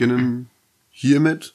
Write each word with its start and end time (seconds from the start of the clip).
wir 0.00 0.06
beginnen 0.06 0.50
hiermit 0.88 1.54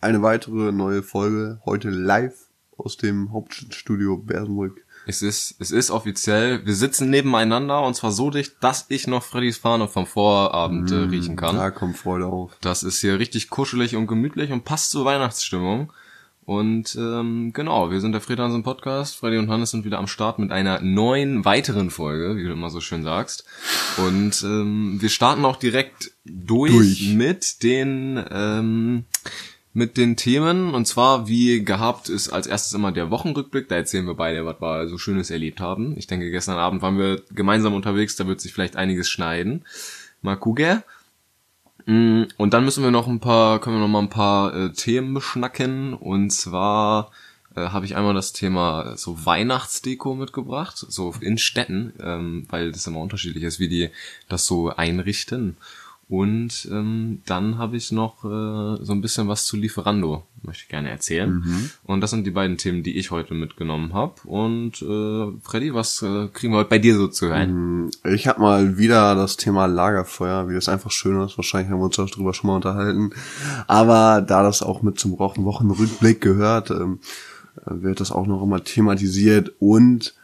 eine 0.00 0.22
weitere 0.22 0.72
neue 0.72 1.02
Folge, 1.02 1.60
heute 1.64 1.88
live 1.88 2.34
aus 2.76 2.96
dem 2.96 3.32
Hauptstudio 3.32 4.16
Bersenbrück. 4.16 4.84
Es 5.06 5.22
ist, 5.22 5.54
es 5.60 5.70
ist 5.70 5.90
offiziell, 5.90 6.66
wir 6.66 6.74
sitzen 6.74 7.10
nebeneinander 7.10 7.82
und 7.82 7.94
zwar 7.94 8.10
so 8.10 8.30
dicht, 8.30 8.56
dass 8.60 8.86
ich 8.88 9.06
noch 9.06 9.22
Freddys 9.22 9.58
Fahne 9.58 9.86
vom 9.86 10.06
Vorabend 10.06 10.90
äh, 10.90 10.96
riechen 10.96 11.36
kann. 11.36 11.56
Da 11.56 11.70
kommt 11.70 11.96
Freude 11.96 12.26
auf. 12.26 12.56
Das 12.60 12.82
ist 12.82 13.00
hier 13.00 13.18
richtig 13.18 13.50
kuschelig 13.50 13.94
und 13.94 14.08
gemütlich 14.08 14.50
und 14.50 14.64
passt 14.64 14.90
zur 14.90 15.04
Weihnachtsstimmung. 15.04 15.92
Und 16.46 16.94
ähm, 16.96 17.52
genau, 17.54 17.90
wir 17.90 18.00
sind 18.00 18.12
der 18.12 18.20
Fred 18.20 18.38
Hansen 18.38 18.62
Podcast. 18.62 19.16
Freddy 19.16 19.38
und 19.38 19.48
Hannes 19.50 19.70
sind 19.70 19.84
wieder 19.84 19.98
am 19.98 20.06
Start 20.06 20.38
mit 20.38 20.52
einer 20.52 20.80
neuen 20.80 21.44
weiteren 21.44 21.90
Folge, 21.90 22.36
wie 22.36 22.44
du 22.44 22.52
immer 22.52 22.68
so 22.68 22.80
schön 22.80 23.02
sagst. 23.02 23.44
Und 23.96 24.42
ähm, 24.42 25.00
wir 25.00 25.08
starten 25.08 25.44
auch 25.44 25.56
direkt 25.56 26.12
durch, 26.24 26.72
Durch. 26.72 27.14
mit 27.14 27.62
den 27.62 28.22
ähm, 28.30 29.04
mit 29.72 29.96
den 29.96 30.16
Themen. 30.16 30.72
Und 30.72 30.86
zwar, 30.86 31.28
wie 31.28 31.64
gehabt, 31.64 32.08
ist 32.08 32.28
als 32.28 32.46
erstes 32.46 32.72
immer 32.74 32.92
der 32.92 33.10
Wochenrückblick. 33.10 33.68
Da 33.68 33.76
erzählen 33.76 34.06
wir 34.06 34.14
beide, 34.14 34.46
was 34.46 34.60
wir 34.60 34.88
so 34.88 34.98
Schönes 34.98 35.30
erlebt 35.30 35.60
haben. 35.60 35.94
Ich 35.96 36.06
denke, 36.06 36.30
gestern 36.30 36.58
Abend 36.58 36.80
waren 36.82 36.98
wir 36.98 37.22
gemeinsam 37.34 37.74
unterwegs, 37.74 38.16
da 38.16 38.26
wird 38.26 38.40
sich 38.40 38.52
vielleicht 38.52 38.76
einiges 38.76 39.08
schneiden. 39.08 39.64
Mal 40.22 40.36
gucken. 40.36 40.82
Mm, 41.86 42.24
Und 42.36 42.54
dann 42.54 42.64
müssen 42.64 42.82
wir 42.82 42.90
noch 42.90 43.06
ein 43.08 43.20
paar, 43.20 43.60
können 43.60 43.76
wir 43.76 43.80
noch 43.80 43.88
mal 43.88 44.00
ein 44.00 44.08
paar 44.10 44.54
äh, 44.54 44.72
Themen 44.72 45.14
beschnacken. 45.14 45.94
Und 45.94 46.30
zwar 46.30 47.10
äh, 47.54 47.68
habe 47.68 47.86
ich 47.86 47.96
einmal 47.96 48.14
das 48.14 48.32
Thema 48.32 48.92
äh, 48.92 48.96
so 48.96 49.24
Weihnachtsdeko 49.26 50.14
mitgebracht, 50.14 50.76
so 50.76 51.14
in 51.20 51.38
Städten, 51.38 51.92
ähm, 52.00 52.46
weil 52.48 52.72
das 52.72 52.86
immer 52.86 53.00
unterschiedlich 53.00 53.44
ist, 53.44 53.60
wie 53.60 53.68
die 53.68 53.90
das 54.28 54.46
so 54.46 54.70
einrichten. 54.70 55.56
Und 56.08 56.68
ähm, 56.70 57.22
dann 57.26 57.58
habe 57.58 57.76
ich 57.76 57.90
noch 57.90 58.24
äh, 58.24 58.84
so 58.84 58.92
ein 58.92 59.00
bisschen 59.00 59.28
was 59.28 59.46
zu 59.46 59.56
Lieferando, 59.56 60.26
möchte 60.44 60.64
ich 60.64 60.68
gerne 60.68 60.90
erzählen. 60.90 61.70
Und 61.84 62.00
das 62.00 62.10
sind 62.10 62.26
die 62.26 62.30
beiden 62.30 62.56
Themen, 62.56 62.82
die 62.82 62.96
ich 62.98 63.10
heute 63.10 63.34
mitgenommen 63.34 63.92
habe. 63.92 64.14
Und 64.24 64.82
äh, 64.82 65.40
Freddy, 65.42 65.74
was 65.74 66.02
äh, 66.02 66.28
kriegen 66.28 66.52
wir 66.52 66.58
heute 66.58 66.70
bei 66.70 66.78
dir 66.78 66.94
so 66.96 67.08
zu 67.08 67.28
hören? 67.28 67.90
Ich 68.04 68.26
habe 68.26 68.40
mal 68.40 68.78
wieder 68.78 69.14
das 69.14 69.36
Thema 69.36 69.66
Lagerfeuer, 69.66 70.48
wie 70.48 70.54
das 70.54 70.68
einfach 70.68 70.90
schön 70.90 71.20
ist. 71.22 71.36
Wahrscheinlich 71.38 71.70
haben 71.70 71.80
wir 71.80 71.86
uns 71.86 71.98
auch 71.98 72.10
darüber 72.10 72.34
schon 72.34 72.48
mal 72.48 72.56
unterhalten. 72.56 73.10
Aber 73.66 74.20
da 74.20 74.42
das 74.42 74.62
auch 74.62 74.82
mit 74.82 74.98
zum 74.98 75.18
Wochen 75.18 75.44
Wochenrückblick 75.44 76.20
gehört, 76.20 76.70
ähm, 76.70 77.00
äh, 77.66 77.82
wird 77.82 78.00
das 78.00 78.12
auch 78.12 78.26
noch 78.26 78.42
immer 78.42 78.62
thematisiert. 78.62 79.52
Und 79.58 80.14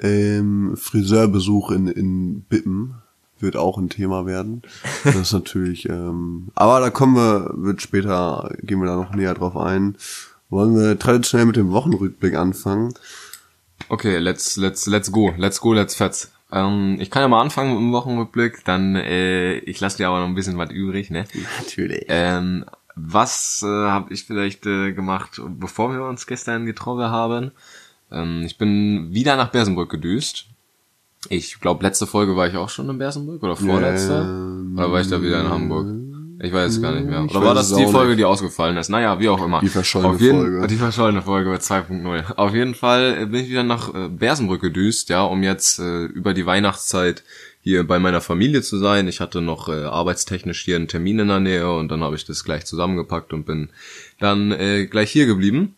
ähm, 0.00 0.76
Friseurbesuch 0.76 1.70
in, 1.70 1.86
in 1.86 2.42
Bippen 2.42 2.96
wird 3.44 3.56
auch 3.56 3.78
ein 3.78 3.88
Thema 3.88 4.26
werden. 4.26 4.62
Das 5.04 5.14
ist 5.14 5.32
natürlich, 5.32 5.88
ähm, 5.88 6.48
aber 6.56 6.80
da 6.80 6.90
kommen 6.90 7.14
wir, 7.14 7.50
wird 7.54 7.80
später, 7.80 8.50
gehen 8.62 8.80
wir 8.80 8.86
da 8.86 8.96
noch 8.96 9.14
näher 9.14 9.34
drauf 9.34 9.56
ein. 9.56 9.96
Wollen 10.50 10.74
wir 10.74 10.98
traditionell 10.98 11.46
mit 11.46 11.56
dem 11.56 11.70
Wochenrückblick 11.70 12.34
anfangen? 12.34 12.94
Okay, 13.88 14.18
let's, 14.18 14.56
let's, 14.56 14.86
let's 14.86 15.12
go, 15.12 15.32
let's 15.36 15.60
go, 15.60 15.72
let's 15.72 15.94
fetz. 15.94 16.32
Ähm, 16.50 16.96
ich 17.00 17.10
kann 17.10 17.22
ja 17.22 17.28
mal 17.28 17.40
anfangen 17.40 17.70
mit 17.70 17.80
dem 17.80 17.92
Wochenrückblick, 17.92 18.64
dann 18.64 18.96
äh, 18.96 19.56
ich 19.58 19.80
lasse 19.80 19.98
dir 19.98 20.08
aber 20.08 20.20
noch 20.20 20.26
ein 20.26 20.34
bisschen 20.34 20.58
was 20.58 20.70
übrig, 20.70 21.10
ne? 21.10 21.24
Natürlich. 21.58 22.04
Ähm, 22.08 22.64
was 22.96 23.62
äh, 23.64 23.66
habe 23.66 24.12
ich 24.12 24.24
vielleicht 24.24 24.66
äh, 24.66 24.92
gemacht, 24.92 25.40
bevor 25.58 25.92
wir 25.92 26.04
uns 26.04 26.26
gestern 26.26 26.66
getroffen 26.66 27.10
haben? 27.10 27.50
Ähm, 28.12 28.42
ich 28.46 28.56
bin 28.56 29.12
wieder 29.12 29.36
nach 29.36 29.50
Bersenbrück 29.50 29.90
gedüst. 29.90 30.46
Ich 31.30 31.60
glaube, 31.60 31.84
letzte 31.84 32.06
Folge 32.06 32.36
war 32.36 32.48
ich 32.48 32.56
auch 32.56 32.68
schon 32.68 32.88
in 32.88 32.98
Bersenbrück 32.98 33.42
oder 33.42 33.56
vorletzte? 33.56 34.12
Ähm, 34.12 34.74
oder 34.76 34.92
war 34.92 35.00
ich 35.00 35.08
da 35.08 35.22
wieder 35.22 35.40
in 35.40 35.48
Hamburg? 35.48 35.86
Ich 36.40 36.52
weiß 36.52 36.72
es 36.72 36.82
gar 36.82 36.92
nicht 36.92 37.06
mehr. 37.06 37.24
Oder 37.24 37.42
war 37.42 37.54
das 37.54 37.72
die 37.72 37.86
Folge, 37.86 38.10
nicht. 38.10 38.18
die 38.18 38.24
ausgefallen 38.24 38.76
ist? 38.76 38.88
Naja, 38.88 39.18
wie 39.18 39.28
auch 39.28 39.42
immer. 39.42 39.60
Die 39.60 39.68
verschollene 39.68 40.18
jeden, 40.18 40.40
Folge. 40.40 40.66
Die 40.66 40.76
verschollene 40.76 41.22
Folge 41.22 41.54
2.0. 41.54 42.34
Auf 42.34 42.54
jeden 42.54 42.74
Fall 42.74 43.16
äh, 43.22 43.26
bin 43.26 43.44
ich 43.44 43.48
wieder 43.48 43.62
nach 43.62 43.94
äh, 43.94 44.08
Bersenbrück 44.08 44.60
gedüst, 44.60 45.08
ja, 45.08 45.22
um 45.22 45.42
jetzt 45.42 45.78
äh, 45.78 46.04
über 46.04 46.34
die 46.34 46.44
Weihnachtszeit 46.44 47.22
hier 47.60 47.86
bei 47.86 47.98
meiner 47.98 48.20
Familie 48.20 48.60
zu 48.60 48.78
sein. 48.78 49.08
Ich 49.08 49.20
hatte 49.20 49.40
noch 49.40 49.68
äh, 49.68 49.84
arbeitstechnisch 49.84 50.62
hier 50.64 50.76
einen 50.76 50.88
Termin 50.88 51.20
in 51.20 51.28
der 51.28 51.40
Nähe 51.40 51.72
und 51.72 51.88
dann 51.88 52.02
habe 52.02 52.16
ich 52.16 52.26
das 52.26 52.44
gleich 52.44 52.66
zusammengepackt 52.66 53.32
und 53.32 53.46
bin 53.46 53.70
dann 54.20 54.52
äh, 54.52 54.86
gleich 54.86 55.10
hier 55.10 55.26
geblieben. 55.26 55.76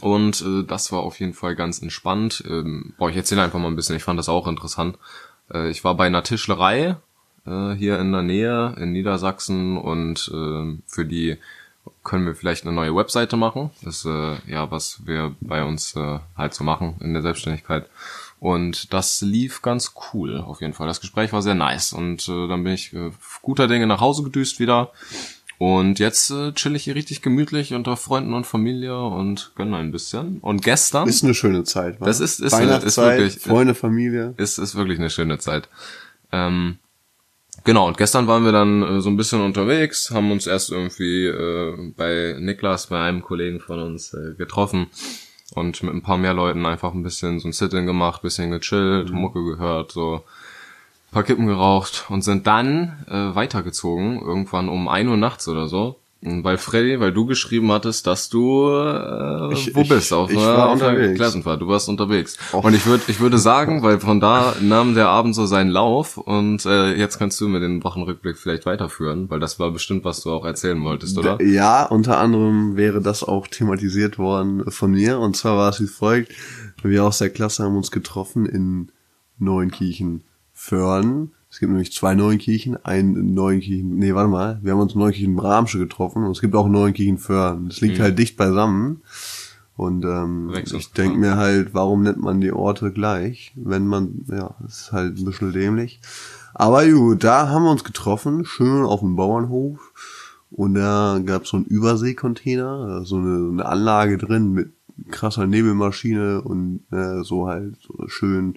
Und 0.00 0.42
äh, 0.42 0.64
das 0.64 0.92
war 0.92 1.00
auf 1.00 1.18
jeden 1.20 1.34
Fall 1.34 1.56
ganz 1.56 1.80
entspannt. 1.82 2.44
Ähm, 2.48 2.94
boah, 2.98 3.10
ich 3.10 3.16
erzähle 3.16 3.42
einfach 3.42 3.58
mal 3.58 3.68
ein 3.68 3.76
bisschen, 3.76 3.96
ich 3.96 4.04
fand 4.04 4.18
das 4.18 4.28
auch 4.28 4.46
interessant. 4.46 4.98
Äh, 5.52 5.70
ich 5.70 5.84
war 5.84 5.94
bei 5.96 6.06
einer 6.06 6.22
Tischlerei 6.22 6.96
äh, 7.46 7.72
hier 7.72 7.98
in 7.98 8.12
der 8.12 8.22
Nähe 8.22 8.74
in 8.78 8.92
Niedersachsen 8.92 9.76
und 9.76 10.30
äh, 10.32 10.78
für 10.86 11.04
die 11.04 11.38
können 12.04 12.26
wir 12.26 12.34
vielleicht 12.34 12.64
eine 12.64 12.74
neue 12.74 12.94
Webseite 12.94 13.36
machen. 13.36 13.70
Das 13.82 13.98
ist 13.98 14.04
äh, 14.04 14.36
ja, 14.46 14.70
was 14.70 15.06
wir 15.06 15.34
bei 15.40 15.64
uns 15.64 15.96
äh, 15.96 16.18
halt 16.36 16.54
so 16.54 16.64
machen 16.64 16.96
in 17.00 17.12
der 17.12 17.22
Selbstständigkeit. 17.22 17.88
Und 18.40 18.92
das 18.92 19.20
lief 19.20 19.62
ganz 19.62 19.94
cool, 20.12 20.38
auf 20.38 20.60
jeden 20.60 20.72
Fall. 20.72 20.86
Das 20.86 21.00
Gespräch 21.00 21.32
war 21.32 21.42
sehr 21.42 21.54
nice. 21.54 21.92
Und 21.92 22.28
äh, 22.28 22.46
dann 22.46 22.62
bin 22.62 22.74
ich 22.74 22.92
äh, 22.92 23.10
guter 23.42 23.66
Dinge 23.66 23.86
nach 23.86 24.00
Hause 24.00 24.22
gedüst 24.22 24.60
wieder. 24.60 24.92
Und 25.58 25.98
jetzt 25.98 26.30
äh, 26.30 26.52
chill 26.52 26.76
ich 26.76 26.84
hier 26.84 26.94
richtig 26.94 27.20
gemütlich 27.20 27.74
unter 27.74 27.96
Freunden 27.96 28.32
und 28.32 28.46
Familie 28.46 28.96
und 28.96 29.50
gönne 29.56 29.76
ein 29.76 29.90
bisschen. 29.90 30.38
Und 30.38 30.62
gestern 30.62 31.08
Ist 31.08 31.24
eine 31.24 31.34
schöne 31.34 31.64
Zeit, 31.64 32.00
wa? 32.00 32.06
Das 32.06 32.20
ist- 32.20 32.38
ist 32.40 32.52
eine- 32.54 32.64
ist 32.64 32.70
Weihnachtszeit, 32.70 33.18
wirklich- 33.20 33.42
Freunde, 33.42 33.74
Familie. 33.74 34.34
ist, 34.36 34.58
ist 34.58 34.76
wirklich 34.76 34.98
eine 35.00 35.10
schöne 35.10 35.38
Zeit. 35.38 35.68
Ähm, 36.30 36.78
genau, 37.64 37.88
und 37.88 37.96
gestern 37.98 38.28
waren 38.28 38.44
wir 38.44 38.52
dann 38.52 38.82
äh, 38.84 39.00
so 39.00 39.10
ein 39.10 39.16
bisschen 39.16 39.40
unterwegs, 39.40 40.12
haben 40.12 40.30
uns 40.30 40.46
erst 40.46 40.70
irgendwie 40.70 41.26
äh, 41.26 41.92
bei 41.96 42.36
Niklas, 42.38 42.86
bei 42.86 43.00
einem 43.02 43.22
Kollegen 43.22 43.58
von 43.58 43.80
uns, 43.80 44.14
äh, 44.14 44.34
getroffen 44.38 44.86
und 45.54 45.82
mit 45.82 45.92
ein 45.92 46.02
paar 46.02 46.18
mehr 46.18 46.34
Leuten 46.34 46.66
einfach 46.66 46.92
ein 46.94 47.02
bisschen 47.02 47.40
so 47.40 47.48
ein 47.48 47.52
Sit-In 47.52 47.86
gemacht, 47.86 48.22
bisschen 48.22 48.52
gechillt, 48.52 49.10
Mucke 49.10 49.42
gehört, 49.42 49.90
so 49.90 50.22
paar 51.10 51.22
Kippen 51.22 51.46
geraucht 51.46 52.04
und 52.08 52.22
sind 52.22 52.46
dann 52.46 53.04
äh, 53.08 53.34
weitergezogen, 53.34 54.20
irgendwann 54.20 54.68
um 54.68 54.88
ein 54.88 55.08
Uhr 55.08 55.16
nachts 55.16 55.48
oder 55.48 55.66
so. 55.68 55.96
Weil 56.20 56.58
Freddy, 56.58 56.98
weil 56.98 57.12
du 57.12 57.26
geschrieben 57.26 57.70
hattest, 57.70 58.04
dass 58.08 58.28
du 58.28 58.68
äh, 58.72 59.52
Ich- 59.52 59.72
wo 59.76 59.82
ich- 59.82 59.88
bist, 59.88 60.12
auf, 60.12 60.28
ich 60.30 60.36
war 60.36 60.72
unterwegs. 60.72 61.14
Klassenfahrt, 61.16 61.60
du 61.62 61.68
warst 61.68 61.88
unterwegs. 61.88 62.36
Och. 62.52 62.64
Und 62.64 62.74
ich 62.74 62.86
würde 62.86 63.04
ich 63.06 63.20
würde 63.20 63.38
sagen, 63.38 63.84
weil 63.84 64.00
von 64.00 64.18
da 64.18 64.52
nahm 64.60 64.96
der 64.96 65.06
Abend 65.10 65.36
so 65.36 65.46
seinen 65.46 65.70
Lauf 65.70 66.16
und 66.18 66.66
äh, 66.66 66.92
jetzt 66.94 67.20
kannst 67.20 67.40
du 67.40 67.46
mir 67.46 67.60
den 67.60 67.84
Wochenrückblick 67.84 68.36
vielleicht 68.36 68.66
weiterführen, 68.66 69.30
weil 69.30 69.38
das 69.38 69.60
war 69.60 69.70
bestimmt, 69.70 70.04
was 70.04 70.20
du 70.22 70.32
auch 70.32 70.44
erzählen 70.44 70.82
wolltest, 70.82 71.16
oder? 71.18 71.40
Ja, 71.40 71.84
unter 71.86 72.18
anderem 72.18 72.76
wäre 72.76 73.00
das 73.00 73.22
auch 73.22 73.46
thematisiert 73.46 74.18
worden 74.18 74.68
von 74.72 74.90
mir. 74.90 75.20
Und 75.20 75.36
zwar 75.36 75.56
war 75.56 75.68
es 75.70 75.80
wie 75.80 75.86
folgt. 75.86 76.32
Wir 76.82 77.04
aus 77.04 77.18
der 77.18 77.30
Klasse 77.30 77.62
haben 77.62 77.76
uns 77.76 77.92
getroffen 77.92 78.44
in 78.44 78.90
Neunkirchen-Föhren. 80.58 81.32
Es 81.50 81.60
gibt 81.60 81.70
nämlich 81.70 81.92
zwei 81.92 82.14
Neunkirchen, 82.14 82.76
ein 82.84 83.16
in 83.16 83.34
Neunkirchen, 83.34 83.96
nee, 83.96 84.14
warte 84.14 84.28
mal, 84.28 84.58
wir 84.62 84.72
haben 84.72 84.80
uns 84.80 84.92
in 84.92 85.00
Neunkirchen-Bramsche 85.00 85.78
getroffen 85.78 86.24
und 86.24 86.32
es 86.32 86.40
gibt 86.40 86.54
auch 86.54 86.68
Neunkirchen-Föhren. 86.68 87.68
Das 87.68 87.80
liegt 87.80 88.00
halt 88.00 88.18
dicht 88.18 88.36
beisammen. 88.36 89.02
Und 89.76 90.04
ähm, 90.04 90.52
ich 90.54 90.92
denke 90.92 91.18
mir 91.18 91.36
halt, 91.36 91.72
warum 91.72 92.02
nennt 92.02 92.18
man 92.18 92.40
die 92.40 92.52
Orte 92.52 92.92
gleich, 92.92 93.52
wenn 93.54 93.86
man, 93.86 94.24
ja, 94.26 94.56
ist 94.66 94.90
halt 94.92 95.16
ein 95.16 95.24
bisschen 95.24 95.52
dämlich. 95.52 96.00
Aber 96.52 96.84
gut, 96.86 97.22
da 97.22 97.48
haben 97.48 97.62
wir 97.62 97.70
uns 97.70 97.84
getroffen, 97.84 98.44
schön 98.44 98.84
auf 98.84 99.00
dem 99.00 99.14
Bauernhof. 99.14 99.92
Und 100.50 100.74
da 100.74 101.20
gab 101.24 101.44
es 101.44 101.50
so 101.50 101.58
einen 101.58 101.66
Überseekontainer, 101.66 103.04
so 103.04 103.16
eine, 103.16 103.38
so 103.38 103.50
eine 103.50 103.66
Anlage 103.66 104.18
drin 104.18 104.52
mit 104.52 104.72
krasser 105.10 105.46
Nebelmaschine 105.46 106.42
und 106.42 106.80
äh, 106.90 107.22
so 107.22 107.46
halt 107.46 107.76
so 107.80 108.08
schön 108.08 108.56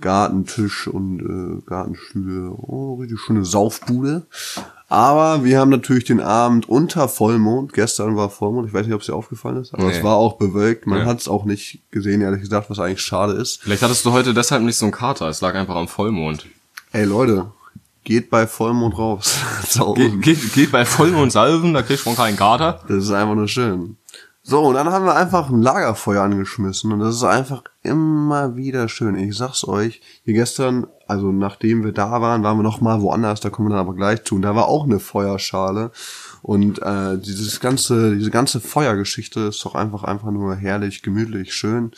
Gartentisch 0.00 0.86
und 0.88 1.20
äh, 1.20 1.62
Gartenstühle. 1.68 2.50
Oh, 2.50 2.96
richtig 3.00 3.18
schöne 3.20 3.44
Saufbude. 3.44 4.26
Aber 4.88 5.42
wir 5.42 5.58
haben 5.58 5.70
natürlich 5.70 6.04
den 6.04 6.20
Abend 6.20 6.68
unter 6.68 7.08
Vollmond. 7.08 7.72
Gestern 7.72 8.14
war 8.16 8.30
Vollmond. 8.30 8.68
Ich 8.68 8.74
weiß 8.74 8.86
nicht, 8.86 8.94
ob 8.94 9.00
es 9.00 9.06
dir 9.06 9.14
aufgefallen 9.14 9.56
ist, 9.60 9.74
aber 9.74 9.84
Nee. 9.84 9.96
es 9.96 10.02
war 10.04 10.16
auch 10.16 10.34
bewölkt. 10.36 10.86
Man 10.86 11.00
Ja. 11.00 11.04
hat 11.06 11.20
es 11.20 11.28
auch 11.28 11.44
nicht 11.44 11.80
gesehen, 11.90 12.20
ehrlich 12.20 12.40
gesagt, 12.42 12.70
was 12.70 12.78
eigentlich 12.78 13.00
schade 13.00 13.32
ist. 13.32 13.62
Vielleicht 13.62 13.82
hattest 13.82 14.04
du 14.04 14.12
heute 14.12 14.32
deshalb 14.34 14.62
nicht 14.62 14.76
so 14.76 14.84
einen 14.84 14.92
Kater, 14.92 15.28
es 15.28 15.40
lag 15.40 15.54
einfach 15.54 15.74
am 15.76 15.88
Vollmond. 15.88 16.46
Ey 16.92 17.04
Leute, 17.04 17.46
geht 18.04 18.30
bei 18.30 18.46
Vollmond 18.46 18.96
raus. 18.96 19.38
Saufen. 19.68 20.20
Geht, 20.20 20.52
geht, 20.52 20.70
bei 20.70 20.84
Vollmond 20.84 21.32
salven, 21.32 21.74
da 21.74 21.82
kriegst 21.82 22.04
du 22.06 22.10
schon 22.10 22.16
keinen 22.16 22.36
Kater. 22.36 22.80
Das 22.86 22.98
ist 23.04 23.10
einfach 23.10 23.34
nur 23.34 23.48
schön. 23.48 23.96
So, 24.48 24.60
und 24.60 24.74
dann 24.74 24.92
haben 24.92 25.04
wir 25.04 25.16
einfach 25.16 25.50
ein 25.50 25.60
Lagerfeuer 25.60 26.22
angeschmissen 26.22 26.92
und 26.92 27.00
das 27.00 27.16
ist 27.16 27.24
einfach 27.24 27.64
immer 27.82 28.54
wieder 28.54 28.88
schön. 28.88 29.16
Ich 29.16 29.36
sag's 29.36 29.66
euch, 29.66 30.00
hier 30.22 30.34
gestern, 30.34 30.86
also 31.08 31.32
nachdem 31.32 31.82
wir 31.82 31.90
da 31.90 32.20
waren, 32.20 32.44
waren 32.44 32.56
wir 32.56 32.62
noch 32.62 32.80
mal 32.80 33.02
woanders, 33.02 33.40
da 33.40 33.50
kommen 33.50 33.66
wir 33.66 33.70
dann 33.72 33.84
aber 33.84 33.96
gleich 33.96 34.22
zu. 34.22 34.36
Und 34.36 34.42
da 34.42 34.54
war 34.54 34.68
auch 34.68 34.84
eine 34.84 35.00
Feuerschale 35.00 35.90
und 36.42 36.80
äh, 36.80 37.18
dieses 37.18 37.58
ganze, 37.58 38.14
diese 38.14 38.30
ganze 38.30 38.60
Feuergeschichte 38.60 39.40
ist 39.40 39.64
doch 39.64 39.74
einfach 39.74 40.04
einfach 40.04 40.30
nur 40.30 40.54
herrlich, 40.54 41.02
gemütlich, 41.02 41.52
schön. 41.52 41.90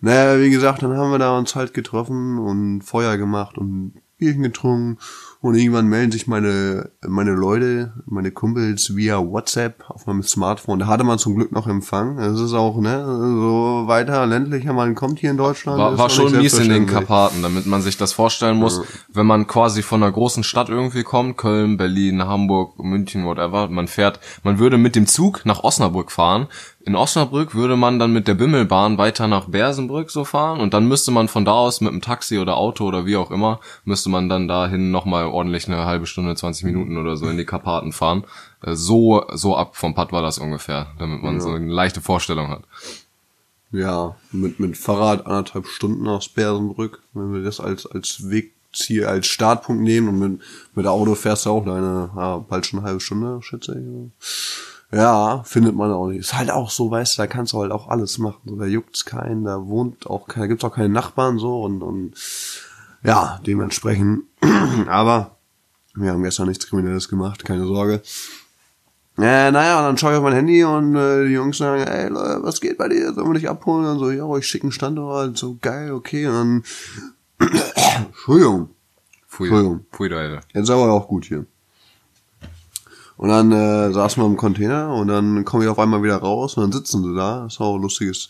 Naja, 0.00 0.40
wie 0.40 0.50
gesagt, 0.50 0.82
dann 0.82 0.96
haben 0.96 1.12
wir 1.12 1.20
da 1.20 1.38
uns 1.38 1.54
halt 1.54 1.74
getroffen 1.74 2.40
und 2.40 2.82
Feuer 2.82 3.16
gemacht 3.18 3.56
und 3.56 3.92
Bierchen 4.18 4.42
getrunken 4.42 4.98
Und 5.40 5.54
irgendwann 5.54 5.86
melden 5.86 6.10
sich 6.10 6.26
meine, 6.26 6.90
meine 7.06 7.30
Leute, 7.30 7.92
meine 8.06 8.32
Kumpels 8.32 8.96
via 8.96 9.18
WhatsApp 9.18 9.84
auf 9.88 10.06
meinem 10.06 10.24
Smartphone. 10.24 10.80
Da 10.80 10.88
hatte 10.88 11.04
man 11.04 11.18
zum 11.18 11.36
Glück 11.36 11.52
noch 11.52 11.68
Empfang. 11.68 12.16
Das 12.16 12.40
ist 12.40 12.54
auch, 12.54 12.80
ne, 12.80 13.04
so 13.06 13.84
weiter 13.86 14.26
ländlicher 14.26 14.72
man 14.72 14.96
kommt 14.96 15.20
hier 15.20 15.30
in 15.30 15.36
Deutschland. 15.36 15.78
War, 15.78 15.96
war 15.96 16.10
schon 16.10 16.36
mies 16.36 16.58
in 16.58 16.70
den. 16.70 16.86
Karpaten, 16.86 17.42
damit 17.42 17.66
man 17.66 17.82
sich 17.82 17.96
das 17.96 18.12
vorstellen 18.12 18.56
muss, 18.56 18.82
wenn 19.12 19.26
man 19.26 19.46
quasi 19.46 19.82
von 19.82 20.02
einer 20.02 20.10
großen 20.10 20.42
Stadt 20.42 20.70
irgendwie 20.70 21.04
kommt, 21.04 21.36
Köln, 21.36 21.76
Berlin, 21.76 22.24
Hamburg, 22.24 22.82
München, 22.82 23.24
whatever, 23.24 23.68
man 23.68 23.86
fährt, 23.86 24.18
man 24.42 24.58
würde 24.58 24.78
mit 24.78 24.96
dem 24.96 25.06
Zug 25.06 25.44
nach 25.44 25.62
Osnabrück 25.62 26.10
fahren. 26.10 26.48
In 26.88 26.96
Osnabrück 26.96 27.54
würde 27.54 27.76
man 27.76 27.98
dann 27.98 28.14
mit 28.14 28.28
der 28.28 28.32
Bimmelbahn 28.32 28.96
weiter 28.96 29.28
nach 29.28 29.44
Bersenbrück 29.44 30.10
so 30.10 30.24
fahren 30.24 30.58
und 30.58 30.72
dann 30.72 30.88
müsste 30.88 31.10
man 31.10 31.28
von 31.28 31.44
da 31.44 31.52
aus 31.52 31.82
mit 31.82 31.92
einem 31.92 32.00
Taxi 32.00 32.38
oder 32.38 32.56
Auto 32.56 32.86
oder 32.86 33.04
wie 33.04 33.18
auch 33.18 33.30
immer, 33.30 33.60
müsste 33.84 34.08
man 34.08 34.30
dann 34.30 34.48
dahin 34.48 34.90
nochmal 34.90 35.26
ordentlich 35.26 35.68
eine 35.68 35.84
halbe 35.84 36.06
Stunde, 36.06 36.34
20 36.34 36.64
Minuten 36.64 36.96
oder 36.96 37.18
so 37.18 37.28
in 37.28 37.36
die 37.36 37.44
Karpaten 37.44 37.92
fahren. 37.92 38.24
Äh, 38.62 38.74
So, 38.74 39.26
so 39.34 39.54
ab 39.54 39.76
vom 39.76 39.94
Pad 39.94 40.12
war 40.12 40.22
das 40.22 40.38
ungefähr, 40.38 40.86
damit 40.98 41.22
man 41.22 41.42
so 41.42 41.50
eine 41.50 41.70
leichte 41.70 42.00
Vorstellung 42.00 42.48
hat. 42.48 42.62
Ja, 43.70 44.16
mit, 44.32 44.58
mit 44.58 44.78
Fahrrad 44.78 45.26
anderthalb 45.26 45.66
Stunden 45.66 46.08
aus 46.08 46.30
Bersenbrück, 46.30 47.02
wenn 47.12 47.34
wir 47.34 47.42
das 47.42 47.60
als, 47.60 47.84
als 47.84 48.30
Wegziel, 48.30 49.04
als 49.04 49.26
Startpunkt 49.26 49.82
nehmen 49.82 50.08
und 50.08 50.18
mit, 50.18 50.40
mit 50.74 50.86
Auto 50.86 51.14
fährst 51.16 51.44
du 51.44 51.50
auch 51.50 51.66
deine, 51.66 52.08
ja, 52.16 52.38
bald 52.38 52.64
schon 52.64 52.78
eine 52.78 52.88
halbe 52.88 53.00
Stunde, 53.00 53.42
schätze 53.42 53.72
ich. 53.78 54.28
Ja, 54.90 55.42
findet 55.44 55.74
man 55.74 55.92
auch 55.92 56.08
nicht. 56.08 56.20
Ist 56.20 56.34
halt 56.34 56.50
auch 56.50 56.70
so, 56.70 56.90
weißt 56.90 57.18
du, 57.18 57.22
da 57.22 57.26
kannst 57.26 57.52
du 57.52 57.60
halt 57.60 57.72
auch 57.72 57.88
alles 57.88 58.18
machen. 58.18 58.40
So, 58.46 58.56
da 58.56 58.64
juckt's 58.64 59.04
keinen, 59.04 59.44
da 59.44 59.66
wohnt 59.66 60.06
auch 60.06 60.26
keiner, 60.26 60.48
gibt's 60.48 60.64
auch 60.64 60.74
keine 60.74 60.88
Nachbarn 60.88 61.38
so 61.38 61.62
und, 61.62 61.82
und 61.82 62.14
ja, 63.02 63.38
dementsprechend. 63.46 64.22
Aber 64.88 65.36
wir 65.94 66.12
haben 66.12 66.22
gestern 66.22 66.48
nichts 66.48 66.66
Kriminelles 66.66 67.08
gemacht, 67.08 67.44
keine 67.44 67.66
Sorge. 67.66 68.02
Äh, 69.18 69.50
naja, 69.50 69.78
und 69.78 69.84
dann 69.84 69.98
schaue 69.98 70.12
ich 70.12 70.18
auf 70.18 70.22
mein 70.22 70.32
Handy 70.32 70.62
und 70.64 70.94
äh, 70.94 71.26
die 71.26 71.32
Jungs 71.32 71.58
sagen, 71.58 71.82
ey, 71.82 72.08
Leute, 72.08 72.42
was 72.42 72.60
geht 72.60 72.78
bei 72.78 72.88
dir? 72.88 73.12
Sollen 73.12 73.28
wir 73.28 73.34
dich 73.34 73.48
abholen? 73.48 73.84
Und 73.84 73.98
so, 73.98 74.10
ja, 74.10 74.36
ich 74.36 74.46
schicken 74.46 74.70
Standort, 74.70 75.36
so 75.36 75.58
geil, 75.60 75.92
okay. 75.92 76.28
Und 76.28 76.34
dann, 76.34 76.62
Entschuldigung, 78.06 78.70
Pfui, 79.26 79.48
Entschuldigung. 79.48 79.86
pfui, 79.92 80.12
Alter. 80.12 80.40
jetzt 80.54 80.64
ist 80.64 80.70
aber 80.70 80.92
auch 80.92 81.08
gut 81.08 81.26
hier. 81.26 81.46
Und 83.18 83.28
dann 83.28 83.52
äh, 83.52 83.92
saßen 83.92 84.22
wir 84.22 84.26
im 84.26 84.36
Container 84.36 84.94
und 84.94 85.08
dann 85.08 85.44
komme 85.44 85.64
ich 85.64 85.70
auf 85.70 85.78
einmal 85.78 86.02
wieder 86.02 86.16
raus 86.16 86.56
und 86.56 86.62
dann 86.62 86.72
sitzen 86.72 87.02
sie 87.02 87.14
da. 87.14 87.42
Das 87.44 87.58
war 87.60 87.66
auch 87.66 87.74
ein 87.74 87.82
lustiges, 87.82 88.28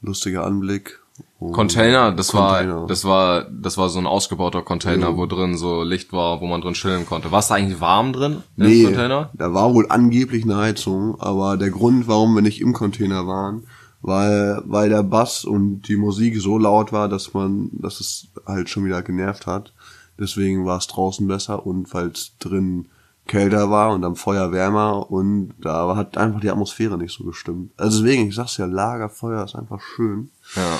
lustiger 0.00 0.44
Anblick. 0.44 1.00
Und 1.38 1.52
Container, 1.52 2.12
das 2.12 2.28
Container. 2.28 2.80
war, 2.80 2.86
das 2.86 3.04
war, 3.04 3.44
das 3.50 3.76
war 3.76 3.90
so 3.90 3.98
ein 3.98 4.06
ausgebauter 4.06 4.62
Container, 4.62 5.16
wo 5.18 5.26
drin 5.26 5.56
so 5.56 5.82
Licht 5.82 6.12
war, 6.14 6.40
wo 6.40 6.46
man 6.46 6.62
drin 6.62 6.72
chillen 6.74 7.04
konnte. 7.06 7.30
War 7.30 7.40
es 7.40 7.48
da 7.48 7.54
eigentlich 7.56 7.80
warm 7.80 8.14
drin 8.14 8.42
im 8.56 8.66
Nee, 8.66 8.84
Container? 8.84 9.30
da 9.34 9.52
war 9.52 9.72
wohl 9.74 9.86
angeblich 9.90 10.44
eine 10.44 10.56
Heizung, 10.56 11.20
aber 11.20 11.56
der 11.58 11.70
Grund, 11.70 12.08
warum 12.08 12.34
wir 12.34 12.42
nicht 12.42 12.60
im 12.62 12.72
Container 12.72 13.26
waren, 13.26 13.66
weil, 14.00 14.62
weil 14.64 14.88
der 14.88 15.02
Bass 15.02 15.44
und 15.44 15.82
die 15.88 15.96
Musik 15.96 16.40
so 16.40 16.56
laut 16.58 16.90
war, 16.92 17.08
dass 17.08 17.34
man, 17.34 17.68
dass 17.72 18.00
es 18.00 18.28
halt 18.46 18.70
schon 18.70 18.84
wieder 18.86 19.02
genervt 19.02 19.46
hat. 19.46 19.72
Deswegen 20.18 20.64
war 20.64 20.78
es 20.78 20.86
draußen 20.86 21.26
besser 21.28 21.66
und 21.66 21.92
weil 21.92 22.08
es 22.08 22.32
drin 22.38 22.86
kälter 23.26 23.70
war 23.70 23.92
und 23.92 24.04
am 24.04 24.16
Feuer 24.16 24.52
wärmer 24.52 25.10
und 25.10 25.54
da 25.60 25.96
hat 25.96 26.16
einfach 26.16 26.40
die 26.40 26.50
Atmosphäre 26.50 26.96
nicht 26.96 27.12
so 27.12 27.24
gestimmt. 27.24 27.72
Also 27.76 28.02
deswegen, 28.02 28.28
ich 28.28 28.34
sag's 28.34 28.56
ja, 28.56 28.66
Lagerfeuer 28.66 29.44
ist 29.44 29.56
einfach 29.56 29.80
schön. 29.80 30.30
Ja. 30.54 30.78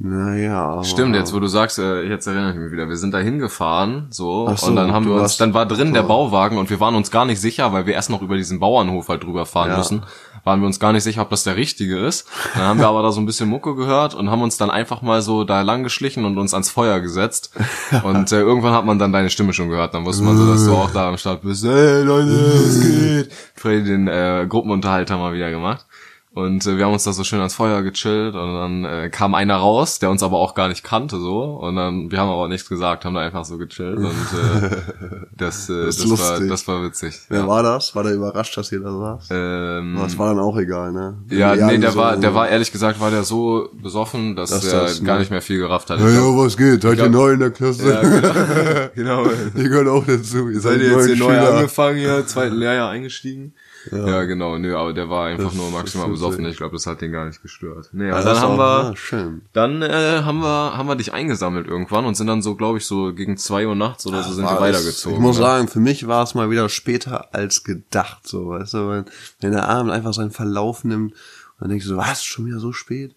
Naja, 0.00 0.64
aber 0.64 0.84
Stimmt, 0.84 1.16
jetzt 1.16 1.34
wo 1.34 1.40
du 1.40 1.48
sagst, 1.48 1.80
äh, 1.80 2.02
jetzt 2.02 2.28
erinnere 2.28 2.52
ich 2.52 2.56
mich 2.56 2.70
wieder, 2.70 2.88
wir 2.88 2.96
sind 2.96 3.12
da 3.12 3.18
hingefahren, 3.18 4.06
so, 4.10 4.48
so, 4.54 4.66
und 4.68 4.76
dann 4.76 4.92
haben 4.92 5.06
wir 5.06 5.14
uns, 5.14 5.38
dann 5.38 5.54
war 5.54 5.66
drin 5.66 5.92
der 5.92 6.04
Bauwagen 6.04 6.56
und 6.56 6.70
wir 6.70 6.78
waren 6.78 6.94
uns 6.94 7.10
gar 7.10 7.24
nicht 7.24 7.40
sicher, 7.40 7.72
weil 7.72 7.86
wir 7.86 7.94
erst 7.94 8.08
noch 8.08 8.22
über 8.22 8.36
diesen 8.36 8.60
Bauernhof 8.60 9.08
halt 9.08 9.24
drüber 9.24 9.44
fahren 9.44 9.70
Ja. 9.70 9.78
müssen, 9.78 10.04
waren 10.44 10.60
wir 10.60 10.66
uns 10.68 10.78
gar 10.78 10.92
nicht 10.92 11.02
sicher, 11.02 11.22
ob 11.22 11.30
das 11.30 11.42
der 11.42 11.56
richtige 11.56 11.98
ist. 11.98 12.28
Dann 12.54 12.62
haben 12.62 12.78
wir 12.78 12.86
aber 12.86 13.02
da 13.02 13.10
so 13.10 13.20
ein 13.20 13.26
bisschen 13.26 13.48
Mucke 13.48 13.74
gehört 13.74 14.14
und 14.14 14.30
haben 14.30 14.40
uns 14.40 14.56
dann 14.56 14.70
einfach 14.70 15.02
mal 15.02 15.20
so 15.20 15.42
da 15.42 15.62
lang 15.62 15.82
geschlichen 15.82 16.24
und 16.24 16.38
uns 16.38 16.54
ans 16.54 16.70
Feuer 16.70 17.00
gesetzt. 17.00 17.50
Und 18.04 18.30
äh, 18.30 18.38
irgendwann 18.40 18.74
hat 18.74 18.84
man 18.84 18.98
dann 19.00 19.12
deine 19.12 19.30
Stimme 19.30 19.52
schon 19.52 19.68
gehört, 19.68 19.94
dann 19.94 20.04
wusste 20.04 20.22
man 20.22 20.36
so, 20.36 20.46
dass 20.46 20.64
du 20.64 20.74
auch 20.74 20.90
da 20.92 21.08
am 21.08 21.16
Start 21.16 21.42
bist. 21.42 21.64
Hey 21.64 22.02
Leute, 22.04 22.28
was 22.54 22.80
geht? 22.80 23.32
Freddy 23.56 23.82
den 23.84 24.06
äh, 24.06 24.46
Gruppenunterhalter 24.48 25.18
mal 25.18 25.32
wieder 25.32 25.50
gemacht. 25.50 25.86
Und 26.30 26.66
äh, 26.66 26.76
wir 26.76 26.84
haben 26.84 26.92
uns 26.92 27.04
da 27.04 27.12
so 27.12 27.24
schön 27.24 27.38
ans 27.38 27.54
Feuer 27.54 27.82
gechillt 27.82 28.34
und 28.34 28.54
dann 28.54 28.84
äh, 28.84 29.08
kam 29.08 29.34
einer 29.34 29.56
raus, 29.56 29.98
der 29.98 30.10
uns 30.10 30.22
aber 30.22 30.36
auch 30.38 30.54
gar 30.54 30.68
nicht 30.68 30.84
kannte 30.84 31.18
so. 31.18 31.42
Und 31.54 31.76
dann, 31.76 32.10
wir 32.10 32.20
haben 32.20 32.28
aber 32.28 32.48
nichts 32.48 32.68
gesagt, 32.68 33.04
haben 33.04 33.14
da 33.14 33.20
einfach 33.22 33.44
so 33.46 33.56
gechillt 33.56 33.96
und 33.96 34.06
äh, 34.06 34.76
das, 35.36 35.68
äh, 35.70 35.86
Das 35.86 35.96
das, 35.96 36.10
war, 36.10 36.40
das 36.40 36.68
war 36.68 36.84
witzig. 36.84 37.18
Wer 37.28 37.40
ja. 37.40 37.48
war 37.48 37.62
das? 37.62 37.94
War 37.96 38.02
der 38.04 38.12
überrascht, 38.12 38.56
dass 38.58 38.70
ihr 38.72 38.80
da 38.80 38.92
saß? 38.92 39.28
Ähm, 39.30 39.96
das 40.00 40.18
war 40.18 40.28
dann 40.34 40.38
auch 40.38 40.56
egal, 40.58 40.92
ne? 40.92 41.16
ja, 41.30 41.54
nee, 41.56 41.78
der 41.78 41.92
so- 41.92 41.98
war, 41.98 42.16
der 42.16 42.34
war 42.34 42.48
ehrlich 42.48 42.70
gesagt, 42.72 43.00
war 43.00 43.10
der 43.10 43.24
so 43.24 43.70
besoffen, 43.72 44.36
dass 44.36 44.50
Dass 44.50 44.64
er 44.70 44.82
das, 44.82 45.02
gar 45.02 45.14
ne? 45.14 45.20
nicht 45.20 45.30
mehr 45.30 45.42
viel 45.42 45.58
gerafft 45.58 45.88
hat. 45.90 45.98
Ja, 45.98 46.08
ja, 46.08 46.20
was 46.20 46.56
geht? 46.56 46.82
Seid 46.82 46.98
ihr 46.98 47.08
neu 47.08 47.32
in 47.32 47.40
der 47.40 47.50
Klasse? 47.50 47.90
Ja, 47.90 48.00
genau. 48.02 49.24
genau. 49.24 49.26
Ihr 49.56 49.68
gehört 49.68 49.88
auch 49.88 50.04
dazu. 50.04 50.48
Ihr 50.50 50.60
Seid 50.60 50.80
ihr 50.82 50.92
jetzt 50.92 51.06
hier 51.06 51.16
neu 51.16 51.38
angefangen, 51.38 51.96
hier, 51.98 52.26
zweiten 52.26 52.56
Lehrjahr 52.56 52.90
eingestiegen? 52.90 53.54
Ja, 53.92 54.24
genau, 54.24 54.58
nö, 54.58 54.76
aber 54.76 54.92
der 54.92 55.08
war 55.10 55.26
einfach 55.26 55.44
Das- 55.46 55.54
nur 55.54 55.70
maximal 55.70 56.08
besoffen. 56.08 56.44
Ich 56.46 56.56
glaube, 56.56 56.74
das 56.74 56.86
hat 56.86 57.00
den 57.00 57.12
gar 57.12 57.26
nicht 57.26 57.42
gestört. 57.42 57.90
Nee, 57.92 58.08
Ja, 58.08 58.18
und 58.18 58.24
das 58.24 58.40
dann 58.40 58.50
haben 58.50 58.58
wir, 58.58 58.82
ja, 58.90 58.96
schön. 58.96 59.42
Dann 59.52 59.82
äh, 59.82 60.22
haben 60.24 60.40
wir 60.40 60.76
haben 60.76 60.88
wir 60.88 60.96
dich 60.96 61.12
eingesammelt 61.12 61.66
irgendwann 61.66 62.04
und 62.04 62.16
sind 62.16 62.26
dann 62.26 62.42
so, 62.42 62.54
glaube 62.54 62.78
ich, 62.78 62.86
so 62.86 63.12
gegen 63.14 63.36
zwei 63.36 63.66
Uhr 63.66 63.74
nachts 63.74 64.06
oder 64.06 64.22
so 64.22 64.32
sind 64.32 64.44
wir 64.44 64.60
weitergezogen. 64.60 65.16
Ich 65.16 65.22
muss 65.22 65.36
ne? 65.36 65.42
sagen, 65.42 65.68
für 65.68 65.80
mich 65.80 66.06
war 66.06 66.22
es 66.22 66.34
mal 66.34 66.50
wieder 66.50 66.68
später 66.68 67.34
als 67.34 67.64
gedacht, 67.64 68.26
so, 68.26 68.48
weißt 68.50 68.74
du, 68.74 68.88
wenn, 68.90 69.04
wenn 69.40 69.52
der 69.52 69.68
Abend 69.68 69.92
einfach 69.92 70.12
seinen 70.14 70.30
Verlauf 70.30 70.84
nimmt, 70.84 71.14
dann 71.60 71.70
denkst 71.70 71.86
du, 71.88 71.96
was, 71.96 72.22
schon 72.24 72.46
wieder 72.46 72.60
so 72.60 72.72
spät? 72.72 73.16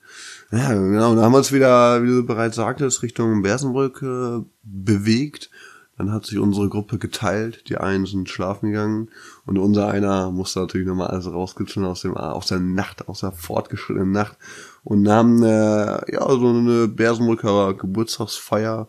Ja, 0.51 0.73
genau, 0.73 1.11
und 1.11 1.17
dann 1.17 1.25
haben 1.25 1.33
wir 1.33 1.37
uns 1.37 1.51
wieder, 1.51 2.01
wie 2.03 2.07
du 2.07 2.25
bereits 2.25 2.55
sagtest, 2.55 3.03
Richtung 3.03 3.43
Bersenbrück 3.43 4.01
äh, 4.01 4.43
bewegt. 4.63 5.51
Dann 5.97 6.11
hat 6.11 6.25
sich 6.25 6.39
unsere 6.39 6.69
Gruppe 6.69 6.97
geteilt. 6.97 7.69
Die 7.69 7.77
einen 7.77 8.05
sind 8.05 8.29
schlafen 8.29 8.71
gegangen 8.71 9.09
und 9.45 9.57
unser 9.57 9.89
einer 9.89 10.31
musste 10.31 10.61
natürlich 10.61 10.87
nochmal 10.87 11.07
alles 11.07 11.27
rauskitzeln 11.27 11.85
aus 11.85 12.01
dem 12.01 12.15
aus 12.15 12.47
der 12.47 12.59
Nacht, 12.59 13.07
aus 13.07 13.19
der 13.19 13.31
fortgeschrittenen 13.31 14.11
Nacht 14.11 14.37
und 14.83 15.07
haben 15.07 15.43
äh, 15.43 16.11
ja 16.11 16.27
so 16.29 16.47
eine 16.47 16.87
Bersenbrücker 16.87 17.75
Geburtstagsfeier 17.75 18.87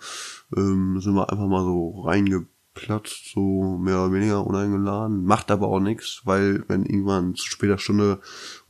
ähm, 0.56 1.00
sind 1.00 1.14
wir 1.14 1.30
einfach 1.30 1.46
mal 1.46 1.64
so 1.64 2.02
reingeplatzt, 2.02 3.32
so 3.32 3.78
mehr 3.78 4.00
oder 4.00 4.12
weniger 4.12 4.46
uneingeladen. 4.46 5.24
Macht 5.24 5.50
aber 5.50 5.68
auch 5.68 5.80
nichts, 5.80 6.22
weil 6.24 6.64
wenn 6.68 6.84
irgendwann 6.84 7.34
zu 7.34 7.46
später 7.46 7.78
Stunde 7.78 8.20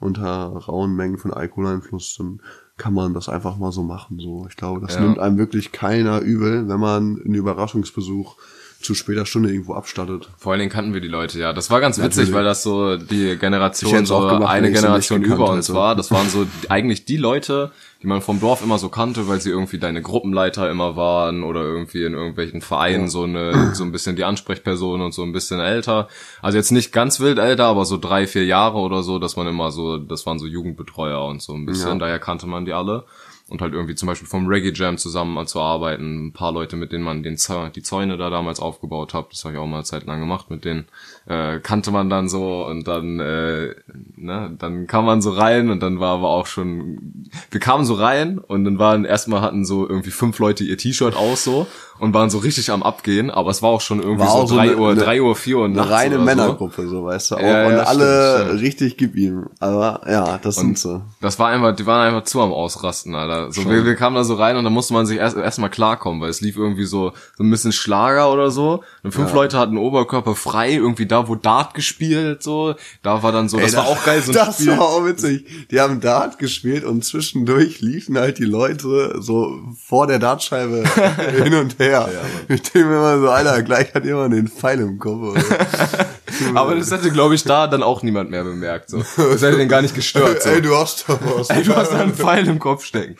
unter 0.00 0.26
rauen 0.26 0.94
Mengen 0.94 1.18
von 1.18 1.32
Alkoholeinfluss, 1.32 2.16
dann 2.18 2.40
kann 2.82 2.94
man 2.94 3.14
das 3.14 3.28
einfach 3.28 3.58
mal 3.58 3.70
so 3.70 3.84
machen. 3.84 4.18
So, 4.18 4.46
ich 4.50 4.56
glaube, 4.56 4.80
das 4.80 4.96
Ja. 4.96 5.02
nimmt 5.02 5.20
einem 5.20 5.38
wirklich 5.38 5.70
keiner 5.70 6.18
übel, 6.20 6.68
wenn 6.68 6.80
man 6.80 7.22
einen 7.24 7.34
Überraschungsbesuch 7.34 8.36
zu 8.80 8.94
später 8.94 9.24
Stunde 9.24 9.52
irgendwo 9.52 9.74
abstattet. 9.74 10.28
Vor 10.36 10.50
allen 10.50 10.58
Dingen 10.58 10.72
kannten 10.72 10.92
wir 10.92 11.00
die 11.00 11.06
Leute, 11.06 11.38
ja. 11.38 11.52
Das 11.52 11.70
war 11.70 11.80
ganz 11.80 11.98
witzig, 11.98 12.10
Natürlich. 12.30 12.34
weil 12.34 12.42
das 12.44 12.64
so 12.64 12.96
die 12.96 13.36
Generation, 13.38 14.04
so 14.04 14.18
gemacht, 14.26 14.52
eine 14.52 14.72
Generation 14.72 15.22
über 15.22 15.50
uns 15.50 15.68
hätte. 15.68 15.78
war. 15.78 15.94
Das 15.94 16.10
waren 16.10 16.28
so 16.28 16.44
eigentlich 16.68 17.04
die 17.04 17.18
Leute, 17.18 17.70
die 18.02 18.06
man 18.08 18.20
vom 18.20 18.40
Dorf 18.40 18.62
immer 18.64 18.78
so 18.78 18.88
kannte, 18.88 19.28
weil 19.28 19.40
sie 19.40 19.50
irgendwie 19.50 19.78
deine 19.78 20.02
Gruppenleiter 20.02 20.68
immer 20.70 20.96
waren 20.96 21.44
oder 21.44 21.62
irgendwie 21.62 22.04
in 22.04 22.14
irgendwelchen 22.14 22.60
Vereinen 22.60 23.08
so 23.08 23.22
eine, 23.22 23.74
so 23.74 23.84
ein 23.84 23.92
bisschen 23.92 24.16
die 24.16 24.24
Ansprechperson 24.24 25.00
und 25.00 25.12
so 25.14 25.22
ein 25.22 25.32
bisschen 25.32 25.60
älter. 25.60 26.08
Also 26.40 26.58
jetzt 26.58 26.72
nicht 26.72 26.92
ganz 26.92 27.20
wild 27.20 27.38
älter, 27.38 27.66
aber 27.66 27.84
so 27.84 27.96
drei, 27.98 28.26
vier 28.26 28.44
Jahre 28.44 28.78
oder 28.78 29.02
so, 29.04 29.18
dass 29.18 29.36
man 29.36 29.46
immer 29.46 29.70
so, 29.70 29.98
das 29.98 30.26
waren 30.26 30.38
so 30.40 30.46
Jugendbetreuer 30.46 31.24
und 31.24 31.40
so 31.42 31.54
ein 31.54 31.64
bisschen, 31.64 31.88
Ja. 31.92 31.94
daher 31.98 32.18
kannte 32.18 32.46
man 32.46 32.64
die 32.64 32.72
alle. 32.72 33.04
Und 33.52 33.60
halt 33.60 33.74
irgendwie 33.74 33.94
zum 33.94 34.06
Beispiel 34.06 34.26
vom 34.26 34.46
Reggae 34.46 34.72
Jam 34.74 34.96
zusammen 34.96 35.34
mal 35.34 35.46
zu 35.46 35.60
arbeiten. 35.60 36.28
Ein 36.28 36.32
paar 36.32 36.52
Leute, 36.52 36.76
mit 36.76 36.90
denen 36.90 37.04
man 37.04 37.22
den 37.22 37.36
Zäu- 37.36 37.68
die 37.68 37.82
Zäune 37.82 38.16
da 38.16 38.30
damals 38.30 38.60
aufgebaut 38.60 39.12
hat. 39.12 39.26
Das 39.30 39.44
habe 39.44 39.52
ich 39.52 39.60
auch 39.60 39.66
mal 39.66 39.76
eine 39.76 39.84
Zeit 39.84 40.06
lang 40.06 40.20
gemacht. 40.20 40.48
Mit 40.48 40.64
denen 40.64 40.86
äh, 41.26 41.58
kannte 41.60 41.90
man 41.90 42.08
dann 42.08 42.30
so 42.30 42.64
und 42.64 42.88
dann, 42.88 43.20
äh, 43.20 43.74
ne, 44.16 44.56
dann 44.58 44.86
kam 44.86 45.04
man 45.04 45.20
so 45.20 45.32
rein 45.32 45.68
und 45.68 45.80
dann 45.80 46.00
war 46.00 46.14
aber 46.14 46.28
auch 46.30 46.46
schon, 46.46 47.28
wir 47.50 47.60
kamen 47.60 47.84
so 47.84 47.92
rein 47.92 48.38
und 48.38 48.64
dann 48.64 48.78
waren 48.78 49.04
erstmal 49.04 49.42
hatten 49.42 49.66
so 49.66 49.86
irgendwie 49.86 50.10
fünf 50.10 50.38
Leute 50.38 50.64
ihr 50.64 50.78
T-Shirt 50.78 51.14
aus 51.14 51.44
so 51.44 51.66
und 51.98 52.14
waren 52.14 52.30
so 52.30 52.38
richtig 52.38 52.70
am 52.70 52.82
Abgehen, 52.82 53.30
aber 53.30 53.50
es 53.50 53.60
war 53.62 53.68
auch 53.68 53.82
schon 53.82 54.00
irgendwie 54.02 54.22
War 54.24 54.30
so 54.40 54.46
so 54.46 54.54
drei 54.56 54.62
eine- 54.62 54.76
Uhr, 54.78 54.90
eine- 54.92 55.00
drei 55.00 55.20
Uhr, 55.22 55.36
vier 55.36 55.58
Uhr 55.58 55.66
Eine 55.66 55.74
nachts 55.76 55.90
reine 55.92 56.16
so. 56.16 56.22
Männergruppe, 56.22 56.88
so 56.88 57.04
weißt 57.04 57.32
du 57.32 57.34
auch. 57.36 57.40
Ja, 57.42 57.66
und 57.66 57.72
ja, 57.74 57.82
alle 57.82 58.32
stimmt, 58.34 58.46
stimmt. 58.48 58.62
richtig 58.62 58.96
gib 58.96 59.14
ihm. 59.16 59.46
Aber 59.60 60.00
ja, 60.10 60.38
das 60.42 60.56
sind 60.56 60.78
sie. 60.78 61.02
Das 61.20 61.38
war 61.38 61.48
einfach, 61.50 61.76
die 61.76 61.84
waren 61.86 62.00
einfach 62.08 62.24
zu 62.24 62.40
am 62.40 62.52
Ausrasten, 62.52 63.14
Alter. 63.14 63.41
So, 63.50 63.68
wir, 63.68 63.84
wir 63.84 63.94
kamen 63.96 64.14
da 64.16 64.24
so 64.24 64.34
rein 64.34 64.56
und 64.56 64.64
da 64.64 64.70
musste 64.70 64.94
man 64.94 65.06
sich 65.06 65.18
erst 65.18 65.36
erstmal 65.36 65.70
klarkommen, 65.70 66.20
weil 66.20 66.30
es 66.30 66.40
lief 66.40 66.56
irgendwie 66.56 66.84
so 66.84 67.12
so 67.36 67.42
ein 67.44 67.50
bisschen 67.50 67.72
Schlager 67.72 68.32
oder 68.32 68.50
so. 68.50 68.82
Und 69.02 69.12
fünf 69.12 69.32
Leute 69.32 69.58
hatten 69.58 69.76
Oberkörper 69.76 70.34
frei, 70.34 70.74
irgendwie 70.74 71.06
da, 71.06 71.28
wo 71.28 71.34
Dart 71.34 71.74
gespielt, 71.74 72.42
so. 72.42 72.74
Da 73.02 73.22
war 73.22 73.32
dann 73.32 73.48
so, 73.48 73.58
das 73.58 73.72
Ey, 73.72 73.78
war 73.78 73.86
auch 73.86 74.04
geil, 74.04 74.22
so 74.22 74.32
ein 74.32 74.34
Das 74.46 74.56
Spiel. 74.56 74.68
war 74.68 74.80
auch 74.80 75.04
witzig. 75.04 75.46
Die 75.70 75.80
haben 75.80 76.00
Dart 76.00 76.38
gespielt 76.38 76.84
und 76.84 77.04
zwischendurch 77.04 77.80
liefen 77.80 78.18
halt 78.18 78.38
die 78.38 78.44
Leute 78.44 79.16
so 79.20 79.58
vor 79.82 80.06
der 80.06 80.18
Dartscheibe 80.18 80.84
hin 81.42 81.54
und 81.54 81.78
her. 81.78 82.08
Mit 82.48 82.74
dem 82.74 82.86
immer 82.88 83.20
so, 83.20 83.28
Alter, 83.28 83.62
gleich 83.62 83.94
hat 83.94 84.04
jemand 84.04 84.34
den 84.34 84.48
Pfeil 84.48 84.80
im 84.80 84.98
Kopf. 84.98 85.38
Aber 86.54 86.74
das 86.74 86.90
hätte, 86.90 87.10
glaube 87.10 87.34
ich, 87.34 87.44
da 87.44 87.66
dann 87.66 87.82
auch 87.82 88.02
niemand 88.02 88.30
mehr 88.30 88.44
bemerkt. 88.44 88.90
So. 88.90 88.98
Das 88.98 89.42
hätte 89.42 89.56
den 89.56 89.68
gar 89.68 89.82
nicht 89.82 89.94
gestört. 89.94 90.42
So. 90.42 90.48
Ey, 90.50 90.62
du 90.62 90.76
hast 90.76 91.08
da 91.08 91.18
was. 91.22 91.50
Ey, 91.50 91.62
du 91.62 91.74
hast 91.74 91.92
da 91.92 91.98
einen 92.00 92.14
Pfeil 92.14 92.46
im 92.48 92.58
Kopf 92.58 92.84
stecken. 92.84 93.16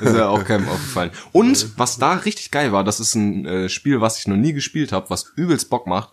Das 0.00 0.10
ist 0.12 0.16
ja 0.18 0.28
auch 0.28 0.44
keinem 0.44 0.68
aufgefallen. 0.68 1.10
Und 1.32 1.78
was 1.78 1.98
da 1.98 2.12
richtig 2.14 2.50
geil 2.50 2.72
war, 2.72 2.84
das 2.84 3.00
ist 3.00 3.14
ein 3.14 3.46
äh, 3.46 3.68
Spiel, 3.68 4.00
was 4.00 4.18
ich 4.18 4.26
noch 4.26 4.36
nie 4.36 4.52
gespielt 4.52 4.92
habe, 4.92 5.10
was 5.10 5.32
übelst 5.36 5.70
Bock 5.70 5.86
macht. 5.86 6.10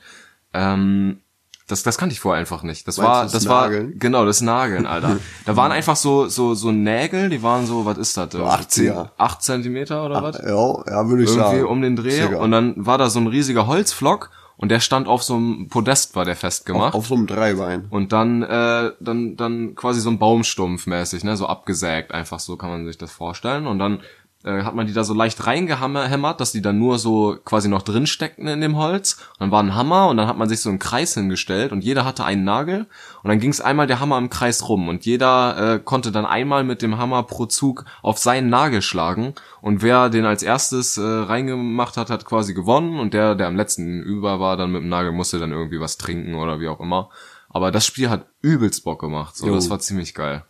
Ähm, 0.53 1.19
das, 1.67 1.81
das 1.81 1.97
kannte 1.97 2.11
ich 2.13 2.19
vorher 2.19 2.39
einfach 2.41 2.61
nicht. 2.63 2.87
Das 2.87 2.97
Meinst 2.97 3.09
war, 3.09 3.23
das 3.23 3.31
das 3.31 3.47
war, 3.47 3.69
genau, 3.69 4.25
das 4.25 4.41
Nageln, 4.41 4.85
Alter. 4.85 5.17
Da 5.45 5.55
waren 5.55 5.71
einfach 5.71 5.95
so, 5.95 6.27
so, 6.27 6.55
so 6.55 6.71
Nägel, 6.71 7.29
die 7.29 7.41
waren 7.41 7.65
so, 7.65 7.85
was 7.85 7.97
ist 7.97 8.17
das? 8.17 8.35
acht, 8.35 8.69
Zehn- 8.71 8.87
ja. 8.87 9.11
acht 9.17 9.41
Zentimeter 9.41 10.05
oder 10.05 10.21
was? 10.21 10.37
Ja, 10.39 10.47
ja, 10.49 11.07
würde 11.09 11.23
ich 11.23 11.29
Irgendwie 11.29 11.57
sagen. 11.57 11.65
um 11.65 11.81
den 11.81 11.95
Dreh. 11.95 12.11
Circa. 12.11 12.37
Und 12.37 12.51
dann 12.51 12.73
war 12.75 12.97
da 12.97 13.09
so 13.09 13.19
ein 13.19 13.27
riesiger 13.27 13.65
Holzflock 13.65 14.29
und 14.57 14.69
der 14.69 14.79
stand 14.79 15.07
auf 15.07 15.23
so 15.23 15.35
einem 15.35 15.67
Podest, 15.69 16.15
war 16.15 16.25
der 16.25 16.35
festgemacht. 16.35 16.93
Auf 16.93 17.07
so 17.07 17.15
einem 17.15 17.27
Dreibein. 17.27 17.87
Und 17.89 18.11
dann, 18.11 18.43
äh, 18.43 18.91
dann, 18.99 19.35
dann 19.35 19.75
quasi 19.75 19.99
so 19.99 20.09
ein 20.09 20.19
Baumstumpf 20.19 20.87
mäßig, 20.87 21.23
ne, 21.23 21.35
so 21.35 21.47
abgesägt, 21.47 22.13
einfach 22.13 22.39
so 22.39 22.55
kann 22.55 22.69
man 22.69 22.85
sich 22.85 22.97
das 22.97 23.11
vorstellen. 23.11 23.67
Und 23.67 23.79
dann 23.79 24.01
äh, 24.43 24.63
hat 24.63 24.75
man 24.75 24.87
die 24.87 24.93
da 24.93 25.03
so 25.03 25.13
leicht 25.13 25.45
reingehämmert, 25.45 26.39
dass 26.41 26.51
die 26.51 26.61
dann 26.61 26.77
nur 26.77 26.99
so 26.99 27.37
quasi 27.45 27.69
noch 27.69 27.81
drin 27.81 28.07
steckten 28.07 28.47
in 28.47 28.61
dem 28.61 28.77
Holz. 28.77 29.17
Und 29.33 29.41
dann 29.41 29.51
war 29.51 29.63
ein 29.63 29.75
Hammer 29.75 30.09
und 30.09 30.17
dann 30.17 30.27
hat 30.27 30.37
man 30.37 30.49
sich 30.49 30.61
so 30.61 30.69
einen 30.69 30.79
Kreis 30.79 31.13
hingestellt 31.13 31.71
und 31.71 31.83
jeder 31.83 32.05
hatte 32.05 32.25
einen 32.25 32.43
Nagel. 32.43 32.87
Und 33.23 33.29
dann 33.29 33.39
ging 33.39 33.51
es 33.51 33.61
einmal 33.61 33.87
der 33.87 33.99
Hammer 33.99 34.17
im 34.17 34.29
Kreis 34.29 34.67
rum 34.67 34.89
und 34.89 35.05
jeder 35.05 35.75
äh, 35.75 35.79
konnte 35.79 36.11
dann 36.11 36.25
einmal 36.25 36.63
mit 36.63 36.81
dem 36.81 36.97
Hammer 36.97 37.23
pro 37.23 37.45
Zug 37.45 37.85
auf 38.01 38.17
seinen 38.17 38.49
Nagel 38.49 38.81
schlagen. 38.81 39.33
Und 39.61 39.81
wer 39.81 40.09
den 40.09 40.25
als 40.25 40.43
erstes 40.43 40.97
äh, 40.97 41.01
reingemacht 41.01 41.95
hat, 41.95 42.09
hat 42.09 42.25
quasi 42.25 42.53
gewonnen. 42.53 42.99
Und 42.99 43.13
der, 43.13 43.35
der 43.35 43.47
am 43.47 43.55
letzten 43.55 44.01
über 44.01 44.39
war, 44.39 44.57
dann 44.57 44.71
mit 44.71 44.81
dem 44.81 44.89
Nagel 44.89 45.13
musste 45.13 45.39
dann 45.39 45.51
irgendwie 45.51 45.79
was 45.79 45.97
trinken 45.97 46.35
oder 46.35 46.59
wie 46.59 46.67
auch 46.67 46.79
immer. 46.79 47.09
Aber 47.49 47.71
das 47.71 47.85
Spiel 47.85 48.09
hat 48.09 48.25
übelst 48.41 48.83
Bock 48.83 48.99
gemacht. 48.99 49.37
So, 49.37 49.47
Jo. 49.47 49.55
das 49.55 49.69
war 49.69 49.79
ziemlich 49.79 50.13
geil. 50.13 50.43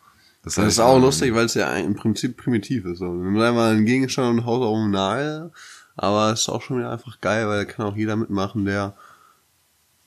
Das 0.44 0.58
heißt, 0.58 0.68
ist 0.68 0.80
auch 0.80 0.98
ähm, 0.98 1.04
lustig, 1.04 1.34
weil 1.34 1.46
es 1.46 1.54
ja 1.54 1.72
im 1.74 1.96
Prinzip 1.96 2.38
primitiv 2.38 2.86
ist. 2.86 3.00
So. 3.00 3.06
Wir 3.06 3.26
haben 3.26 3.42
einmal 3.42 3.72
einen 3.72 3.86
Gegenstand 3.86 4.40
und 4.40 4.46
Haus 4.46 4.62
auf 4.62 4.76
dem 4.76 4.92
Nagel, 4.92 5.52
aber 5.96 6.32
es 6.32 6.42
ist 6.42 6.50
auch 6.50 6.62
schon 6.62 6.80
wieder 6.80 6.92
einfach 6.92 7.22
geil, 7.22 7.48
weil 7.48 7.66
da 7.66 7.72
kann 7.72 7.86
auch 7.86 7.96
jeder 7.96 8.16
mitmachen, 8.16 8.66
der 8.66 8.94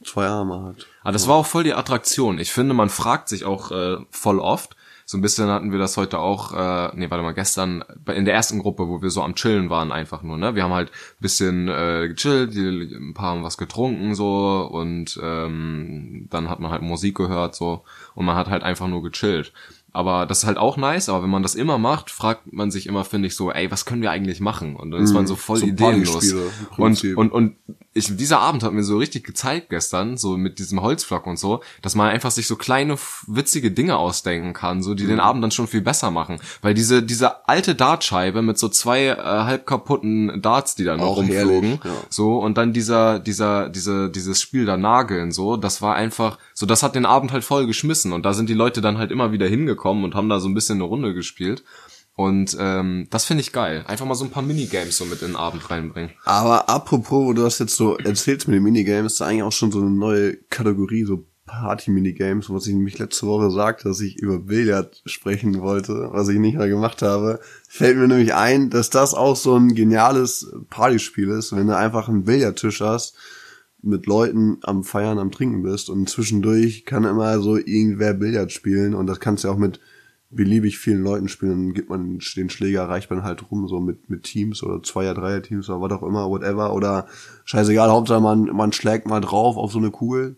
zwei 0.05 0.26
Arme 0.26 0.62
hat. 0.62 0.87
Aber 1.02 1.12
das 1.12 1.26
war 1.26 1.37
auch 1.37 1.47
voll 1.47 1.64
die 1.64 1.75
Attraktion. 1.75 2.38
Ich 2.38 2.52
finde, 2.52 2.75
man 2.75 2.90
fragt 2.90 3.28
sich 3.28 3.45
auch 3.45 3.71
äh, 3.71 3.97
voll 4.11 4.38
oft. 4.38 4.76
So 5.09 5.16
ein 5.16 5.23
bisschen 5.23 5.49
hatten 5.49 5.71
wir 5.71 5.78
das 5.78 5.97
heute 5.97 6.19
auch, 6.19 6.52
äh, 6.52 6.90
nee, 6.97 7.09
warte 7.09 7.23
mal, 7.23 7.33
gestern 7.33 7.85
in 8.12 8.25
der 8.25 8.35
ersten 8.35 8.59
Gruppe, 8.59 8.88
wo 8.88 9.02
wir 9.02 9.11
so 9.11 9.23
am 9.23 9.37
Chillen 9.37 9.71
waren, 9.71 9.93
einfach 9.93 10.23
nur, 10.23 10.37
ne? 10.37 10.57
Wir 10.57 10.64
haben 10.64 10.75
halt 10.75 10.90
ein 10.90 11.21
bisschen 11.21 11.69
äh, 11.69 12.09
gechillt, 12.09 12.55
die, 12.55 12.93
ein 12.93 13.14
paar 13.14 13.31
haben 13.31 13.45
was 13.45 13.57
getrunken 13.57 14.16
so 14.16 14.69
und 14.69 15.16
ähm, 15.23 16.26
dann 16.28 16.50
hat 16.50 16.59
man 16.59 16.73
halt 16.73 16.83
Musik 16.83 17.16
gehört 17.16 17.55
so 17.55 17.85
und 18.16 18.26
man 18.26 18.35
hat 18.35 18.49
halt 18.49 18.64
einfach 18.64 18.88
nur 18.88 19.00
gechillt. 19.00 19.52
Aber 19.97 20.26
das 20.26 20.38
ist 20.41 20.45
halt 20.47 20.59
auch 20.59 20.76
nice, 20.76 21.09
aber 21.09 21.23
wenn 21.23 21.31
man 21.31 21.43
das 21.43 21.55
immer 21.55 21.79
macht, 21.79 22.11
fragt 22.11 22.53
man 22.53 22.71
sich 22.71 22.87
immer, 22.87 23.03
finde 23.05 23.29
ich, 23.29 23.35
so, 23.35 23.50
ey, 23.50 23.71
was 23.71 23.87
können 23.87 24.03
wir 24.03 24.11
eigentlich 24.11 24.41
machen? 24.41 24.76
Und 24.76 24.91
dann 24.91 25.03
ist 25.03 25.15
man 25.15 25.26
so 25.26 25.37
voll 25.37 25.57
Mhm. 25.57 25.61
so 25.61 25.67
ideenlos. 25.69 26.35
Und, 26.76 27.03
und, 27.17 27.33
und 27.33 27.57
ich, 27.95 28.15
dieser 28.15 28.41
Abend 28.41 28.62
hat 28.62 28.75
mir 28.75 28.83
so 28.83 28.99
richtig 28.99 29.25
gezeigt 29.25 29.71
gestern, 29.71 30.19
so 30.19 30.37
mit 30.37 30.59
diesem 30.59 30.83
Holzflock 30.83 31.26
und 31.26 31.38
so, 31.38 31.62
dass 31.81 31.95
man 31.95 32.11
einfach 32.11 32.31
sich 32.31 32.47
so 32.47 32.57
kleine, 32.57 32.97
witzige 33.26 33.71
Dinge 33.71 33.97
ausdenken 33.97 34.53
kann, 34.53 34.83
so 34.83 34.93
die 34.93 35.05
Mhm. 35.05 35.09
den 35.09 35.21
Abend 35.21 35.43
dann 35.43 35.50
schon 35.50 35.67
viel 35.67 35.81
besser 35.81 36.11
machen. 36.11 36.37
Weil 36.61 36.75
diese, 36.75 37.03
diese 37.03 37.49
alte 37.49 37.75
Dartscheibe 37.75 38.43
mit 38.43 38.59
so 38.59 38.69
zwei 38.69 39.07
äh, 39.07 39.17
halb 39.17 39.65
kaputten 39.67 40.43
Darts, 40.43 40.75
die 40.75 40.85
da 40.85 40.99
noch 40.99 41.17
rumflogen, 41.17 41.81
ja. 41.83 41.91
so, 42.11 42.37
und 42.38 42.59
dann 42.59 42.75
dieser, 42.75 43.19
dieser, 43.19 43.71
diese, 43.71 44.11
dieses 44.11 44.43
Spiel 44.43 44.67
da 44.67 44.76
Nageln, 44.76 45.33
so, 45.33 45.57
das 45.57 45.81
war 45.81 45.95
einfach, 45.95 46.37
so, 46.53 46.67
das 46.67 46.83
hat 46.83 46.97
den 46.97 47.07
Abend 47.07 47.33
halt 47.33 47.45
voll 47.45 47.67
geschmissen 47.67 48.12
und 48.12 48.26
da 48.26 48.35
sind 48.35 48.50
die 48.50 48.55
Leute 48.55 48.83
dann 48.83 48.99
halt 48.99 49.11
immer 49.11 49.33
wieder 49.33 49.47
hingekommen 49.47 49.86
und 49.90 50.14
haben 50.14 50.28
da 50.28 50.40
so 50.40 50.49
ein 50.49 50.55
bisschen 50.55 50.76
eine 50.76 50.85
Runde 50.85 51.14
gespielt. 51.14 51.64
Und 52.14 52.57
ähm, 52.59 53.09
das 53.11 53.26
finde 53.26 53.43
ich 53.43 53.52
geil. 53.52 53.85
Einfach 53.87 54.07
mal 54.07 54.14
so 54.14 54.25
ein 54.25 54.31
paar 54.31 54.43
Minigames 54.43 54.97
so 54.97 55.05
mit 55.05 55.21
in 55.21 55.28
den 55.28 55.37
Abend 55.37 55.71
reinbringen. 55.71 56.12
Aber 56.25 56.69
apropos, 56.71 57.35
du 57.35 57.43
das 57.43 57.59
jetzt 57.59 57.76
so 57.76 57.99
erzählst 57.99 58.49
mit 58.49 58.57
den 58.57 58.62
Minigames, 58.62 59.14
ist 59.14 59.23
eigentlich 59.23 59.43
auch 59.43 59.52
schon 59.52 59.71
so 59.71 59.81
eine 59.81 59.90
neue 59.90 60.37
Kategorie, 60.49 61.05
so 61.05 61.26
Party-Minigames, 61.47 62.50
was 62.50 62.66
ich 62.66 62.75
nämlich 62.75 62.99
letzte 62.99 63.26
Woche 63.26 63.50
sagte, 63.50 63.88
dass 63.88 64.00
ich 64.00 64.16
über 64.16 64.38
Billard 64.38 65.00
sprechen 65.07 65.61
wollte, 65.61 66.09
was 66.11 66.28
ich 66.28 66.38
nicht 66.38 66.59
mehr 66.59 66.69
gemacht 66.69 67.02
habe, 67.02 67.40
fällt 67.69 67.97
mir 67.97 68.09
nämlich 68.09 68.35
ein, 68.35 68.69
dass 68.69 68.90
das 68.90 69.14
auch 69.14 69.37
so 69.37 69.55
ein 69.55 69.75
geniales 69.75 70.52
Partyspiel 70.71 71.31
ist, 71.31 71.55
wenn 71.55 71.69
du 71.69 71.76
einfach 71.76 72.09
einen 72.09 72.25
Billardtisch 72.25 72.81
hast, 72.81 73.16
mit 73.87 74.07
Leuten 74.07 74.59
am 74.62 74.85
Feiern, 74.85 75.19
am 75.19 75.31
Trinken 75.31 75.62
bist 75.62 75.88
und 75.88 76.09
zwischendurch 76.09 76.85
kann 76.85 77.05
immer 77.05 77.40
so 77.40 77.57
irgendwer 77.57 78.14
Billard 78.14 78.52
spielen 78.52 78.95
und 78.95 79.07
das 79.07 79.21
kannst 79.21 79.45
du 79.45 79.49
auch 79.49 79.57
mit 79.57 79.81
beliebig 80.31 80.78
vielen 80.78 81.02
Leuten 81.02 81.28
spielen, 81.28 81.66
dann 81.66 81.75
gibt 81.75 81.88
man 81.88 82.19
den 82.37 82.50
Schläger, 82.50 82.88
reicht 82.88 83.11
man 83.11 83.23
halt 83.23 83.50
rum, 83.50 83.69
so 83.69 83.81
mit, 83.81 84.11
mit 84.11 84.25
Teams 84.25 84.62
oder 84.62 84.83
Zweier-, 84.83 85.14
Dreier-Teams 85.14 85.69
oder 85.71 85.81
was 85.81 85.93
auch 85.93 86.02
immer, 86.02 86.28
whatever, 86.28 86.75
oder 86.75 87.07
scheißegal, 87.45 87.90
Hauptsache 87.90 88.21
man, 88.21 88.45
man 88.45 88.73
schlägt 88.73 89.07
mal 89.07 89.21
drauf 89.21 89.57
auf 89.57 89.73
so 89.73 89.78
eine 89.78 89.90
Kugel. 89.90 90.37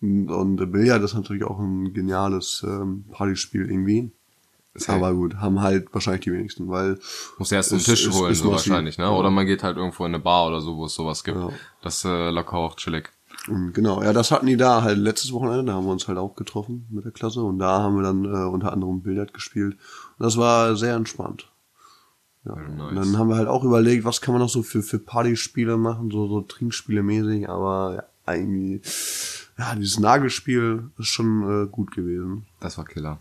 Und, 0.00 0.30
und 0.30 0.72
Billard 0.72 1.02
ist 1.02 1.14
natürlich 1.14 1.42
auch 1.44 1.58
ein 1.58 1.92
geniales 1.92 2.64
ähm, 2.66 3.04
Partyspiel 3.10 3.68
irgendwie. 3.68 4.12
Aber 4.86 5.12
gut, 5.14 5.36
haben 5.36 5.60
halt 5.60 5.92
wahrscheinlich 5.92 6.22
die 6.24 6.32
wenigsten, 6.32 6.68
weil 6.68 6.98
Muss 7.38 7.50
erst 7.52 7.72
einen 7.72 7.82
Tisch 7.82 8.06
ist- 8.06 8.14
holen, 8.14 8.32
ist 8.32 8.40
so 8.40 8.50
wahrscheinlich, 8.52 8.98
ne? 8.98 9.10
Oder 9.10 9.30
man 9.30 9.46
geht 9.46 9.62
halt 9.62 9.76
irgendwo 9.76 10.04
in 10.04 10.14
eine 10.14 10.22
Bar 10.22 10.46
oder 10.48 10.60
so, 10.60 10.76
wo 10.76 10.84
es 10.86 10.94
sowas 10.94 11.24
gibt. 11.24 11.38
Ja. 11.38 11.50
Das 11.82 11.98
ist 11.98 12.04
äh, 12.04 12.30
locker 12.30 12.54
auch 12.56 12.76
chillig. 12.76 13.10
Genau, 13.72 14.02
ja, 14.02 14.12
das 14.12 14.30
hatten 14.30 14.46
die 14.46 14.56
da 14.58 14.82
halt 14.82 14.98
letztes 14.98 15.32
Wochenende, 15.32 15.64
da 15.64 15.72
haben 15.74 15.86
wir 15.86 15.92
uns 15.92 16.06
halt 16.06 16.18
auch 16.18 16.34
getroffen 16.34 16.86
mit 16.90 17.04
der 17.06 17.12
Klasse 17.12 17.40
und 17.42 17.58
da 17.58 17.80
haben 17.82 17.96
wir 17.96 18.02
dann 18.02 18.24
äh, 18.26 18.44
unter 18.46 18.72
anderem 18.72 19.00
Billard 19.00 19.32
gespielt. 19.32 19.74
Und 20.18 20.24
das 20.24 20.36
war 20.36 20.76
sehr 20.76 20.94
entspannt. 20.96 21.48
Ja. 22.44 22.54
Nice. 22.56 22.88
Und 22.90 22.96
dann 22.96 23.18
haben 23.18 23.28
wir 23.28 23.36
halt 23.36 23.48
auch 23.48 23.64
überlegt, 23.64 24.04
was 24.04 24.20
kann 24.20 24.32
man 24.34 24.42
noch 24.42 24.48
so 24.48 24.62
für, 24.62 24.82
für 24.82 24.98
Partyspiele 24.98 25.76
machen, 25.76 26.10
so, 26.10 26.26
so 26.28 26.40
Trinkspiele 26.42 27.02
mäßig, 27.02 27.48
aber 27.48 28.04
ja, 28.26 28.34
irgendwie, 28.34 28.82
ja, 29.58 29.74
dieses 29.74 29.98
Nagelspiel 29.98 30.90
ist 30.98 31.08
schon 31.08 31.64
äh, 31.64 31.66
gut 31.68 31.92
gewesen. 31.92 32.46
Das 32.60 32.76
war 32.78 32.84
Killer. 32.84 33.18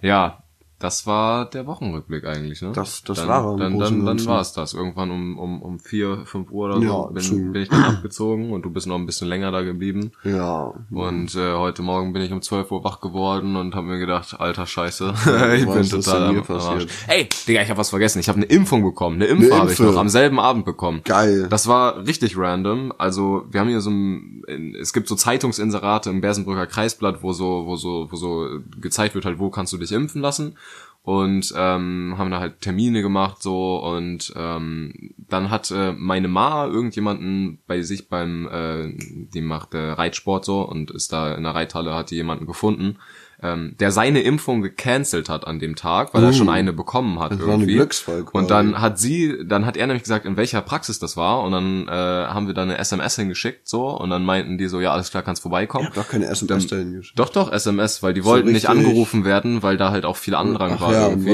Ja, 0.00 0.42
das 0.84 1.06
war 1.06 1.46
der 1.48 1.66
Wochenrückblick 1.66 2.26
eigentlich, 2.26 2.60
ne? 2.60 2.72
Das- 2.74 3.02
das 3.04 3.16
dann, 3.18 3.28
war 3.28 3.56
Dann, 3.56 3.78
dann, 3.78 4.04
dann 4.04 4.26
war 4.26 4.40
es 4.42 4.52
das. 4.52 4.74
Irgendwann 4.74 5.10
um, 5.10 5.38
um, 5.38 5.62
um 5.62 5.78
vier, 5.78 6.18
fünf 6.26 6.50
Uhr 6.50 6.66
oder 6.66 6.76
so 6.80 6.82
Ja, 6.84 7.02
bin, 7.10 7.22
zu- 7.22 7.36
bin 7.52 7.62
ich 7.62 7.68
dann 7.70 7.82
abgezogen 7.84 8.52
und 8.52 8.62
du 8.66 8.70
bist 8.70 8.86
noch 8.86 8.96
ein 8.96 9.06
bisschen 9.06 9.28
länger 9.28 9.50
da 9.50 9.62
geblieben. 9.62 10.12
Ja. 10.24 10.74
Und 10.90 11.34
äh, 11.34 11.54
heute 11.54 11.80
Morgen 11.82 12.12
bin 12.12 12.20
ich 12.22 12.32
um 12.32 12.42
12 12.42 12.70
Uhr 12.70 12.84
wach 12.84 13.00
geworden 13.00 13.56
und 13.56 13.74
habe 13.74 13.86
mir 13.86 13.98
gedacht, 13.98 14.38
alter 14.38 14.66
Scheiße, 14.66 15.14
ich 15.56 15.66
was 15.66 15.90
bin 15.90 16.02
total 16.02 16.24
am? 16.24 16.44
Arsch. 16.48 16.86
Ey, 17.08 17.28
Digga, 17.48 17.62
ich 17.62 17.70
habe 17.70 17.78
was 17.78 17.88
vergessen. 17.90 18.18
Ich 18.20 18.28
habe 18.28 18.36
eine 18.36 18.46
Impfung 18.46 18.82
bekommen. 18.84 19.16
Eine 19.16 19.26
Impfe 19.26 19.46
Eine 19.52 19.60
habe 19.62 19.72
ich 19.72 19.78
noch 19.78 19.96
am 19.96 20.08
selben 20.10 20.38
Abend 20.38 20.64
bekommen. 20.66 21.00
Geil. 21.04 21.46
Das 21.48 21.66
war 21.66 22.06
richtig 22.06 22.36
random. 22.36 22.92
Also 22.98 23.44
wir 23.50 23.60
haben 23.60 23.68
hier 23.68 23.80
so 23.80 23.90
ein, 23.90 24.42
in- 24.48 24.74
es 24.74 24.92
gibt 24.92 25.08
so 25.08 25.14
Zeitungsinserate 25.14 26.10
im 26.10 26.20
Bersenbrücker 26.20 26.66
Kreisblatt, 26.66 27.22
wo 27.22 27.32
so, 27.32 27.64
wo 27.66 27.76
so, 27.76 28.08
wo 28.10 28.16
so 28.16 28.46
gezeigt 28.80 29.14
wird 29.14 29.24
halt, 29.24 29.38
wo 29.38 29.48
kannst 29.50 29.72
du 29.72 29.78
dich 29.78 29.92
impfen 29.92 30.20
lassen. 30.20 30.56
Und 31.04 31.52
ähm, 31.54 32.14
haben 32.16 32.30
da 32.30 32.40
halt 32.40 32.62
Termine 32.62 33.02
gemacht 33.02 33.42
so. 33.42 33.76
Und 33.76 34.32
ähm, 34.36 35.12
dann 35.18 35.50
hat 35.50 35.70
äh, 35.70 35.92
meine 35.92 36.28
Ma 36.28 36.64
irgendjemanden 36.66 37.58
bei 37.66 37.82
sich 37.82 38.08
beim, 38.08 38.48
äh, 38.48 38.94
die 38.96 39.42
macht 39.42 39.74
äh, 39.74 39.90
Reitsport 39.90 40.46
so. 40.46 40.62
Und 40.62 40.90
ist 40.90 41.12
da 41.12 41.34
in 41.34 41.42
der 41.42 41.54
Reithalle, 41.54 41.94
hat 41.94 42.10
die 42.10 42.16
jemanden 42.16 42.46
gefunden, 42.46 42.96
ähm, 43.44 43.76
der 43.78 43.92
seine 43.92 44.22
Impfung 44.22 44.62
gecancelt 44.62 45.28
hat 45.28 45.46
an 45.46 45.60
dem 45.60 45.76
Tag, 45.76 46.12
weil 46.14 46.22
er 46.24 46.30
Uh. 46.30 46.32
schon 46.32 46.48
eine 46.48 46.72
bekommen 46.72 47.20
hat 47.20 47.30
Das 47.32 47.38
war 47.40 47.46
ein 47.48 47.60
irgendwie. 47.60 47.74
Glücksfall 47.74 48.22
quasi. 48.24 48.36
und 48.38 48.50
dann 48.50 48.80
hat 48.80 48.98
sie, 48.98 49.36
dann 49.46 49.66
hat 49.66 49.76
er 49.76 49.86
nämlich 49.86 50.02
gesagt, 50.02 50.24
in 50.26 50.36
welcher 50.36 50.62
Praxis 50.62 50.98
das 50.98 51.16
war 51.16 51.42
und 51.42 51.52
dann 51.52 51.86
äh, 51.86 51.90
haben 51.92 52.46
wir 52.46 52.54
da 52.54 52.62
eine 52.62 52.78
SMS 52.78 53.16
hingeschickt 53.16 53.68
so 53.68 53.88
und 53.90 54.10
dann 54.10 54.24
meinten 54.24 54.58
die 54.58 54.66
so, 54.66 54.80
ja 54.80 54.90
alles 54.92 55.10
klar, 55.10 55.22
kannst 55.22 55.42
vorbeikommen. 55.42 55.88
Doch 55.94 56.08
keine 56.08 56.26
SMS 56.26 56.68
geschickt. 56.68 57.12
Doch, 57.16 57.28
doch, 57.28 57.52
SMS, 57.52 58.02
weil 58.02 58.14
die 58.14 58.24
wollten 58.24 58.46
nicht 58.52 58.68
richtig- 58.68 58.70
angerufen 58.70 59.24
werden, 59.24 59.62
weil 59.62 59.76
da 59.76 59.90
halt 59.90 60.04
auch 60.06 60.16
viel 60.16 60.34
Andrang 60.34 60.72
Ach 60.76 60.80
war 60.80 60.92
ja, 60.92 61.06
und 61.06 61.24
irgendwie. 61.26 61.30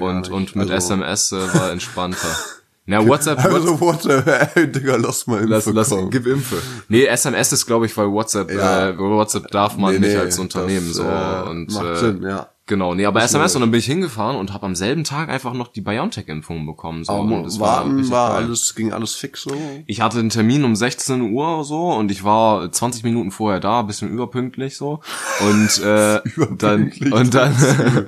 Und, 0.00 0.20
nicht. 0.22 0.30
und 0.30 0.56
mit 0.56 0.70
Also- 0.70 0.94
SMS 0.94 1.32
äh, 1.32 1.36
war 1.54 1.70
entspannter. 1.70 2.28
Na, 2.86 3.06
WhatsApp, 3.06 3.42
Also, 3.44 3.80
WhatsApp, 3.80 4.26
ey, 4.56 4.70
Digga, 4.70 4.96
lass 4.96 5.26
mal 5.26 5.42
lass, 5.48 5.66
Info 5.66 5.76
lass, 5.76 5.88
kommen. 5.88 6.10
gib 6.10 6.26
Impfe. 6.26 6.56
Nee, 6.88 7.06
SMS 7.06 7.52
ist, 7.52 7.64
glaube 7.66 7.86
ich, 7.86 7.96
weil 7.96 8.10
WhatsApp, 8.10 8.50
Ja. 8.52 8.90
äh, 8.90 8.98
WhatsApp 8.98 9.50
darf 9.50 9.76
man 9.76 9.94
Nee, 9.94 10.00
nicht 10.00 10.12
nee, 10.12 10.18
als 10.18 10.38
Unternehmen 10.38 10.88
das, 10.88 10.96
so. 10.96 11.04
äh, 11.04 11.48
und 11.48 11.72
macht 11.72 11.86
äh, 11.86 11.96
Sinn, 11.96 12.22
ja. 12.22 12.48
Genau, 12.66 12.94
nee, 12.94 13.04
aber 13.04 13.20
Das 13.20 13.30
SMS 13.32 13.54
und 13.56 13.60
dann 13.60 13.70
bin 13.70 13.80
ich 13.80 13.84
hingefahren 13.84 14.36
und 14.36 14.54
habe 14.54 14.64
am 14.64 14.74
selben 14.74 15.04
Tag 15.04 15.28
einfach 15.28 15.52
noch 15.52 15.68
die 15.68 15.82
BioNTech-Impfung 15.82 16.64
bekommen. 16.64 17.04
So. 17.04 17.12
Aber 17.12 17.22
und 17.40 17.44
es 17.44 17.60
war 17.60 17.84
war 18.10 18.30
geil. 18.30 18.44
alles, 18.44 18.74
ging 18.74 18.90
alles 18.92 19.14
fix 19.14 19.42
so. 19.42 19.54
Ich 19.86 20.00
hatte 20.00 20.18
einen 20.18 20.30
Termin 20.30 20.64
um 20.64 20.74
16 20.74 21.20
Uhr 21.32 21.62
so 21.64 21.92
und 21.92 22.10
ich 22.10 22.24
war 22.24 22.72
20 22.72 23.04
Minuten 23.04 23.32
vorher 23.32 23.60
da, 23.60 23.82
bisschen 23.82 24.08
überpünktlich 24.08 24.78
so 24.78 25.00
und 25.46 25.78
äh, 25.84 26.20
dann 26.56 26.90
und 27.10 27.34
dann 27.34 27.54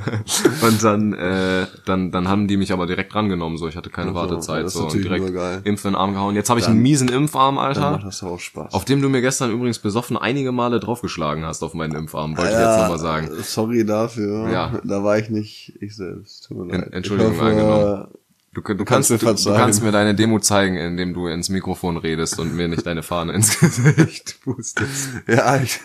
und 0.63 0.83
dann 0.83 1.13
äh, 1.13 1.67
dann 1.85 2.11
dann 2.11 2.29
haben 2.29 2.49
die 2.49 2.57
mich 2.57 2.73
aber 2.73 2.87
direkt 2.87 3.15
rangenommen 3.15 3.59
so, 3.59 3.69
ich 3.69 3.77
hatte 3.77 3.91
keine 3.91 4.13
Ach 4.13 4.15
so, 4.15 4.21
Wartezeit 4.21 4.65
das 4.65 4.73
so 4.73 4.85
und 4.85 4.95
direkt. 4.95 5.67
Impf 5.67 5.85
in 5.85 5.91
den 5.91 5.97
Arm 5.97 6.15
gehauen. 6.15 6.35
Jetzt 6.35 6.49
habe 6.49 6.61
ich 6.61 6.67
einen 6.67 6.81
miesen 6.81 7.09
Impfarm, 7.09 7.57
Dann 7.57 7.65
Alter. 7.67 7.91
macht 7.93 8.07
das 8.07 8.23
auch 8.23 8.41
Spaß. 8.41 8.73
Auf 8.73 8.87
dem 8.87 9.03
du 9.03 9.11
mir 9.11 9.21
gestern 9.21 9.51
übrigens 9.51 9.79
besoffen 9.81 10.17
einige 10.17 10.51
Male 10.53 10.81
draufgeschlagen 10.81 11.45
hast 11.45 11.63
auf 11.63 11.75
meinen 11.75 11.95
Impfarm, 11.95 12.39
wollte 12.39 12.53
ich 12.53 12.59
jetzt 12.59 12.79
nochmal 12.79 12.99
sagen. 12.99 13.29
Sorry 13.43 13.85
dafür. 13.85 14.46
Ja. 14.53 14.81
Da 14.85 15.03
war 15.05 15.19
ich 15.19 15.31
nicht 15.31 15.75
ich 15.81 15.97
selbst. 15.97 16.47
Tut 16.49 16.59
mir 16.59 16.77
leid. 16.79 16.93
Entschuldigung, 16.93 17.33
ich 17.33 17.39
hoffe, 17.41 17.51
angenommen. 17.51 18.09
Du, 18.55 18.63
du, 18.63 18.85
kannst, 18.87 19.11
mir 19.11 19.19
du, 19.19 19.27
du 19.35 19.53
kannst 19.55 19.83
mir 19.83 19.93
deine 19.93 20.15
Demo 20.15 20.39
zeigen, 20.41 20.79
indem 20.79 21.13
du 21.13 21.27
ins 21.27 21.51
Mikrofon 21.51 21.99
redest 21.99 22.39
und 22.39 22.57
mir 22.57 22.69
nicht 22.69 22.87
deine 22.87 23.03
Fahne 23.03 23.35
ins 23.35 23.61
Gesicht 23.61 24.39
pustest. 24.45 25.11
Ja, 25.29 25.61
ich, 25.61 25.79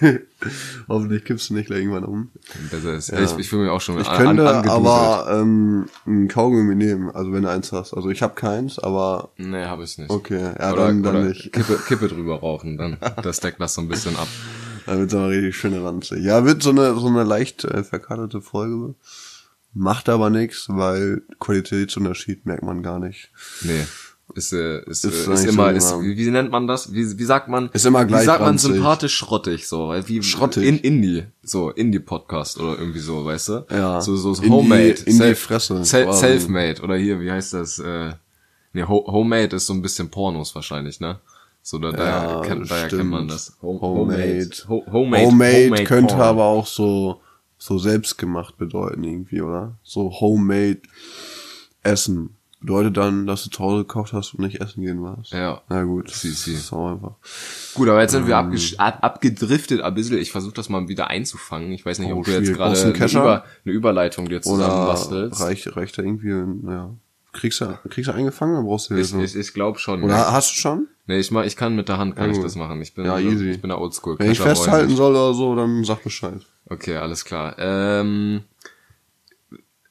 hoffentlich 0.88 1.25
kippst 1.25 1.50
du 1.50 1.56
nicht 1.56 1.65
gleich 1.65 1.80
irgendwann 1.80 2.06
um. 2.06 2.30
Besser 2.72 2.94
ist. 2.94 3.12
Ich, 3.12 3.38
ich 3.39 3.50
fühle 3.50 3.63
mich 3.63 3.72
auch 3.72 3.82
schon 3.82 4.00
Ich 4.00 4.08
an- 4.08 4.15
könnte 4.25 4.48
angeduselt. 4.48 4.70
aber 4.88 5.38
ähm, 5.41 5.88
ein 6.08 6.30
Kaugummi 6.30 6.75
nehmen, 6.75 7.12
also 7.12 7.34
wenn 7.34 7.44
du 7.44 7.50
eins 7.50 7.74
hast. 7.74 7.94
Also 7.94 8.10
ich 8.10 8.22
habe 8.22 8.36
keins, 8.36 8.80
aber 8.80 9.32
Nee, 9.36 9.65
habe 9.65 9.84
ich 9.84 9.98
nicht. 9.98 10.10
okay, 10.10 10.53
ja, 10.58 10.72
oder 10.72 10.88
dann, 10.88 11.03
dann 11.03 11.15
oder 11.18 11.25
nicht. 11.25 11.51
Kippe, 11.51 11.77
Kippe 11.89 12.08
drüber 12.08 12.39
rauchen, 12.39 12.77
dann 12.77 12.96
das 13.22 13.41
deckt 13.41 13.60
das 13.60 13.74
so 13.74 13.82
ein 13.82 13.89
bisschen 13.89 14.15
ab. 14.15 14.30
Da 14.85 14.97
wird 14.97 15.13
aber 15.13 15.29
richtig 15.29 15.55
schöne 15.55 15.83
Ranze. 15.83 16.17
Ja, 16.19 16.45
wird 16.45 16.63
so 16.63 16.69
eine 16.71 16.93
so 16.95 17.07
eine 17.07 17.23
leicht 17.23 17.63
äh, 17.65 17.83
verkartete 17.83 18.41
Folge. 18.41 18.95
Macht 19.73 20.09
aber 20.09 20.29
nichts, 20.29 20.65
weil 20.67 21.21
Qualitätsunterschied 21.39 22.45
merkt 22.45 22.63
man 22.63 22.83
gar 22.83 23.00
nicht. 23.00 23.29
Nee. 23.61 23.85
Ist, 24.33 24.53
äh, 24.53 24.79
ist, 24.85 25.03
Ist 25.03 25.13
ist, 25.13 25.27
ist 25.27 25.45
immer, 25.45 25.71
so 25.71 25.75
ist, 25.77 25.91
immer- 25.91 26.01
wie, 26.03 26.17
wie 26.17 26.29
nennt 26.31 26.51
man 26.51 26.65
das? 26.65 26.93
Wie, 26.93 27.17
wie 27.19 27.23
sagt 27.25 27.50
man? 27.50 27.69
Ist 27.73 27.85
immer 27.85 28.03
Wie 28.03 28.07
gleich 28.07 28.25
sagt 28.25 28.39
man 28.39 28.50
ranzig. 28.51 28.71
sympathisch 28.75 29.13
schrottig, 29.15 29.67
so, 29.67 29.89
wie 30.05 30.23
Schrottig. 30.23 30.63
in 30.65 30.77
Indie, 30.79 31.23
so 31.43 31.69
Indie-Podcast 31.69 32.57
oder 32.59 32.79
irgendwie 32.79 33.00
so, 33.01 33.25
weißt 33.25 33.50
du? 33.50 33.65
Ja. 33.69 34.00
So, 34.00 34.15
so, 34.15 34.33
so 34.33 34.41
In 34.41 34.47
die- 34.50 34.55
Homemade. 34.55 34.88
in 34.89 35.05
die 35.05 35.11
Self- 35.11 35.39
Fresse. 35.39 35.83
Selfmade 35.83 36.81
oder 36.81 36.95
hier, 36.95 37.19
wie 37.19 37.29
heißt 37.29 37.53
das? 37.55 37.79
Äh, 37.79 38.13
nee, 38.71 38.83
Ho 38.83 39.05
Homemade 39.07 39.53
ist 39.57 39.65
so 39.67 39.73
ein 39.73 39.81
bisschen 39.81 40.09
Pornos 40.09 40.55
wahrscheinlich, 40.55 41.01
ne? 41.01 41.19
So, 41.63 41.77
da, 41.77 41.91
Ja, 41.91 42.41
kennt, 42.41 42.70
daher 42.72 42.88
stimmt. 42.88 43.01
kennt 43.01 43.12
man 43.12 43.27
das. 43.27 43.58
Ho 43.62 43.80
Homemade. 43.82 44.50
Ho 44.68 44.84
Homemade. 44.91 45.25
Homemade, 45.25 45.84
könnte 45.84 46.15
Porn. 46.15 46.27
aber 46.27 46.44
auch 46.46 46.65
so 46.65 47.22
so 47.58 47.77
selbstgemacht 47.77 48.58
bedeuten 48.58 49.03
irgendwie, 49.03 49.41
oder? 49.41 49.77
So 49.84 50.12
Homemade 50.20 50.82
Essen 51.84 52.36
bedeutet 52.60 52.98
dann, 52.98 53.25
dass 53.25 53.44
du 53.44 53.50
zu 53.50 53.60
Hause 53.60 53.77
gekocht 53.84 54.13
hast 54.13 54.34
und 54.36 54.44
nicht 54.46 54.62
essen 54.62 54.82
gehen 54.84 55.01
warst. 55.01 55.32
Ja. 55.32 55.62
Na 55.70 55.84
gut, 55.84 56.10
Sie, 56.12 56.30
sie. 56.30 56.53
ist 56.53 56.72
auch 56.74 56.91
einfach. 56.91 57.15
Gut, 57.74 57.88
aber 57.89 58.01
jetzt 58.01 58.12
sind 58.12 58.27
wir 58.27 58.36
Ähm. 58.38 58.56
ab, 58.77 58.98
abgedriftet 59.01 59.82
ein 59.82 59.94
bisschen. 59.96 60.18
Ich 60.20 60.32
versuche 60.32 60.53
das 60.53 60.70
mal 60.70 60.88
wieder 60.88 61.08
einzufangen. 61.08 61.72
Ich 61.72 61.86
weiß 61.86 62.00
nicht, 62.00 62.12
Oh, 62.12 62.18
ob 62.20 62.25
du 62.25 62.32
jetzt 62.32 62.53
gerade 62.53 62.80
eine? 62.80 62.94
Über, 62.94 63.44
eine 63.65 63.74
Überleitung 63.74 64.25
dir 64.30 64.36
Oder 64.38 64.41
zusammenbastelst. 64.44 65.41
reicht, 65.41 65.75
reicht 65.75 65.98
da 65.98 66.03
irgendwie, 66.03 66.30
ja. 66.72 66.89
Kriegst 67.33 67.61
du, 67.61 67.77
kriegst 67.89 68.09
du 68.09 68.13
eingefangen 68.13 68.55
oder 68.57 68.63
brauchst 68.65 68.89
du 68.89 68.95
Ich, 68.95 69.09
Hilfe? 69.11 69.23
ich, 69.23 69.35
ich 69.38 69.53
glaube 69.53 69.79
schon. 69.79 70.03
Oder 70.03 70.31
hast 70.33 70.51
du 70.51 70.55
schon? 70.55 70.88
nee, 71.07 71.17
ich, 71.19 71.31
mach, 71.31 71.43
ich 71.45 71.55
kann 71.55 71.75
mit 71.75 71.88
der 71.89 71.97
Hand 71.97 72.15
kann 72.17 72.29
Ja, 72.31 72.35
ich 72.38 72.41
das 72.43 72.55
machen. 72.55 72.81
Ich 72.81 72.93
bin, 72.93 73.05
Ja, 73.05 73.17
easy. 73.19 73.51
ich 73.51 73.61
bin 73.61 73.69
der 73.69 73.79
Oldschool. 73.79 74.17
Wenn 74.19 74.31
ich 74.31 74.39
festhalten 74.39 74.95
soll 74.95 75.11
oder 75.11 75.33
so, 75.33 75.55
dann 75.55 75.83
sag 75.85 76.03
Bescheid. 76.03 76.41
Okay, 76.69 76.97
alles 76.97 77.23
klar. 77.25 77.55
Ähm, 77.57 78.41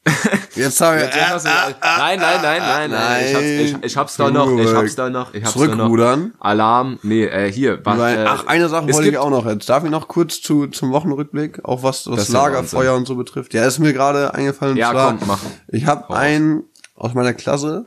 Jetzt 0.56 0.78
sag 0.78 0.98
jetzt 0.98 1.14
hast 1.30 1.44
du- 1.46 1.50
nein, 1.50 2.18
nein, 2.18 2.40
nein, 2.42 2.58
nein, 2.62 2.90
nein. 2.90 3.24
Ich 3.26 3.34
hab's, 3.34 3.44
ich, 3.44 3.84
ich 3.84 3.96
hab's 3.96 4.16
da 4.16 4.30
noch. 4.30 4.50
Ich 4.58 4.72
hab's 4.74 4.94
da 4.96 5.10
noch. 5.10 5.34
Ich 5.34 5.44
hab's 5.44 5.52
da 5.54 5.60
noch. 5.60 5.74
Zurückrudern. 5.76 6.32
Alarm. 6.40 6.98
Nee, 7.02 7.24
äh, 7.26 7.52
hier. 7.52 7.84
wa- 7.84 7.98
Weil, 7.98 8.18
äh, 8.18 8.24
ach, 8.26 8.46
eine 8.46 8.68
Sache 8.70 8.92
wollte 8.92 9.08
ich 9.10 9.18
auch 9.18 9.28
noch 9.30 9.44
jetzt. 9.46 9.68
Darf 9.68 9.84
ich 9.84 9.90
noch 9.90 10.08
kurz 10.08 10.40
zu, 10.40 10.66
zum 10.68 10.90
Wochenrückblick, 10.92 11.64
auch 11.64 11.82
was 11.82 12.06
ja 12.06 12.14
Lagerfeuer 12.32 12.94
und 12.96 13.06
so 13.06 13.14
betrifft? 13.14 13.52
Ja, 13.52 13.66
ist 13.66 13.78
mir 13.78 13.92
gerade 13.92 14.32
eingefallen. 14.34 14.76
Ja, 14.78 14.90
zwar, 14.90 15.18
komm, 15.18 15.28
mach. 15.28 15.38
Ich 15.68 15.84
habe 15.86 16.12
einen 16.14 16.64
aus 17.00 17.14
meiner 17.14 17.34
Klasse, 17.34 17.86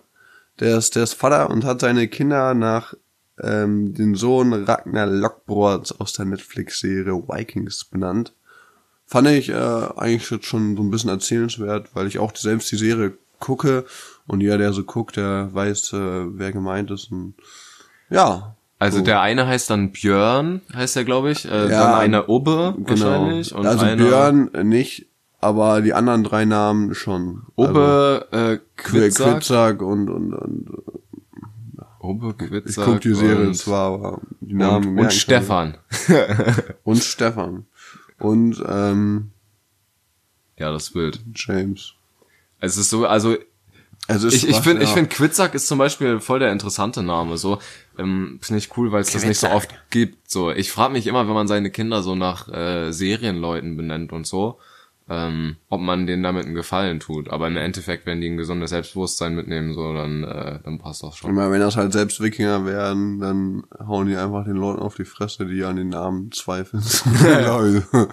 der 0.59 0.77
ist, 0.77 0.95
der 0.95 1.03
ist 1.03 1.13
Vater 1.13 1.49
und 1.49 1.63
hat 1.65 1.81
seine 1.81 2.07
Kinder 2.07 2.53
nach 2.53 2.93
ähm, 3.41 3.93
den 3.93 4.15
Sohn 4.15 4.53
Ragnar 4.53 5.07
Lockbrot 5.07 5.99
aus 5.99 6.13
der 6.13 6.25
Netflix-Serie 6.25 7.13
Vikings 7.27 7.85
benannt. 7.85 8.33
Fand 9.05 9.27
ich 9.27 9.49
äh, 9.49 9.53
eigentlich 9.53 10.29
jetzt 10.29 10.45
schon 10.45 10.75
so 10.75 10.83
ein 10.83 10.91
bisschen 10.91 11.09
erzählenswert, 11.09 11.89
weil 11.93 12.07
ich 12.07 12.19
auch 12.19 12.35
selbst 12.35 12.71
die 12.71 12.77
Serie 12.77 13.13
gucke 13.39 13.85
und 14.27 14.41
jeder, 14.41 14.57
der 14.57 14.73
so 14.73 14.83
guckt, 14.83 15.17
der 15.17 15.49
weiß, 15.53 15.93
äh, 15.93 16.37
wer 16.37 16.51
gemeint 16.51 16.89
ist. 16.91 17.11
Und 17.11 17.35
ja, 18.09 18.55
Also 18.79 18.99
so. 18.99 19.03
der 19.03 19.21
eine 19.21 19.45
heißt 19.47 19.69
dann 19.69 19.91
Björn, 19.91 20.61
heißt 20.73 20.95
er, 20.95 21.03
glaube 21.03 21.31
ich. 21.31 21.45
Äh, 21.45 21.69
Ja, 21.69 21.91
dann 21.91 21.95
eine 21.99 22.27
Obbe 22.27 22.75
wahrscheinlich. 22.77 23.53
Und 23.53 23.65
also 23.65 23.85
einer 23.85 23.95
Björn 23.97 24.49
nicht, 24.63 25.07
aber 25.43 25.81
die 25.81 25.93
anderen 25.93 26.23
drei 26.23 26.45
Namen 26.45 26.95
schon. 26.95 27.43
Obbe, 27.55 28.27
äh, 28.31 28.37
also, 28.37 28.61
Quitzak. 28.77 29.33
Quitzak 29.35 29.81
und, 29.81 30.09
und, 30.09 30.33
und 30.33 30.69
Obbe, 31.99 32.35
ich 32.39 32.49
Quitzak. 32.49 32.85
guck 32.85 33.01
die 33.01 33.13
Serie 33.13 33.47
und, 33.47 33.55
zwar, 33.55 33.93
aber 33.93 34.21
die 34.41 34.55
Namen 34.55 34.89
und, 34.89 34.97
und 34.97 35.01
kann 35.03 35.11
Stefan. 35.11 35.77
ich. 35.91 36.09
Und 36.83 37.03
Stefan. 37.03 37.65
Und 38.19 38.63
ähm, 38.67 39.31
ja, 40.57 40.71
das 40.71 40.89
Bild. 40.91 41.19
James. 41.35 41.93
Es 42.59 42.77
ist 42.77 42.89
so, 42.89 43.05
also 43.05 43.37
Also 44.07 44.27
ich, 44.27 44.47
ich 44.47 44.57
finde, 44.57 44.83
ich 44.83 44.89
ja. 44.89 44.95
finde 44.95 45.09
Quitzak 45.09 45.55
ist 45.55 45.67
zum 45.67 45.77
Beispiel 45.77 46.19
voll 46.19 46.39
der 46.39 46.51
interessante 46.51 47.01
Name. 47.03 47.37
So 47.37 47.59
ähm, 47.97 48.39
finde 48.41 48.59
ich 48.59 48.77
cool, 48.77 48.91
weil 48.91 49.01
es 49.01 49.11
das 49.11 49.25
nicht 49.25 49.39
so 49.39 49.49
oft 49.49 49.73
gibt. 49.91 50.29
So, 50.29 50.51
ich 50.51 50.71
frage 50.71 50.93
mich 50.93 51.07
immer, 51.07 51.27
wenn 51.27 51.33
man 51.33 51.47
seine 51.47 51.71
Kinder 51.71 52.03
so 52.03 52.15
nach 52.15 52.49
äh, 52.49 52.91
Serienleuten 52.91 53.77
benennt 53.77 54.11
und 54.11 54.27
so, 54.27 54.59
ähm, 55.09 55.57
ob 55.69 55.81
man 55.81 56.07
denen 56.07 56.23
damit 56.23 56.45
einen 56.45 56.55
Gefallen 56.55 56.99
tut. 57.01 57.29
Aber 57.29 57.47
im 57.47 57.57
Endeffekt, 57.57 58.05
wenn 58.05 58.21
die 58.21 58.29
ein 58.29 58.37
gesundes 58.37 58.69
Selbstbewusstsein 58.69 59.35
mitnehmen, 59.35 59.73
so 59.73 59.93
dann 59.93 60.23
äh, 60.23 60.59
dann 60.63 60.79
passt 60.79 61.03
das 61.03 61.15
Ich 61.15 61.19
schon. 61.19 61.35
meine, 61.35 61.51
wenn 61.51 61.59
das 61.59 61.75
halt 61.75 61.91
selbst 61.91 62.21
Wikinger 62.21 62.65
werden, 62.65 63.19
dann 63.19 63.63
hauen 63.85 64.07
die 64.07 64.15
einfach 64.15 64.45
den 64.45 64.55
Leuten 64.55 64.79
auf 64.81 64.95
die 64.95 65.03
Fresse, 65.05 65.45
die 65.45 65.63
an 65.65 65.75
den 65.75 65.89
Namen 65.89 66.31
zweifeln. 66.31 66.81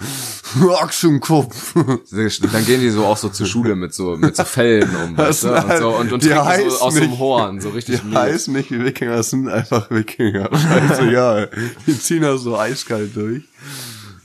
Ochsenkopf. 0.83 1.74
Dann 1.74 2.64
gehen 2.66 2.81
die 2.81 2.90
so 2.90 3.05
auch 3.07 3.16
so 3.16 3.29
zur 3.29 3.46
Schule 3.46 3.76
mit 3.76 3.94
so 3.94 4.16
mit 4.16 4.35
so 4.37 4.44
Fellen 4.44 4.90
um, 4.96 5.16
weißt 5.16 5.44
du? 5.44 5.48
Das 5.48 5.64
Und, 5.64 5.79
so, 5.79 5.88
und, 5.96 6.12
und 6.12 6.22
die 6.24 6.29
trinken 6.29 6.44
so 6.44 6.48
heißen 6.50 6.81
aus 6.81 6.94
dem 6.94 7.11
nicht- 7.11 7.18
Horn, 7.20 7.61
so 7.61 7.68
richtig 7.70 8.00
Die 8.00 8.14
heißen 8.16 8.53
nicht 8.55 8.70
Wikinger, 8.70 9.16
das 9.16 9.31
sind 9.31 9.48
einfach 9.48 9.90
Wikinger. 9.90 10.48
Scheißegal. 10.57 11.50
Die 11.87 11.98
ziehen 11.98 12.22
das 12.22 12.40
so 12.42 12.59
eiskalt 12.59 13.14
durch. 13.14 13.44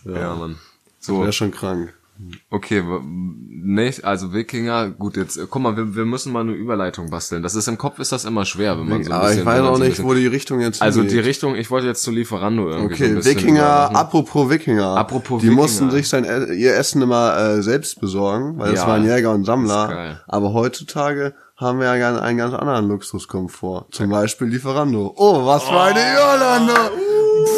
Ja, 0.06 0.36
Mann. 0.36 0.56
So, 0.99 1.21
Wäre 1.21 1.34
schon 1.34 1.51
krank. 1.51 1.93
Okay, 2.49 2.82
nicht, 3.04 4.06
also 4.06 4.32
Wikinger, 4.32 4.89
gut, 4.91 5.17
jetzt, 5.17 5.38
äh, 5.38 5.47
guck 5.49 5.62
mal, 5.62 5.75
wir, 5.75 5.95
wir 5.95 6.06
müssen 6.06 6.32
mal 6.32 6.41
eine 6.41 6.54
Überleitung 6.54 7.10
basteln. 7.10 7.43
Das 7.43 7.56
ist 7.56 7.67
im 7.67 7.78
Kopf 7.78 7.99
ist 7.99 8.12
das 8.12 8.23
immer 8.23 8.45
schwer, 8.45 8.78
wenn 8.80 8.88
man 8.88 9.04
so 9.04 9.10
ein 9.12 9.15
Aber 9.17 9.25
bisschen. 9.25 9.39
ich 9.41 9.45
weiß 9.45 9.62
auch 9.62 9.75
so 9.75 9.82
nicht, 9.82 9.89
bisschen- 9.91 10.06
wo 10.06 10.13
die 10.13 10.28
Richtung 10.28 10.60
jetzt 10.62 10.82
Also 10.82 11.01
die 11.01 11.10
hingeht. 11.10 11.25
Richtung, 11.25 11.56
ich 11.56 11.69
wollte 11.71 11.88
jetzt 11.88 12.04
zu 12.04 12.12
Lieferando 12.12 12.69
irgendwie 12.69 12.95
so 12.95 13.04
Okay, 13.04 13.12
ein 13.12 13.15
bisschen 13.15 13.38
Wikinger, 13.41 13.95
apropos 13.95 14.49
Wikinger. 14.49 14.95
Apropos 14.97 15.41
die 15.41 15.47
Wikinger. 15.47 15.62
mussten 15.62 15.91
sich 15.91 16.08
sein 16.08 16.23
E- 16.23 16.54
ihr 16.54 16.75
Essen 16.75 17.01
immer 17.01 17.38
äh, 17.38 17.62
selbst 17.62 17.99
besorgen, 17.99 18.58
weil 18.60 18.71
das 18.71 18.82
Ja, 18.82 18.88
waren 18.88 19.04
Jäger 19.04 19.32
und 19.32 19.43
Sammler. 19.45 19.88
geil. 19.89 20.21
Aber 20.28 20.54
heutzutage 20.54 21.34
haben 21.58 21.80
wir 21.80 21.95
ja 21.97 22.19
einen 22.19 22.38
ganz 22.38 22.54
anderen 22.54 22.88
Luxuskomfort. 22.88 23.88
Zum 23.91 24.10
Beispiel 24.10 24.47
Lieferando. 24.47 25.13
Oh, 25.17 25.45
was 25.45 25.63
für 25.63 25.80
eine 25.82 25.99
Irlander! 25.99 26.91
Pff, 26.91 27.54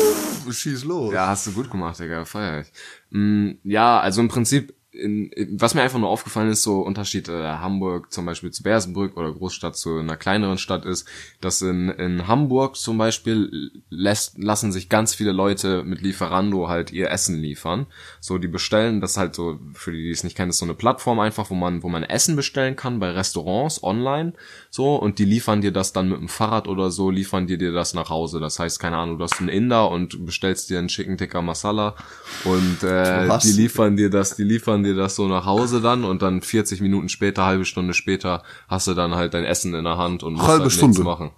Schieß 0.51 0.83
los. 0.85 1.13
Ja, 1.13 1.27
hast 1.27 1.47
du 1.47 1.53
gut 1.53 1.69
gemacht, 1.69 1.99
Digga, 1.99 2.25
feier 2.25 2.61
ich. 2.61 2.71
Mm, 3.11 3.51
ja, 3.63 3.99
also 3.99 4.21
im 4.21 4.27
Prinzip, 4.27 4.73
in, 4.97 5.31
was 5.59 5.73
mir 5.73 5.81
einfach 5.81 5.99
nur 5.99 6.09
aufgefallen 6.09 6.49
ist, 6.49 6.63
so 6.63 6.81
Unterschied 6.81 7.29
äh, 7.29 7.43
Hamburg 7.43 8.11
zum 8.11 8.25
Beispiel 8.25 8.51
zu 8.51 8.63
Bersenbrück 8.63 9.15
oder 9.17 9.31
Großstadt 9.31 9.75
zu 9.75 9.97
einer 9.97 10.17
kleineren 10.17 10.57
Stadt 10.57 10.85
ist, 10.85 11.07
dass 11.41 11.61
in, 11.61 11.89
in 11.89 12.27
Hamburg 12.27 12.75
zum 12.75 12.97
Beispiel 12.97 13.71
lässt, 13.89 14.37
lassen 14.37 14.71
sich 14.71 14.89
ganz 14.89 15.13
viele 15.13 15.31
Leute 15.31 15.83
mit 15.83 16.01
Lieferando 16.01 16.67
halt 16.67 16.91
ihr 16.91 17.11
Essen 17.11 17.39
liefern. 17.39 17.85
So, 18.19 18.37
die 18.37 18.47
bestellen, 18.47 19.01
das 19.01 19.11
ist 19.11 19.17
halt 19.17 19.35
so, 19.35 19.59
für 19.73 19.91
die, 19.91 20.03
die 20.03 20.11
es 20.11 20.23
nicht 20.23 20.35
kennen, 20.35 20.49
ist 20.49 20.57
so 20.57 20.65
eine 20.65 20.73
Plattform 20.73 21.19
einfach, 21.19 21.49
wo 21.49 21.55
man, 21.55 21.83
wo 21.83 21.89
man 21.89 22.03
Essen 22.03 22.35
bestellen 22.35 22.75
kann 22.75 22.99
bei 22.99 23.11
Restaurants 23.11 23.83
online, 23.83 24.33
so, 24.69 24.95
und 24.95 25.19
die 25.19 25.25
liefern 25.25 25.61
dir 25.61 25.71
das 25.71 25.93
dann 25.93 26.09
mit 26.09 26.19
dem 26.19 26.29
Fahrrad 26.29 26.67
oder 26.67 26.91
so, 26.91 27.09
liefern 27.09 27.47
dir 27.47 27.57
dir 27.57 27.71
das 27.71 27.93
nach 27.93 28.09
Hause. 28.09 28.39
Das 28.39 28.59
heißt, 28.59 28.79
keine 28.79 28.97
Ahnung, 28.97 29.17
du 29.17 29.23
hast 29.23 29.39
einen 29.39 29.49
Inder 29.49 29.89
und 29.89 30.25
bestellst 30.25 30.69
dir 30.69 30.79
einen 30.79 30.87
Chicken 30.87 31.17
Tikka 31.17 31.41
Masala 31.41 31.95
und 32.43 32.83
äh, 32.83 33.27
Was? 33.27 33.43
die 33.43 33.51
liefern 33.51 33.95
dir 33.97 34.09
das, 34.09 34.35
die 34.35 34.43
liefern 34.43 34.83
dir 34.87 34.95
das 34.95 35.15
so 35.15 35.27
nach 35.27 35.45
Hause 35.45 35.81
dann 35.81 36.03
und 36.03 36.21
dann 36.21 36.41
40 36.41 36.81
Minuten 36.81 37.09
später, 37.09 37.45
halbe 37.45 37.65
Stunde 37.65 37.93
später 37.93 38.43
hast 38.67 38.87
du 38.87 38.93
dann 38.93 39.15
halt 39.15 39.33
dein 39.33 39.43
Essen 39.43 39.73
in 39.73 39.83
der 39.83 39.97
Hand 39.97 40.23
und 40.23 40.33
musst 40.33 40.47
Halbe 40.47 40.63
halt 40.63 40.73
Stunde. 40.73 41.03
machen. 41.03 41.31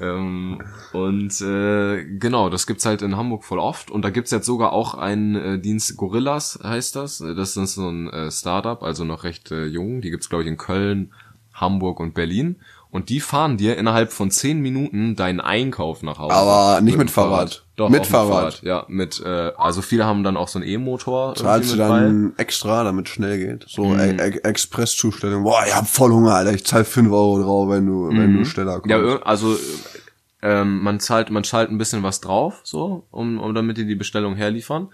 ähm, 0.00 0.58
und 0.92 1.40
äh, 1.40 2.04
genau, 2.04 2.50
das 2.50 2.66
gibt's 2.66 2.84
halt 2.84 3.02
in 3.02 3.16
Hamburg 3.16 3.44
voll 3.44 3.58
oft. 3.58 3.90
Und 3.90 4.02
da 4.02 4.10
gibt's 4.10 4.30
jetzt 4.30 4.46
sogar 4.46 4.72
auch 4.72 4.94
einen 4.94 5.34
äh, 5.34 5.58
Dienst, 5.58 5.96
Gorillas 5.96 6.58
heißt 6.62 6.96
das. 6.96 7.18
Das 7.18 7.56
ist 7.56 7.74
so 7.74 7.88
ein 7.88 8.08
äh, 8.10 8.30
Startup, 8.30 8.82
also 8.82 9.04
noch 9.04 9.24
recht 9.24 9.50
äh, 9.50 9.66
jung. 9.66 10.00
Die 10.00 10.10
gibt's 10.10 10.28
glaube 10.28 10.44
ich 10.44 10.48
in 10.48 10.56
Köln, 10.56 11.12
Hamburg 11.52 12.00
und 12.00 12.14
Berlin. 12.14 12.56
Und 12.94 13.08
die 13.08 13.18
fahren 13.18 13.56
dir 13.56 13.76
innerhalb 13.76 14.12
von 14.12 14.30
zehn 14.30 14.60
Minuten 14.60 15.16
deinen 15.16 15.40
Einkauf 15.40 16.04
nach 16.04 16.20
Hause. 16.20 16.32
Aber 16.32 16.80
nicht 16.80 16.96
mit, 16.96 17.10
Fahrrad. 17.10 17.64
Doch, 17.74 17.88
mit 17.88 18.02
auch 18.02 18.06
Fahrrad. 18.06 18.62
Ja, 18.62 18.84
mit, 18.86 19.20
äh, 19.20 19.50
also 19.56 19.82
viele 19.82 20.06
haben 20.06 20.22
dann 20.22 20.36
auch 20.36 20.46
so 20.46 20.60
einen 20.60 20.68
E-Motor. 20.68 21.34
Zahlst 21.34 21.72
du 21.72 21.76
mit 21.76 21.88
bei. 21.88 22.00
dann 22.02 22.34
extra, 22.36 22.84
damit 22.84 23.08
schnell 23.08 23.36
geht. 23.36 23.66
So 23.68 23.86
Mhm. 23.86 23.98
e 23.98 24.10
e 24.10 24.38
Express-Zustellung. 24.44 25.42
Boah, 25.42 25.64
ich 25.66 25.74
hab 25.74 25.88
voll 25.88 26.12
Hunger, 26.12 26.34
Alter. 26.34 26.52
Ich 26.54 26.64
zahl 26.64 26.84
5 26.84 27.10
Euro 27.10 27.42
drauf, 27.42 27.68
wenn 27.68 27.84
du, 27.84 28.10
wenn 28.10 28.36
du 28.36 28.44
schneller 28.44 28.78
kommst. 28.78 28.96
Mhm. 28.96 29.08
Ja, 29.08 29.22
also 29.22 29.56
ähm, 30.40 30.80
man 30.84 31.00
zahlt, 31.00 31.30
man 31.30 31.42
zahlt 31.42 31.70
ein 31.70 31.78
bisschen 31.78 32.04
was 32.04 32.20
drauf, 32.20 32.60
so, 32.62 33.08
um, 33.10 33.40
um 33.40 33.54
damit 33.56 33.76
die 33.76 33.86
die 33.86 33.96
Bestellung 33.96 34.36
herliefern. 34.36 34.90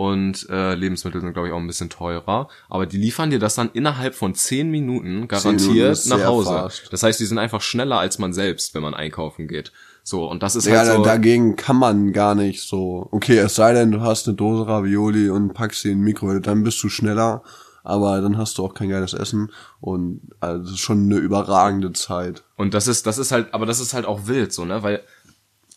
Und 0.00 0.48
äh, 0.48 0.74
Lebensmittel 0.76 1.20
sind, 1.20 1.34
glaube 1.34 1.48
ich, 1.48 1.52
auch 1.52 1.58
ein 1.58 1.66
bisschen 1.66 1.90
teurer. 1.90 2.48
Aber 2.70 2.86
die 2.86 2.96
liefern 2.96 3.28
dir 3.28 3.38
das 3.38 3.54
dann 3.54 3.68
innerhalb 3.74 4.14
von 4.14 4.34
zehn 4.34 4.70
Minuten 4.70 5.28
garantiert 5.28 5.72
Minuten 5.72 5.90
ist 5.90 6.06
nach 6.06 6.24
Hause. 6.24 6.48
fast. 6.48 6.90
Das 6.90 7.02
heißt, 7.02 7.20
die 7.20 7.26
sind 7.26 7.36
einfach 7.36 7.60
schneller 7.60 7.98
als 7.98 8.18
man 8.18 8.32
selbst, 8.32 8.74
wenn 8.74 8.80
man 8.80 8.94
einkaufen 8.94 9.46
geht. 9.46 9.72
So, 10.02 10.24
und 10.24 10.42
das 10.42 10.56
ist 10.56 10.66
ja, 10.66 10.78
halt 10.78 10.96
so. 10.96 11.02
dagegen 11.02 11.54
kann 11.54 11.76
man 11.76 12.14
gar 12.14 12.34
nicht 12.34 12.66
so. 12.66 13.08
Okay, 13.10 13.36
es 13.36 13.56
sei 13.56 13.74
denn, 13.74 13.92
du 13.92 14.00
hast 14.00 14.26
eine 14.26 14.38
Dose 14.38 14.66
Ravioli 14.66 15.28
und 15.28 15.52
packst 15.52 15.82
sie 15.82 15.90
in 15.90 15.98
den 15.98 16.04
Mikrowelle, 16.04 16.40
dann 16.40 16.62
bist 16.62 16.82
du 16.82 16.88
schneller, 16.88 17.42
aber 17.84 18.22
dann 18.22 18.38
hast 18.38 18.56
du 18.56 18.64
auch 18.64 18.72
kein 18.72 18.88
geiles 18.88 19.12
Essen 19.12 19.52
und 19.82 20.22
also 20.40 20.62
das 20.62 20.70
ist 20.72 20.78
schon 20.78 21.12
eine 21.12 21.16
überragende 21.16 21.92
Zeit. 21.92 22.42
Und 22.56 22.72
das 22.72 22.88
ist, 22.88 23.06
das 23.06 23.18
ist 23.18 23.32
halt, 23.32 23.52
aber 23.52 23.66
das 23.66 23.80
ist 23.80 23.92
halt 23.92 24.06
auch 24.06 24.26
wild, 24.28 24.50
so, 24.50 24.64
ne? 24.64 24.82
Weil, 24.82 25.02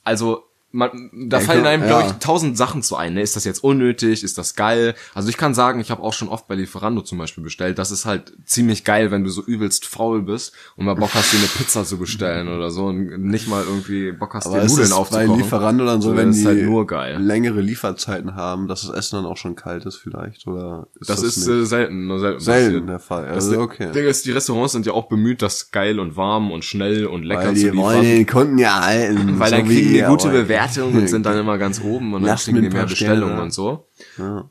also, 0.06 0.46
man, 0.76 1.10
da 1.30 1.40
Ja, 1.40 1.46
fallen 1.46 1.66
einem, 1.68 1.84
glaube 1.84 2.02
ja. 2.04 2.08
ich, 2.10 2.14
tausend 2.18 2.58
Sachen 2.58 2.82
zu 2.82 2.96
ein. 2.96 3.14
Ne? 3.14 3.22
Ist 3.22 3.36
das 3.36 3.46
jetzt 3.46 3.64
unnötig? 3.64 4.24
Ist 4.24 4.38
das 4.40 4.56
geil? 4.56 4.96
Also 5.14 5.30
ich 5.30 5.38
kann 5.38 5.54
sagen, 5.54 5.80
ich 5.80 5.92
habe 5.92 6.02
auch 6.02 6.14
schon 6.14 6.28
oft 6.30 6.48
bei 6.48 6.56
Lieferando 6.56 7.02
zum 7.04 7.20
Beispiel 7.20 7.44
bestellt. 7.44 7.78
Das 7.78 7.92
ist 7.92 8.06
halt 8.06 8.34
ziemlich 8.46 8.84
geil, 8.84 9.12
wenn 9.12 9.24
du 9.24 9.30
so 9.30 9.44
übelst 9.44 9.86
faul 9.86 10.24
bist 10.24 10.52
und 10.76 10.86
mal 10.86 10.96
Bock 10.96 11.14
hast, 11.14 11.32
dir 11.32 11.38
eine 11.38 11.46
Pizza 11.48 11.86
zu 11.86 11.98
bestellen 11.98 12.48
oder 12.48 12.72
so 12.72 12.88
und 12.88 13.22
nicht 13.24 13.48
mal 13.48 13.64
irgendwie 13.64 14.12
Bock 14.12 14.34
hast, 14.34 14.48
dir 14.48 14.58
Nudeln 14.64 14.68
ist 14.82 15.10
bei. 15.12 15.26
Lieferando 15.38 15.86
dann 15.86 16.02
so, 16.02 16.16
wenn 16.18 16.30
das 16.30 16.38
die 16.38 16.46
halt 16.48 16.64
nur 16.64 16.88
geil. 16.88 17.18
längere 17.22 17.62
Lieferzeiten 17.62 18.36
haben, 18.36 18.68
dass 18.68 18.82
das 18.82 18.96
Essen 18.96 19.18
dann 19.18 19.26
auch 19.28 19.38
schon 19.38 19.56
kalt 19.56 19.86
ist 19.86 19.98
vielleicht 19.98 20.48
oder 20.48 20.88
ist 21.00 21.10
Das, 21.10 21.22
ist 21.22 21.38
nicht? 21.38 21.50
äh, 21.50 21.66
selten, 21.66 22.08
nur 22.08 22.20
selten. 22.20 22.40
selten 22.40 22.72
passiert. 22.72 22.90
der 22.90 23.00
Fall. 23.00 23.26
Das 23.28 23.46
Also 23.46 23.60
okay. 23.60 23.92
Ding 23.92 24.06
ist, 24.06 24.26
die 24.26 24.32
Restaurants 24.32 24.74
sind 24.74 24.86
ja 24.88 24.94
auch 24.94 25.08
bemüht, 25.08 25.42
das 25.44 25.70
geil 25.72 26.00
und 26.00 26.18
warm 26.18 26.52
und 26.52 26.66
schnell 26.66 27.06
und 27.06 27.24
lecker 27.24 27.48
Weil 27.50 27.56
zu 27.56 27.72
die 27.72 27.78
wollen 27.78 28.02
liefern. 28.02 28.16
den 28.18 28.26
Kunden 28.28 28.58
ja 28.58 28.82
halten. 28.84 29.40
Weil 29.40 29.50
so 29.52 29.56
dann 29.58 29.66
kriegen 29.68 29.94
die 29.94 30.02
gute 30.02 30.28
euch. 30.30 30.34
Bewertungen 30.67 31.02
und 31.02 31.08
sind 31.08 31.26
dann 31.26 31.38
immer 31.39 31.58
ganz 31.58 31.82
oben 31.82 32.13
und 32.13 32.21
dann 32.21 32.32
Lasst 32.32 32.45
kriegen 32.45 32.62
die 32.62 32.69
mehr 32.69 32.86
Bestellungen 32.86 33.39
und 33.39 33.54
so. 33.54 33.88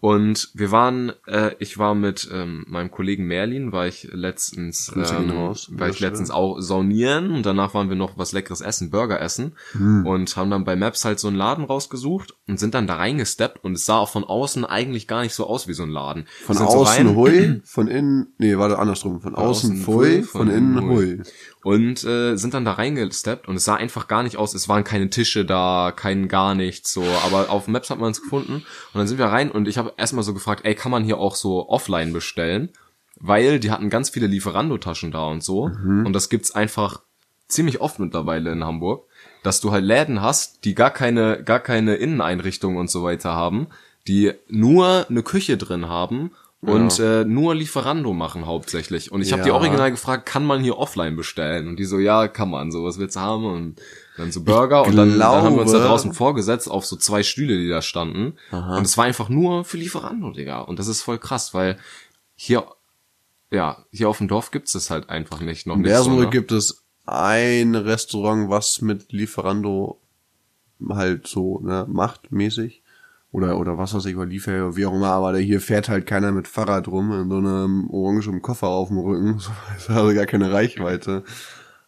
Und 0.01 0.51
wir 0.55 0.71
waren, 0.71 1.13
äh, 1.27 1.55
ich 1.59 1.79
war 1.79 1.95
mit 1.95 2.29
ähm, 2.33 2.65
meinem 2.69 2.91
Kollegen 2.91 3.25
Merlin, 3.27 3.73
war 3.73 3.87
ich 3.87 4.09
letztens, 4.13 4.93
ähm, 4.95 5.31
raus 5.31 5.69
war 5.73 5.89
ich 5.89 6.01
letztens 6.01 6.31
auch 6.31 6.61
saunieren 6.61 7.31
und 7.33 7.47
danach 7.47 7.75
waren 7.75 7.89
wir 7.89 7.97
noch 7.97 8.19
was 8.19 8.33
leckeres 8.33 8.61
essen, 8.61 8.91
Burger 8.91 9.21
essen 9.21 9.55
Hm. 9.73 10.07
und 10.07 10.37
haben 10.37 10.51
dann 10.51 10.65
bei 10.65 10.77
Maps 10.77 11.05
halt 11.05 11.19
so 11.21 11.29
einen 11.29 11.37
Laden 11.37 11.65
rausgesucht 11.65 12.35
und 12.49 12.59
sind 12.59 12.75
dann 12.75 12.87
da 12.87 12.97
reingesteppt 12.97 13.63
und 13.65 13.75
es 13.75 13.85
sah 13.87 13.99
auch 13.99 14.09
von 14.09 14.25
außen 14.25 14.65
eigentlich 14.65 15.07
gar 15.09 15.23
nicht 15.23 15.35
so 15.35 15.47
aus 15.47 15.69
wie 15.69 15.73
so 15.75 15.83
ein 15.83 15.91
Laden. 15.91 16.27
Von 16.45 16.57
so 16.57 16.65
außen 16.65 17.07
rein- 17.09 17.17
hui, 17.17 17.61
von 17.65 17.89
innen, 17.89 18.35
nee, 18.39 18.57
warte, 18.59 18.79
andersrum. 18.79 19.21
Von, 19.21 19.35
außen 19.35 19.71
außen 19.73 19.83
pfui, 19.85 20.23
von, 20.23 20.47
von 20.47 20.51
innen 20.57 20.81
hui. 20.89 21.23
und 21.63 22.05
äh, 22.05 22.37
sind 22.37 22.55
dann 22.55 22.65
da 22.65 22.73
reingesteppt 22.73 23.49
und 23.49 23.57
es 23.57 23.65
sah 23.65 23.75
einfach 23.77 24.09
gar 24.09 24.23
nicht 24.23 24.37
aus. 24.37 24.55
Es 24.55 24.69
waren 24.69 24.85
keine 24.85 25.11
Tische 25.11 25.45
da, 25.45 25.93
kein 25.95 26.29
gar 26.29 26.55
nichts 26.55 26.93
so. 26.93 27.05
Aber 27.25 27.51
auf 27.51 27.69
Maps 27.69 27.91
hat 27.91 27.99
man 27.99 28.11
es 28.11 28.23
gefunden 28.23 28.55
und 28.55 28.65
dann 28.95 29.07
sind 29.07 29.19
wir 29.19 29.27
rein 29.43 29.51
und 29.51 29.69
ich 29.69 29.79
habe 29.79 29.93
erstmal 29.97 30.25
so 30.25 30.35
gefragt, 30.35 30.65
ey, 30.65 30.75
kann 30.75 30.91
man 30.91 31.05
hier 31.05 31.19
auch 31.19 31.35
so 31.35 31.69
offline 31.69 32.13
bestellen? 32.13 32.71
Weil 33.21 33.61
die 33.61 33.71
hatten 33.71 33.91
ganz 33.91 34.11
viele 34.11 34.27
Lieferando-Taschen 34.27 35.11
da 35.13 35.27
und 35.27 35.43
so 35.45 35.65
und 36.07 36.13
das 36.13 36.29
gibt's 36.29 36.55
einfach 36.55 37.01
ziemlich 37.49 37.81
oft 37.81 37.99
mittlerweile 37.99 38.51
in 38.51 38.65
Hamburg, 38.65 39.05
dass 39.43 39.61
du 39.61 39.71
halt 39.73 39.85
Läden 39.85 40.23
hast, 40.23 40.65
die 40.65 40.75
gar 40.75 40.91
keine 40.91 41.43
gar 41.45 41.61
keine 41.61 41.97
Inneneinrichtungen 41.97 42.79
und 42.79 42.91
so 42.91 43.03
weiter 43.03 43.35
haben, 43.35 43.67
die 44.09 44.33
nur 44.49 45.07
eine 45.09 45.23
Küche 45.23 45.57
drin 45.59 45.89
haben 45.89 46.33
und 46.63 46.99
äh, 47.01 47.25
nur 47.25 47.55
Lieferando 47.57 48.13
machen 48.13 48.47
hauptsächlich. 48.47 49.11
Und 49.11 49.21
ich 49.21 49.33
habe 49.33 49.43
die 49.43 49.49
Ja. 49.49 49.55
original 49.57 49.91
gefragt, 49.91 50.27
kann 50.27 50.47
man 50.47 50.63
hier 50.63 50.79
offline 50.79 51.17
bestellen? 51.17 51.67
Und 51.69 51.77
die 51.79 51.85
so, 51.85 51.99
ja, 51.99 52.29
kann 52.29 52.51
man. 52.51 52.71
So, 52.71 52.85
was 52.85 52.99
willst 52.99 53.17
du 53.17 53.21
haben? 53.21 53.45
Und 53.45 53.81
dann 54.17 54.31
so 54.31 54.43
Burger 54.43 54.85
und 54.87 54.95
dann, 54.97 55.19
dann 55.19 55.43
haben 55.43 55.55
wir 55.57 55.63
uns 55.63 55.73
da 55.73 55.79
glaube- 55.79 55.89
draußen 55.91 56.13
vorgesetzt 56.13 56.71
auf 56.71 56.85
so 56.85 56.97
zwei 56.97 57.23
Stühle, 57.23 57.57
die 57.57 57.69
da 57.69 57.81
standen. 57.83 58.35
Und 58.51 58.85
es 58.85 58.97
war 58.99 59.05
einfach 59.07 59.29
nur 59.29 59.65
für 59.65 59.79
Lieferando, 59.79 60.31
Digga. 60.33 60.61
Und 60.61 60.79
das 60.79 60.87
ist 60.89 61.03
voll 61.03 61.19
krass, 61.19 61.55
weil 61.55 61.79
hier, 62.35 62.67
ja, 63.51 63.85
hier 63.91 64.09
auf 64.09 64.19
dem 64.19 64.29
Dorf 64.29 64.51
gibt's 64.51 64.75
es 64.75 64.91
halt 64.91 65.09
einfach 65.11 65.41
nicht. 65.41 65.67
Noch 65.67 65.77
In 65.77 65.83
nicht 65.83 65.91
so, 65.91 65.95
Bersenbrück 65.97 66.25
ne? 66.27 66.31
gibt 66.31 66.53
es 66.53 66.83
ein 67.07 67.75
Restaurant, 67.75 68.49
was 68.51 68.81
mit 68.83 69.13
Lieferando 69.13 69.99
halt 70.89 71.27
so 71.27 71.61
ne, 71.61 71.87
macht, 71.89 72.33
mäßig. 72.33 72.81
Oder, 73.31 73.59
oder 73.59 73.79
was 73.79 73.95
weiß 73.95 74.05
ich, 74.05 74.15
oder 74.17 74.27
Liefer, 74.27 74.77
wie 74.77 74.85
auch 74.85 74.93
immer, 74.93 75.09
aber 75.09 75.39
hier 75.39 75.63
fährt 75.63 75.89
halt 75.89 76.07
keiner 76.07 76.33
mit 76.33 76.47
Fahrrad 76.49 76.87
rum 76.87 77.13
in 77.13 77.31
so 77.31 77.39
einem 77.39 77.89
orangen 77.89 78.43
Koffer 78.43 78.67
auf 78.69 78.89
dem 78.89 78.99
Rücken. 78.99 79.39
So, 79.39 79.51
Das 79.75 79.89
hat 79.89 79.97
also 79.97 80.15
gar 80.15 80.27
keine 80.27 80.53
Reichweite. 80.53 81.25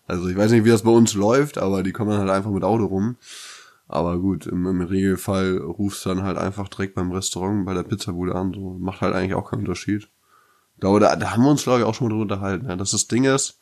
Also 0.06 0.28
ich 0.28 0.36
weiß 0.36 0.50
nicht, 0.52 0.64
wie 0.64 0.70
das 0.70 0.82
bei 0.82 0.90
uns 0.90 1.14
läuft, 1.14 1.58
aber 1.58 1.82
die 1.82 1.92
kommen 1.92 2.18
halt 2.18 2.30
einfach 2.30 2.50
mit 2.50 2.64
Auto 2.64 2.86
rum. 2.86 3.16
Aber 3.86 4.18
gut, 4.18 4.46
im, 4.46 4.66
im 4.66 4.80
Regelfall 4.80 5.58
rufst 5.58 6.04
du 6.04 6.10
dann 6.10 6.22
halt 6.22 6.38
einfach 6.38 6.68
direkt 6.68 6.94
beim 6.94 7.12
Restaurant 7.12 7.66
bei 7.66 7.74
der 7.74 7.82
Pizzabude 7.82 8.34
an. 8.34 8.52
So 8.52 8.76
macht 8.78 9.00
halt 9.00 9.14
eigentlich 9.14 9.34
auch 9.34 9.50
keinen 9.50 9.60
Unterschied. 9.60 10.08
Da, 10.80 10.98
da, 10.98 11.16
da 11.16 11.30
haben 11.30 11.42
wir 11.42 11.50
uns, 11.50 11.62
glaube 11.62 11.80
ich, 11.80 11.84
auch 11.84 11.94
schon 11.94 12.08
mal 12.08 12.10
drüber 12.10 12.22
unterhalten, 12.22 12.68
ja, 12.68 12.76
dass 12.76 12.90
das 12.90 13.06
Ding 13.06 13.24
ist, 13.24 13.60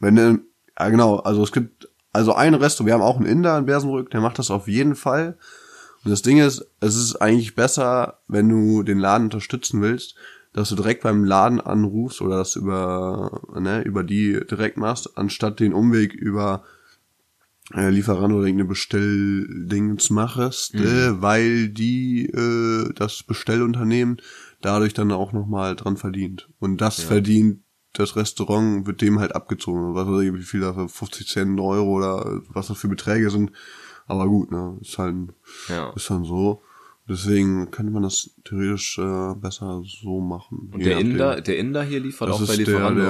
wenn 0.00 0.16
du, 0.16 0.40
ja 0.78 0.88
genau, 0.88 1.16
also 1.16 1.42
es 1.42 1.52
gibt, 1.52 1.88
also 2.12 2.34
ein 2.34 2.54
Restaurant, 2.54 2.86
wir 2.86 2.94
haben 2.94 3.02
auch 3.02 3.16
einen 3.16 3.26
Inder 3.26 3.58
in 3.58 3.66
Bersenbrück, 3.66 4.10
der 4.10 4.20
macht 4.20 4.38
das 4.38 4.50
auf 4.50 4.66
jeden 4.68 4.94
Fall. 4.94 5.36
Und 6.04 6.10
das 6.10 6.22
Ding 6.22 6.38
ist, 6.38 6.66
es 6.80 6.96
ist 6.96 7.16
eigentlich 7.16 7.54
besser, 7.54 8.18
wenn 8.28 8.48
du 8.48 8.82
den 8.82 8.98
Laden 8.98 9.24
unterstützen 9.24 9.80
willst, 9.82 10.14
dass 10.54 10.70
du 10.70 10.76
direkt 10.76 11.02
beim 11.02 11.24
Laden 11.24 11.60
anrufst 11.60 12.22
oder 12.22 12.38
das 12.38 12.56
über, 12.56 13.42
ne, 13.60 13.82
über 13.82 14.02
die 14.04 14.40
direkt 14.48 14.78
machst, 14.78 15.18
anstatt 15.18 15.60
den 15.60 15.74
Umweg 15.74 16.14
über 16.14 16.64
äh, 17.74 17.90
Lieferando 17.90 18.36
oder 18.36 18.46
irgendeine 18.46 18.68
Bestelldings 18.68 20.10
machst, 20.10 20.74
äh, 20.74 21.20
weil 21.20 21.68
die 21.68 22.26
äh, 22.26 22.92
das 22.94 23.22
Bestellunternehmen 23.22 24.18
dadurch 24.60 24.94
dann 24.94 25.12
auch 25.12 25.32
nochmal 25.32 25.74
dran 25.76 25.96
verdient. 25.96 26.48
Und 26.60 26.80
das 26.80 27.00
verdient 27.08 27.60
das 27.92 28.16
Restaurant, 28.16 28.86
wird 28.86 29.02
dem 29.02 29.18
halt 29.20 29.34
abgezogen. 29.34 29.94
Was 29.94 30.06
weiß 30.06 30.22
ich, 30.22 30.34
wie 30.34 30.42
viel 30.42 30.60
dafür, 30.60 30.88
50 30.88 31.26
Cent, 31.28 31.60
Euro 31.60 31.96
oder 31.96 32.40
was 32.48 32.68
das 32.68 32.78
für 32.78 32.88
Beträge 32.88 33.30
sind. 33.30 33.52
Aber 34.06 34.28
gut, 34.28 34.50
ne, 34.50 34.78
ist 34.80 34.98
halt, 34.98 35.14
Ja. 35.68 35.92
ist 35.94 36.10
dann 36.10 36.24
so. 36.24 36.62
Deswegen 37.06 37.70
könnte 37.70 37.92
man 37.92 38.02
das 38.02 38.30
theoretisch 38.44 38.98
äh, 38.98 39.34
besser 39.34 39.82
so 39.84 40.20
machen. 40.20 40.70
Und 40.72 40.84
der. 40.84 40.98
Inder, 40.98 41.40
der 41.40 41.58
Inder 41.58 41.82
hier 41.82 42.00
liefert 42.00 42.28
das 42.30 42.36
auch 42.36 42.46
bei 42.46 42.54
ist 42.54 42.58
der, 42.58 42.66
Lieferando. 42.66 43.02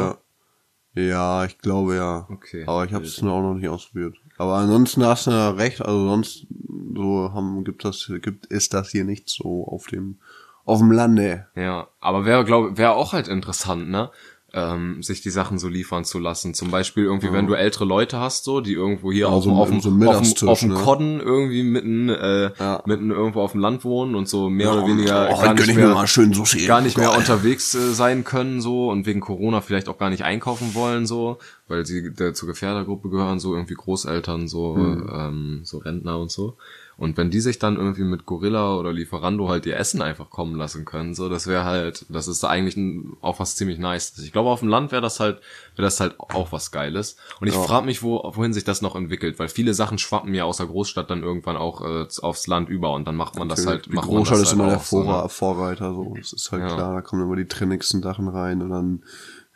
der, 0.95 1.05
ja, 1.05 1.45
ich 1.45 1.59
glaube 1.59 1.97
ja. 1.97 2.27
Okay. 2.29 2.65
Aber 2.67 2.85
ich 2.85 2.93
habe 2.93 3.05
es 3.05 3.23
auch 3.23 3.43
noch 3.43 3.55
nicht 3.55 3.69
ausprobiert. 3.69 4.17
Aber 4.37 4.55
ansonsten 4.55 5.05
hast 5.05 5.27
du 5.27 5.31
ja 5.31 5.51
recht, 5.51 5.81
also 5.81 6.09
sonst 6.09 6.47
so 6.95 7.33
haben 7.33 7.65
gibt 7.65 7.85
das 7.85 8.11
gibt 8.23 8.47
ist 8.47 8.75
das 8.75 8.91
hier 8.91 9.05
nicht 9.05 9.29
so 9.29 9.67
auf 9.67 9.87
dem 9.87 10.19
auf 10.65 10.79
dem 10.79 10.93
Lande. 10.93 11.47
Ja, 11.55 11.89
aber 12.01 12.25
wäre 12.25 12.45
glaube 12.45 12.77
wäre 12.77 12.93
auch 12.93 13.13
halt 13.13 13.29
interessant, 13.29 13.89
ne? 13.91 14.11
Ähm, 14.57 15.03
sich 15.03 15.21
die 15.21 15.31
Sachen 15.31 15.59
so 15.59 15.67
liefern 15.67 16.05
zu 16.05 16.21
lassen. 16.21 16.55
Zum 16.55 16.71
Beispiel 16.71 17.03
irgendwie, 17.03 17.33
wenn 17.33 17.49
du 17.49 17.55
ältere 17.55 17.85
Leute 17.85 18.21
hast, 18.21 18.45
so, 18.45 18.61
die 18.61 18.75
irgendwo 18.75 19.11
hier 19.11 19.29
auf, 19.29 19.43
so 19.43 19.51
auf, 19.51 19.69
dem 19.69 19.81
so 19.81 19.91
auf, 19.91 20.43
auf 20.47 20.61
dem 20.61 20.69
ne? 20.69 20.75
Kodden 20.77 21.19
irgendwie 21.19 21.65
mitten, 21.65 22.09
äh, 22.09 22.53
Ja. 22.61 22.81
mitten 22.87 23.11
irgendwo 23.11 23.41
auf 23.41 23.51
dem 23.51 23.61
Land 23.61 23.83
wohnen 23.85 24.15
und 24.15 24.29
so 24.29 24.49
mehr 24.51 24.73
oder 24.73 24.87
weniger 24.87 25.29
oh, 25.33 25.41
gar, 25.43 25.55
nicht 25.55 25.75
mehr, 25.75 25.89
mal 25.89 26.07
schön 26.07 26.33
Sushi. 26.33 26.67
gar 26.67 26.81
nicht 26.83 26.97
mehr 26.97 27.17
unterwegs 27.17 27.75
äh, 27.75 27.93
sein 27.95 28.23
können 28.23 28.61
so 28.61 28.91
und 28.91 29.07
wegen 29.07 29.19
Corona 29.21 29.61
vielleicht 29.61 29.89
auch 29.89 29.99
gar 29.99 30.11
nicht 30.11 30.23
einkaufen 30.23 30.75
wollen 30.75 31.05
so, 31.07 31.39
weil 31.67 31.85
sie 31.85 32.13
der, 32.15 32.35
zur 32.35 32.47
Gefährdergruppe 32.49 33.09
gehören, 33.11 33.41
so 33.41 33.55
irgendwie 33.55 33.75
Großeltern, 33.75 34.47
so, 34.47 34.77
Hm. 34.77 35.11
ähm, 35.13 35.61
so 35.65 35.79
Rentner 35.79 36.19
und 36.21 36.31
so. 36.31 36.57
Und 36.97 37.17
wenn 37.17 37.31
die 37.31 37.41
sich 37.41 37.59
dann 37.59 37.77
irgendwie 37.77 38.05
mit 38.05 38.25
Gorilla 38.25 38.77
oder 38.77 38.93
Lieferando 38.93 39.49
halt 39.49 39.67
ihr 39.67 39.77
Essen 39.77 40.01
einfach 40.01 40.31
kommen 40.31 40.57
lassen 40.57 40.85
können, 40.85 41.15
so, 41.15 41.29
das 41.29 41.47
wäre 41.47 41.65
halt, 41.65 42.07
das 42.09 42.29
ist 42.29 42.45
eigentlich 42.45 42.77
ein, 42.77 43.17
auch 43.21 43.41
was 43.41 43.57
ziemlich 43.57 43.79
nice. 43.79 44.17
Ich 44.19 44.33
glaube, 44.33 44.51
auf 44.51 44.61
dem 44.61 44.69
Land 44.69 44.93
wäre 44.93 45.03
das 45.03 45.19
halt, 45.19 45.41
wäre 45.75 45.87
das 45.87 45.99
halt 46.01 46.19
auch 46.19 46.53
was 46.53 46.71
Geiles. 46.71 47.17
Und 47.41 47.49
ich 47.49 47.55
frage 47.55 47.87
mich, 47.87 48.03
wo, 48.03 48.23
wohin 48.35 48.53
sich 48.53 48.65
das 48.65 48.81
noch 48.83 48.95
entwickelt, 48.95 49.39
weil 49.39 49.49
viele 49.49 49.75
Sachen 49.75 49.99
schwappen 49.99 50.35
ja 50.35 50.45
aus 50.45 50.59
der 50.59 50.67
Großstadt 50.67 51.11
dann 51.11 51.23
irgendwann 51.23 51.57
auch 51.57 51.81
äh, 51.81 52.07
aufs 52.23 52.47
Land 52.47 52.69
über 52.69 52.93
und 52.93 53.07
dann 53.07 53.17
macht 53.17 53.37
man 53.37 53.49
das 53.49 53.67
halt, 53.67 53.87
die 53.87 53.91
macht 53.91 54.07
man 54.07 54.17
Großstadt 54.19 54.41
das 54.41 54.53
ist 54.53 54.59
halt 54.59 54.61
immer 54.61 55.03
der 55.03 55.23
ne? 55.23 55.29
Vorreiter, 55.29 55.95
so. 55.95 56.15
Das 56.17 56.33
ist 56.33 56.53
halt 56.53 56.63
Ja. 56.63 56.69
klar, 56.69 56.95
da 56.95 57.01
kommen 57.01 57.23
immer 57.23 57.37
die 57.37 57.49
trennigsten 57.49 58.03
Sachen 58.03 58.29
rein 58.29 58.63
und 58.63 58.71
dann 58.71 59.03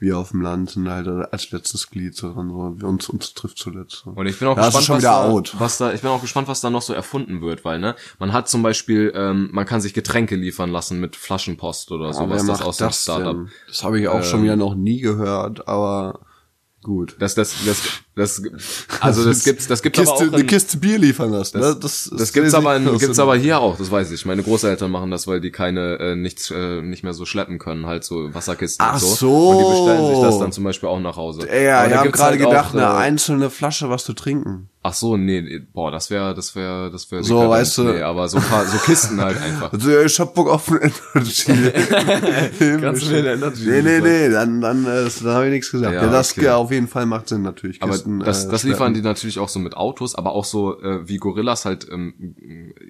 wir 0.01 0.17
auf 0.17 0.31
dem 0.31 0.43
Land 0.43 0.71
sind 0.71 0.89
halt 0.89 1.09
als 1.09 1.51
letztes 1.51 1.91
Glied 1.91 2.15
so 2.15 2.33
dran, 2.33 2.49
so, 2.49 2.87
uns, 2.87 3.09
uns 3.09 3.35
trifft 3.35 3.59
zuletzt. 3.59 4.03
So. 4.05 4.11
Und 4.11 4.27
ich 4.27 4.39
bin 4.39 4.47
auch 4.47 4.57
es 4.57 4.67
gespannt, 4.67 4.89
was, 4.89 5.03
da, 5.03 5.25
out. 5.25 5.57
was 5.59 5.79
da, 5.79 5.93
ich 5.93 6.03
bin 6.03 6.11
auch 6.11 6.21
gespannt, 6.21 6.47
was 6.47 6.61
da 6.61 6.71
noch 6.71 6.83
so 6.83 6.93
erfunden 6.93 7.41
wird, 7.41 7.65
weil, 7.65 7.81
ne, 7.81 7.97
man 8.21 8.33
hat 8.33 8.49
zum 8.49 8.63
Beispiel, 8.63 9.13
ähm, 9.15 9.49
man 9.53 9.67
kann 9.67 9.81
sich 9.81 9.95
Getränke 9.95 10.37
liefern 10.37 10.71
lassen 10.71 11.01
mit 11.01 11.17
Flaschenpost 11.17 11.91
oder 11.91 12.07
Aber 12.07 12.15
sowas, 12.15 12.47
wer 12.47 12.53
das 12.55 12.63
aus 12.63 12.77
dem 12.77 12.93
Startup. 12.93 13.35
denn? 13.35 13.51
Das 13.67 13.83
habe 13.83 14.01
ich 14.01 14.07
auch 14.07 14.23
schon 14.23 14.45
wieder 14.45 14.57
noch 14.57 14.77
nie 14.77 15.01
gehört, 15.01 15.67
aber 15.67 16.21
gut. 16.83 17.17
Das, 17.19 17.35
das, 17.35 17.55
das, 17.67 17.83
das, 18.19 18.43
also 19.01 19.25
das 19.29 19.45
gibt's, 19.45 19.67
das 19.67 19.81
gibt's 19.83 19.99
Kiste, 19.99 20.13
aber 20.15 20.23
auch 20.29 20.33
eine 20.33 20.41
in, 20.43 20.47
Kiste 20.47 20.77
Bier 20.77 20.99
liefern 20.99 21.31
lassen. 21.31 21.59
Das- 21.61 21.75
ne? 21.75 21.81
das, 21.81 22.11
das 22.17 22.33
gibt's 22.33 22.53
aber, 22.55 22.77
in, 22.77 22.85
das 22.85 22.99
gibt's 23.01 23.19
aber 23.19 23.37
hier 23.37 23.59
auch, 23.61 23.79
das 23.79 23.91
weiß 23.91 24.11
ich. 24.11 24.27
Meine 24.27 24.43
Großeltern 24.43 24.91
machen 24.91 25.11
das, 25.11 25.27
weil 25.27 25.41
die 25.41 25.51
keine, 25.51 25.99
äh, 25.99 26.15
nichts, 26.17 26.51
äh, 26.51 26.83
nicht 26.83 27.03
mehr 27.05 27.15
so 27.15 27.25
schleppen 27.25 27.59
können, 27.59 27.87
halt 27.87 28.05
so 28.05 28.35
Wasserkisten 28.35 28.85
Ach 28.87 28.95
und 28.95 29.01
so. 29.01 29.15
so. 29.15 29.49
Und 29.51 29.59
die 29.59 29.71
bestellen 29.71 30.07
sich 30.15 30.23
das 30.23 30.39
dann 30.39 30.53
zum 30.53 30.65
Beispiel 30.65 30.89
auch 30.89 31.01
nach 31.01 31.17
Hause. 31.17 31.47
Ja, 31.49 31.81
Aber 31.81 31.89
ich 31.91 31.95
habe 31.97 32.11
gerade 32.11 32.31
halt 32.39 32.45
auch, 32.45 32.51
gedacht, 32.51 32.75
eine 32.75 32.83
äh, 32.83 32.87
einzelne 33.07 33.49
Flasche 33.51 33.89
was 33.89 34.05
zu 34.05 34.13
trinken. 34.13 34.69
Ach 34.81 34.95
so, 34.95 35.17
nee, 35.17 35.61
boah, 35.73 35.91
das 35.91 36.09
wäre, 36.09 36.35
das 36.35 36.55
wäre, 36.55 36.91
das 36.91 37.11
wäre. 37.11 37.23
So, 37.25 37.49
weißt 37.49 37.79
du- 37.79 37.83
Nee, 37.85 38.01
aber 38.03 38.29
so 38.29 38.39
ein 38.39 38.45
paar, 38.45 38.65
so 38.65 38.79
Kisten 38.79 39.21
halt 39.21 39.37
einfach. 39.43 39.73
Also, 39.73 39.99
ich 40.01 40.19
hab 40.21 40.35
Bock 40.35 40.49
auf 40.49 40.71
ein 40.71 40.93
Energy. 41.15 41.53
Kannst 42.81 43.03
du 43.07 43.11
mir 43.11 43.19
eine 43.19 43.33
Energy 43.33 43.65
Nee, 43.69 43.83
nee, 43.83 44.01
nee, 44.01 44.29
dann, 44.31 44.61
dann, 44.61 44.85
äh, 44.87 45.05
das- 45.05 45.21
dann 45.21 45.33
habe 45.35 45.47
ich 45.47 45.53
nichts 45.53 45.71
gesagt. 45.71 45.95
Ja, 45.95 46.05
Ja, 46.05 46.11
das 46.11 46.33
okay. 46.33 46.45
ja, 46.45 46.57
auf 46.57 46.71
jeden 46.71 46.89
Fall 46.89 47.07
macht 47.07 47.29
Sinn 47.29 47.43
natürlich. 47.43 47.83
Aber 47.83 47.99
Kisten, 48.09 48.21
das, 48.21 48.45
äh, 48.47 48.51
das 48.51 48.63
liefern 48.63 48.79
schleppen. 48.79 48.95
die 48.95 49.01
natürlich 49.03 49.39
auch 49.39 49.49
so 49.49 49.59
mit 49.59 49.77
Autos, 49.77 50.15
aber 50.15 50.33
auch 50.33 50.45
so 50.45 50.81
äh, 50.81 51.07
wie 51.09 51.19
Gorillas 51.19 51.65
halt 51.65 51.87
ähm, 51.91 52.35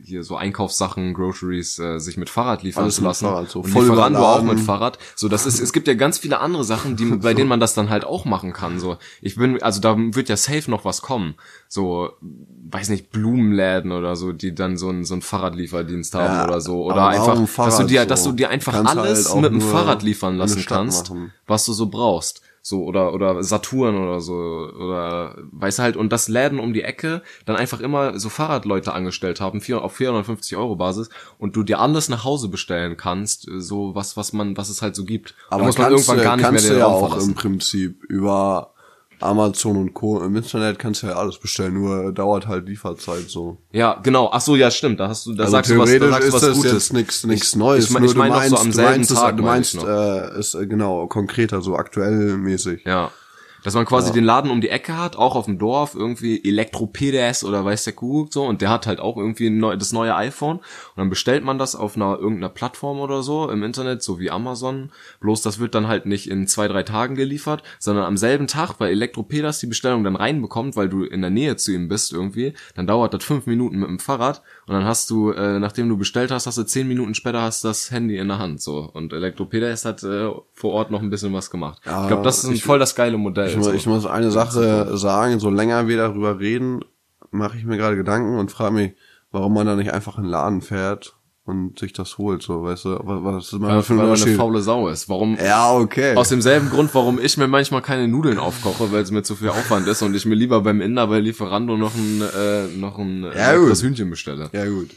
hier 0.03 0.23
so 0.23 0.37
Einkaufssachen, 0.37 1.15
Groceries 1.15 1.79
äh, 1.79 1.99
sich 1.99 2.17
mit 2.17 2.31
Fahrrad 2.31 2.63
liefern 2.63 2.85
Alles 2.85 2.97
zu 2.97 3.05
lassen. 3.05 3.27
Fahrrad, 3.27 3.51
so 3.51 3.61
und 3.61 3.69
voll 3.69 3.83
Lieferando 3.83 4.21
auch 4.21 4.43
mit 4.43 4.61
Fahrrad. 4.61 4.99
So, 5.15 5.29
das 5.29 5.47
ist, 5.47 5.61
es 5.61 5.73
gibt 5.73 5.89
ja 5.89 5.95
ganz 5.95 6.19
viele 6.19 6.41
andere 6.41 6.65
Sachen, 6.65 6.97
die, 6.97 7.05
bei 7.23 7.35
denen 7.35 7.49
man 7.49 7.61
das 7.61 7.75
dann 7.75 7.91
halt 7.91 8.05
auch 8.05 8.25
machen 8.25 8.53
kann. 8.53 8.79
So, 8.79 8.97
ich 9.21 9.37
bin, 9.37 9.63
also 9.63 9.81
da 9.81 9.97
wird 9.99 10.29
ja 10.29 10.37
safe 10.37 10.71
noch 10.71 10.85
was 10.85 11.03
kommen. 11.03 11.35
So, 11.69 12.11
weiß 12.71 12.89
nicht, 12.91 13.11
Blumenläden 13.11 13.93
oder 13.93 14.17
so, 14.17 14.33
die 14.33 14.55
dann 14.55 14.77
so 14.77 14.91
ein 14.91 15.05
so 15.05 15.15
ein 15.15 15.23
Fahrradlieferdienst 15.23 16.15
haben 16.15 16.35
Ja, 16.35 16.45
oder 16.45 16.61
so. 16.61 16.85
Oder 16.85 17.09
einfach, 17.09 17.29
warum 17.29 17.45
dass 17.45 17.55
du 17.55 17.63
Fahrrad 17.63 17.91
dir, 17.91 18.03
so? 18.03 18.09
dass 18.09 18.25
du 18.25 18.33
dir 18.33 18.51
einfach 18.51 18.73
Kannst 18.73 18.95
halt 18.95 18.99
alles 18.99 19.27
auch 19.29 19.41
mit 19.41 19.53
dem 19.53 19.61
Fahrrad 19.61 20.03
liefern 20.03 20.37
lassen 20.37 20.65
kannst, 20.67 21.11
machen. 21.11 21.33
was 21.47 21.65
du 21.65 21.73
so 21.73 21.87
brauchst. 21.87 22.43
So, 22.69 22.85
oder, 22.85 23.15
oder 23.15 23.43
Saturn 23.43 23.97
oder 23.97 24.21
so, 24.21 24.35
oder, 24.35 25.37
weißt 25.53 25.79
du 25.79 25.83
halt, 25.83 25.97
und 25.97 26.13
das 26.13 26.29
Läden 26.29 26.59
um 26.59 26.75
die 26.75 26.83
Ecke 26.83 27.23
dann 27.47 27.57
einfach 27.57 27.81
immer 27.81 28.19
so 28.21 28.29
Fahrradleute 28.29 28.93
angestellt 28.93 29.41
haben, 29.41 29.63
vier, 29.63 29.83
auf 29.83 29.97
450 29.97 30.59
Euro 30.59 30.77
Basis, 30.77 31.09
und 31.39 31.57
du 31.57 31.63
dir 31.63 31.81
alles 31.81 32.11
nach 32.11 32.25
Hause 32.25 32.49
bestellen 32.49 32.99
kannst, 32.99 33.49
äh, 33.49 33.59
so 33.59 33.95
was, 33.95 34.19
was 34.19 34.35
man, 34.35 34.59
was 34.59 34.69
es 34.69 34.83
halt 34.83 34.97
so 34.97 35.07
gibt. 35.07 35.35
Aber 35.49 35.63
da 35.63 35.67
muss 35.67 35.79
man 35.79 35.93
irgendwann 35.93 36.19
du, 36.19 36.23
gar 36.23 36.37
nicht 36.37 36.51
mehr 36.51 36.61
den 36.61 36.73
du 36.73 36.79
ja 36.79 36.87
Raum 36.87 37.05
auch 37.05 37.09
verlassen. 37.09 37.31
im 37.31 37.35
Prinzip 37.35 38.05
über 38.05 38.75
Amazon 39.21 39.77
und 39.77 39.95
Co. 39.95 40.23
Im 40.23 40.37
Internet 40.37 40.79
kannst 40.79 41.03
du 41.03 41.09
ja 41.09 41.15
alles 41.15 41.39
bestellen, 41.39 41.75
nur 41.75 42.13
dauert 42.13 42.47
halt 42.47 42.69
Lieferzeit 42.69 43.29
so. 43.29 43.59
Ja, 43.73 43.99
genau. 44.03 44.31
Ach 44.33 44.41
so, 44.41 44.57
ja, 44.57 44.71
stimmt. 44.71 45.01
Da 45.01 45.09
hast 45.09 45.27
du, 45.27 45.35
da 45.35 45.45
Also 45.45 45.53
sagst 45.53 45.71
du 45.71 45.79
was, 45.79 45.91
da 45.91 46.09
sagst 46.09 46.23
du 46.23 46.27
ist 46.29 46.33
was 46.35 46.41
das 46.43 46.57
Gutes. 46.57 46.73
jetzt 46.73 46.93
nichts 46.93 47.25
nichts 47.27 47.49
Ich- 47.51 47.57
Neues. 47.57 47.85
Ich, 47.87 47.91
mein- 47.91 48.03
nur 48.03 48.11
ich 48.13 48.17
meine 48.17 48.35
du 48.35 48.41
so 48.49 48.55
meinst- 48.57 48.65
am 48.67 48.73
du 48.73 48.83
meinst 48.83 49.11
es- 49.11 49.17
Tag. 49.19 49.37
Du 49.37 49.43
meine 49.43 49.55
meinst, 49.57 49.75
ich 49.75 49.85
äh, 49.85 50.39
ist 50.39 50.55
äh, 50.55 50.67
genau 50.67 51.07
konkreter, 51.07 51.61
so 51.63 51.77
aktuell 51.77 52.37
mäßig. 52.37 52.85
Ja. 52.85 53.11
Dass 53.65 53.75
man 53.75 53.87
quasi 53.87 54.13
den 54.13 54.25
Laden 54.25 54.51
um 54.51 54.61
die 54.61 54.69
Ecke 54.69 54.97
hat, 54.97 55.17
auch 55.17 55.35
auf 55.35 55.47
dem 55.47 55.59
Dorf, 55.59 55.95
irgendwie 55.95 56.43
Elektropedes 56.45 57.45
oder 57.45 57.65
weiß 57.65 57.85
der 57.85 57.93
Kuckuck 57.93 58.33
so, 58.33 58.45
und 58.45 58.63
der 58.63 58.71
hat 58.71 58.87
halt 58.87 59.01
auch 59.01 59.17
irgendwie 59.17 59.51
neu, 59.51 59.77
das 59.77 59.93
neue 59.93 60.15
iPhone. 60.15 60.59
Und 60.59 60.97
dann 60.97 61.11
bestellt 61.11 61.45
man 61.45 61.59
das 61.59 61.75
auf 61.75 61.97
einer 61.97 62.19
irgendeiner 62.19 62.49
Plattform 62.49 63.01
oder 63.01 63.23
so 63.23 63.51
im 63.51 63.63
Internet, 63.63 64.03
so 64.03 64.21
wie 64.21 64.31
Amazon. 64.31 64.93
Bloß 65.21 65.43
das 65.43 65.59
wird 65.59 65.75
dann 65.75 65.89
halt 65.89 66.07
nicht 66.07 66.31
in 66.31 66.47
zwei, 66.47 66.69
drei 66.69 66.85
Tagen 66.85 67.15
geliefert, 67.15 67.63
sondern 67.79 68.05
am 68.05 68.17
selben 68.17 68.47
Tag, 68.47 68.79
weil 68.79 68.93
Elektropedes 68.93 69.59
die 69.59 69.67
Bestellung 69.67 70.05
dann 70.05 70.17
reinbekommt, 70.17 70.77
weil 70.77 70.89
du 70.89 71.05
in 71.05 71.21
der 71.21 71.31
Nähe 71.31 71.57
zu 71.57 71.73
ihm 71.73 71.89
bist 71.89 72.13
irgendwie, 72.13 72.55
dann 72.75 72.87
dauert 72.87 73.13
das 73.15 73.25
fünf 73.25 73.47
Minuten 73.47 73.81
mit 73.81 73.89
dem 73.89 73.99
Fahrrad 73.99 74.43
und 74.69 74.75
dann 74.75 74.85
hast 74.85 75.09
du, 75.11 75.31
äh, 75.33 75.59
nachdem 75.59 75.89
du 75.89 75.97
bestellt 75.97 76.31
hast, 76.31 76.47
hast 76.47 76.59
du 76.59 76.63
zehn 76.65 76.87
Minuten 76.87 77.15
später 77.15 77.41
hast 77.43 77.65
du 77.65 77.69
das 77.69 77.91
Handy 77.91 78.19
in 78.19 78.29
der 78.29 78.39
Hand 78.39 78.61
so. 78.61 78.89
Und 78.93 79.13
Elektropedes 79.13 79.85
hat 79.85 80.03
äh, 80.03 80.29
vor 80.53 80.73
Ort 80.73 80.91
noch 80.91 81.01
ein 81.03 81.11
bisschen 81.11 81.33
was 81.33 81.51
gemacht. 81.51 81.81
Ja, 81.87 82.03
ich 82.03 82.09
glaube, 82.09 82.23
das 82.23 82.45
ist 82.45 82.51
ich- 82.51 82.63
voll 82.65 82.79
das 82.79 82.95
geile 82.95 83.17
Modell. 83.19 83.49
Ich, 83.49 83.57
muss- 83.57 83.67
so. 83.67 83.73
ich 83.73 83.87
muss 83.87 84.07
eine 84.07 84.31
Sache 84.31 84.97
sagen, 84.97 85.41
so 85.41 85.51
länger 85.51 85.89
wir 85.89 85.97
darüber 85.97 86.39
reden, 86.39 86.85
mache 87.31 87.57
ich 87.59 87.65
mir 87.65 87.77
gerade 87.77 87.97
Gedanken 87.97 88.39
und 88.39 88.51
frage 88.53 88.75
mich, 88.75 88.93
warum 89.33 89.55
man 89.55 89.67
da 89.67 89.75
nicht 89.77 89.93
einfach 89.93 90.17
in 90.19 90.25
den 90.25 90.31
Laden 90.31 90.61
fährt 90.63 91.15
und 91.49 91.79
sich 91.79 91.93
das 91.93 92.19
holt, 92.19 92.43
so, 92.43 92.63
weißt 92.63 92.85
du, 92.85 92.91
was, 93.03 93.25
was 93.25 93.45
ist 93.53 93.61
Weil, 93.61 93.83
für 93.83 93.95
ein 93.95 93.99
weil 93.99 94.07
man 94.09 94.23
eine 94.23 94.35
faule 94.37 94.61
Sau 94.61 94.89
ist. 94.89 95.09
Warum? 95.09 95.37
Ja, 95.43 95.73
okay. 95.73 96.15
Aus 96.15 96.29
demselben 96.29 96.71
Grund, 96.71 96.95
warum 96.95 97.19
ich 97.19 97.37
mir 97.37 97.49
manchmal 97.49 97.83
keine 97.83 98.07
Nudeln 98.07 98.39
aufkoche, 98.39 98.93
weil 98.93 99.03
es 99.03 99.11
mir 99.11 99.23
zu 99.23 99.35
viel 99.35 99.49
Aufwand 99.49 99.89
ist 99.89 100.03
und 100.03 100.15
ich 100.15 100.27
mir 100.27 100.35
lieber 100.37 100.61
beim 100.61 100.81
Inder 100.81 101.07
bei 101.09 101.19
Lieferando 101.21 101.77
noch 101.77 101.95
ein 101.95 102.23
äh, 102.23 102.67
noch 102.79 102.99
ein 102.99 103.23
Ja, 103.25 103.55
äh, 103.55 103.69
das 103.69 103.83
Hühnchen 103.83 104.11
bestelle. 104.11 104.51
Ja, 104.53 104.67
gut. 104.67 104.91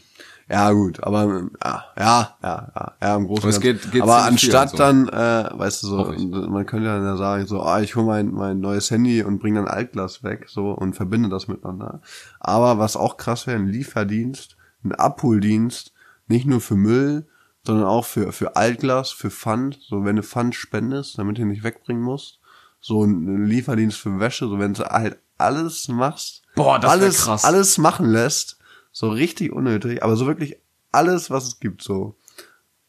Ja, 0.49 0.71
gut, 0.73 1.01
aber 1.01 1.43
ja, 1.63 1.83
ja, 1.97 2.35
ja, 2.43 2.71
ja, 2.75 2.91
ja 3.01 3.15
im 3.15 3.25
Großen 3.27 3.49
es 3.49 3.61
geht- 3.61 3.89
geht 3.93 4.01
Aber 4.01 4.23
anstatt 4.25 4.71
so. 4.71 4.77
dann, 4.77 5.07
äh, 5.07 5.49
weißt 5.53 5.83
du 5.83 5.87
so, 5.87 6.13
man 6.49 6.65
könnte 6.65 6.87
dann 6.87 7.05
ja 7.05 7.15
sagen, 7.15 7.47
so, 7.47 7.61
ah, 7.61 7.79
ich 7.79 7.95
hole 7.95 8.05
mein, 8.05 8.33
mein 8.33 8.59
neues 8.59 8.91
Handy 8.91 9.23
und 9.23 9.39
bringe 9.39 9.59
dann 9.59 9.69
Altglas 9.69 10.23
weg, 10.23 10.47
so, 10.49 10.71
und 10.71 10.93
verbinde 10.93 11.29
das 11.29 11.47
miteinander. 11.47 12.01
Aber 12.41 12.79
was 12.79 12.97
auch 12.97 13.15
krass 13.15 13.47
wäre, 13.47 13.59
ein 13.59 13.67
Lieferdienst, 13.67 14.57
ein 14.83 14.91
Abholdienst, 14.93 15.93
nicht 16.31 16.45
nur 16.45 16.61
für 16.61 16.75
Müll, 16.75 17.27
sondern 17.63 17.85
auch 17.85 18.05
für, 18.05 18.31
für 18.31 18.55
Altglas, 18.55 19.11
für 19.11 19.29
Pfand, 19.29 19.79
so, 19.81 20.03
wenn 20.03 20.15
du 20.15 20.23
Pfand 20.23 20.55
spendest, 20.55 21.17
damit 21.17 21.37
du 21.37 21.43
ihn 21.43 21.49
nicht 21.49 21.63
wegbringen 21.63 22.01
musst. 22.01 22.39
So 22.79 23.03
ein 23.03 23.45
Lieferdienst 23.45 23.97
für 23.97 24.19
Wäsche, 24.19 24.47
so 24.47 24.57
wenn 24.57 24.73
du 24.73 24.83
halt 24.83 25.19
alles 25.37 25.87
machst, 25.87 26.41
Boah, 26.55 26.79
das 26.79 26.91
alles, 26.91 27.21
krass. 27.25 27.43
alles 27.43 27.77
machen 27.77 28.07
lässt, 28.07 28.57
so 28.91 29.09
richtig 29.09 29.51
unnötig, 29.51 30.03
aber 30.03 30.15
so 30.15 30.25
wirklich 30.25 30.57
alles, 30.91 31.29
was 31.29 31.45
es 31.45 31.59
gibt, 31.59 31.83
so. 31.83 32.15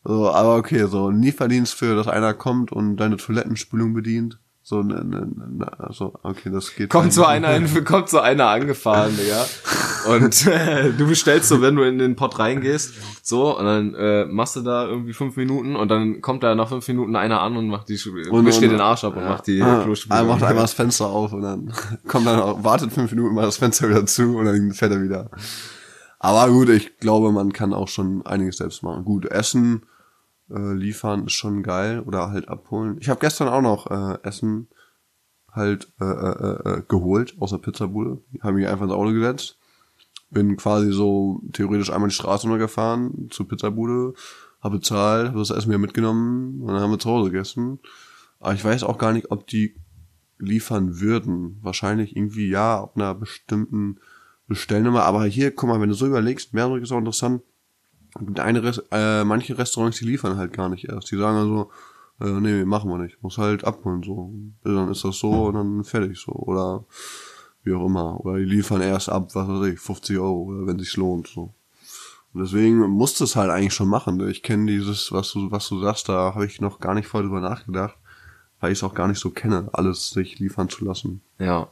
So, 0.05 0.31
aber 0.31 0.57
okay, 0.57 0.87
so 0.89 1.09
ein 1.09 1.23
Lieferdienst 1.23 1.75
für, 1.75 1.95
dass 1.95 2.09
einer 2.09 2.35
kommt 2.35 2.73
und 2.73 2.97
deine 2.97 3.19
Toilettenspülung 3.19 3.95
bedient. 3.95 4.39
So, 4.73 4.83
ne, 4.83 5.05
ne, 5.05 5.29
ne, 5.37 5.71
also, 5.79 6.15
okay, 6.23 6.49
das 6.51 6.75
geht. 6.75 6.89
Kommt 6.89 7.13
so 7.13 7.27
einer, 7.27 7.55
in, 7.55 7.85
kommt 7.85 8.09
so 8.09 8.21
einer 8.21 8.47
angefahren, 8.49 9.15
Digga. 9.15 9.45
Und 10.15 10.47
äh, 10.47 10.91
du 10.97 11.07
bestellst 11.07 11.51
so, 11.51 11.61
wenn 11.61 11.77
du 11.77 11.83
in 11.83 11.99
den 11.99 12.17
Pott 12.17 12.39
reingehst, 12.39 12.95
so, 13.23 13.59
und 13.59 13.67
dann 13.67 13.95
äh, 13.95 14.25
machst 14.25 14.57
du 14.57 14.63
da 14.63 14.87
irgendwie 14.87 15.13
fünf 15.13 15.37
Minuten 15.37 15.77
und 15.77 15.91
dann 15.91 16.23
kommt 16.23 16.43
da 16.43 16.55
nach 16.55 16.71
fünf 16.71 16.89
Minuten 16.89 17.17
einer 17.17 17.43
an 17.43 17.55
und 17.59 17.69
macht 17.69 17.91
die, 17.91 17.99
Und- 18.31 18.47
dir 18.47 18.55
und- 18.55 18.61
den 18.63 18.81
Arsch 18.81 19.05
ab 19.05 19.15
und 19.15 19.25
ja. 19.25 19.29
macht 19.29 19.47
die 19.47 19.61
Ah, 19.61 19.83
Klospülung. 19.85 20.19
Er 20.19 20.25
macht 20.25 20.43
einmal 20.43 20.65
das 20.65 20.73
Fenster 20.73 21.05
auf 21.05 21.35
und 21.35 21.43
dann 21.43 21.71
kommt 22.09 22.27
dann 22.27 22.41
auch, 22.41 22.65
wartet 22.65 22.93
fünf 22.95 23.11
Minuten, 23.13 23.35
macht 23.35 23.49
das 23.49 23.59
Fenster 23.59 23.91
wieder 23.91 24.07
zu 24.07 24.39
und 24.39 24.47
dann 24.47 24.73
fährt 24.73 24.93
er 24.93 25.03
wieder. 25.03 25.29
Aber 26.19 26.51
gut, 26.51 26.71
ich 26.71 26.97
glaube, 26.97 27.31
man 27.31 27.53
kann 27.53 27.75
auch 27.75 27.89
schon 27.89 28.25
einiges 28.25 28.57
selbst 28.57 28.83
machen. 28.83 29.05
Gut, 29.05 29.27
Essen 29.27 29.83
äh, 30.55 30.73
liefern 30.75 31.27
ist 31.27 31.33
schon 31.33 31.63
geil 31.63 32.01
oder 32.01 32.31
halt 32.31 32.49
abholen. 32.49 32.97
Ich 33.01 33.09
habe 33.09 33.21
gestern 33.21 33.49
auch 33.49 33.63
noch 33.63 33.91
äh, 33.91 34.19
Essen 34.23 34.69
halt 35.51 35.93
äh, 36.01 36.05
äh, 36.05 36.71
äh, 36.71 36.83
geholt 36.89 37.35
aus 37.39 37.51
der 37.51 37.59
Pizzabude. 37.59 38.23
Habe 38.41 38.55
mich 38.55 38.69
einfach 38.69 38.85
ins 38.85 38.95
Auto 38.95 39.13
gesetzt. 39.13 39.59
Bin 40.31 40.57
quasi 40.57 40.93
so 40.93 41.43
theoretisch 41.53 41.93
einmal 41.93 42.09
die 42.09 42.15
Straße 42.15 42.47
runtergefahren 42.47 43.29
zur 43.31 43.49
Pizzabude, 43.49 44.15
habe 44.63 44.79
bezahlt, 44.79 45.29
habe 45.29 45.39
das 45.39 45.51
Essen 45.51 45.69
wieder 45.69 45.79
mitgenommen 45.79 46.63
und 46.63 46.69
dann 46.69 46.81
haben 46.81 46.91
wir 46.91 46.99
zu 46.99 47.11
Hause 47.11 47.31
gegessen. 47.31 47.81
Aber 48.41 48.55
ich 48.55 48.65
weiß 48.65 48.85
auch 48.85 48.99
gar 48.99 49.13
nicht, 49.13 49.31
ob 49.31 49.47
die 49.47 49.77
liefern 50.39 51.01
würden. 51.01 51.59
Wahrscheinlich 51.63 52.17
irgendwie 52.17 52.49
ja, 52.49 52.81
ab 52.81 52.93
einer 52.97 53.15
bestimmten 53.15 53.99
Bestellnummer. 54.49 55.05
Aber 55.05 55.25
hier, 55.25 55.55
guck 55.55 55.69
mal, 55.69 55.81
wenn 55.81 55.91
du 55.91 55.95
so 55.95 56.07
überlegst, 56.07 56.55
Mehrbrück 56.55 56.83
ist 56.83 56.93
auch 56.93 56.99
interessant. 56.99 57.43
Gibt 58.19 58.41
eine 58.41 58.63
Rest, 58.63 58.85
äh, 58.91 59.25
manche 59.25 59.57
Restaurants, 59.57 59.99
die 59.99 60.05
liefern 60.05 60.37
halt 60.37 60.53
gar 60.53 60.69
nicht 60.69 60.85
erst. 60.85 61.11
Die 61.11 61.17
sagen 61.17 61.39
also, 61.39 61.71
äh, 62.21 62.41
nee, 62.41 62.65
machen 62.65 62.91
wir 62.91 62.99
nicht. 62.99 63.23
Muss 63.23 63.39
halt 63.39 63.65
abholen 63.65 64.03
so. 64.03 64.33
Dann 64.65 64.91
ist 64.91 65.05
das 65.05 65.19
so 65.19 65.47
und 65.47 65.55
dann 65.55 65.85
fertig 65.85 66.19
so. 66.19 66.33
Oder 66.33 66.85
wie 67.65 67.75
auch 67.75 67.87
immer. 67.87 68.21
Oder 68.21 68.39
die 68.39 68.45
liefern 68.45 68.83
erst 68.83 69.09
ab, 69.09 69.35
was 69.35 69.49
weiß 69.49 69.73
ich, 69.73 69.81
50 69.81 70.19
Euro, 70.19 70.43
oder 70.43 70.67
wenn 70.67 70.79
sich's 70.79 70.97
lohnt. 70.97 71.29
so. 71.29 71.55
Und 72.35 72.43
deswegen 72.43 72.79
musst 72.79 73.21
du 73.21 73.25
es 73.25 73.37
halt 73.37 73.51
eigentlich 73.51 73.75
schon 73.75 73.89
machen. 73.89 74.27
Ich 74.29 74.43
kenne 74.43 74.67
dieses, 74.67 75.13
was 75.13 75.33
du, 75.33 75.51
was 75.51 75.69
du 75.69 75.81
sagst, 75.81 76.09
da 76.09 76.35
habe 76.35 76.47
ich 76.47 76.61
noch 76.61 76.81
gar 76.81 76.95
nicht 76.95 77.07
voll 77.07 77.23
drüber 77.23 77.41
nachgedacht, 77.41 77.97
weil 78.61 78.73
ich 78.73 78.79
es 78.79 78.85
auch 78.85 78.95
gar 78.95 79.09
nicht 79.09 79.19
so 79.19 79.31
kenne, 79.31 79.69
alles 79.73 80.11
sich 80.11 80.39
liefern 80.39 80.69
zu 80.69 80.85
lassen. 80.85 81.21
Ja. 81.39 81.69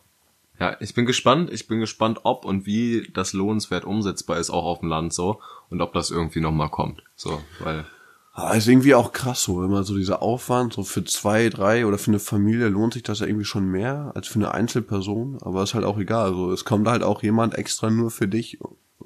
Ja, 0.59 0.76
ich 0.81 0.92
bin 0.92 1.07
gespannt. 1.07 1.50
Ich 1.50 1.66
bin 1.66 1.81
gespannt, 1.81 2.20
ob 2.24 2.44
und 2.44 2.66
wie 2.66 3.11
das 3.14 3.33
lohnenswert 3.33 3.87
umsetzbar 3.87 4.38
ist, 4.38 4.50
auch 4.50 4.66
auf 4.66 4.81
dem 4.81 4.90
Land 4.90 5.14
so. 5.14 5.40
Und 5.71 5.81
ob 5.81 5.93
das 5.93 6.11
irgendwie 6.11 6.41
nochmal 6.41 6.69
kommt. 6.69 7.03
So, 7.17 7.41
weil. 7.61 7.87
Aber 8.33 8.55
ist 8.55 8.69
irgendwie 8.69 8.95
auch 8.95 9.13
krass 9.13 9.43
so, 9.43 9.63
wenn 9.63 9.71
man 9.71 9.85
so 9.85 9.97
dieser 9.97 10.23
Aufwand, 10.23 10.73
so 10.73 10.85
für 10.85 11.05
zwei, 11.05 11.49
drei 11.49 11.87
oder 11.87 11.99
für 11.99 12.11
eine 12.11 12.21
Familie 12.21 12.69
lohnt 12.69 12.95
sich 12.95 13.03
das 13.03 13.21
ja 13.21 13.27
irgendwie 13.27 13.45
schon 13.45 13.67
mehr 13.67 14.13
als 14.15 14.29
für 14.29 14.39
eine 14.39 14.53
Einzelperson, 14.53 15.39
aber 15.43 15.63
ist 15.63 15.75
halt 15.75 15.85
auch 15.85 15.99
egal. 15.99 16.27
Also 16.29 16.53
es 16.53 16.65
kommt 16.65 16.89
halt 16.89 17.03
auch 17.03 17.23
jemand 17.23 17.57
extra 17.57 17.91
nur 17.91 18.11
für 18.11 18.29
dich 18.29 18.59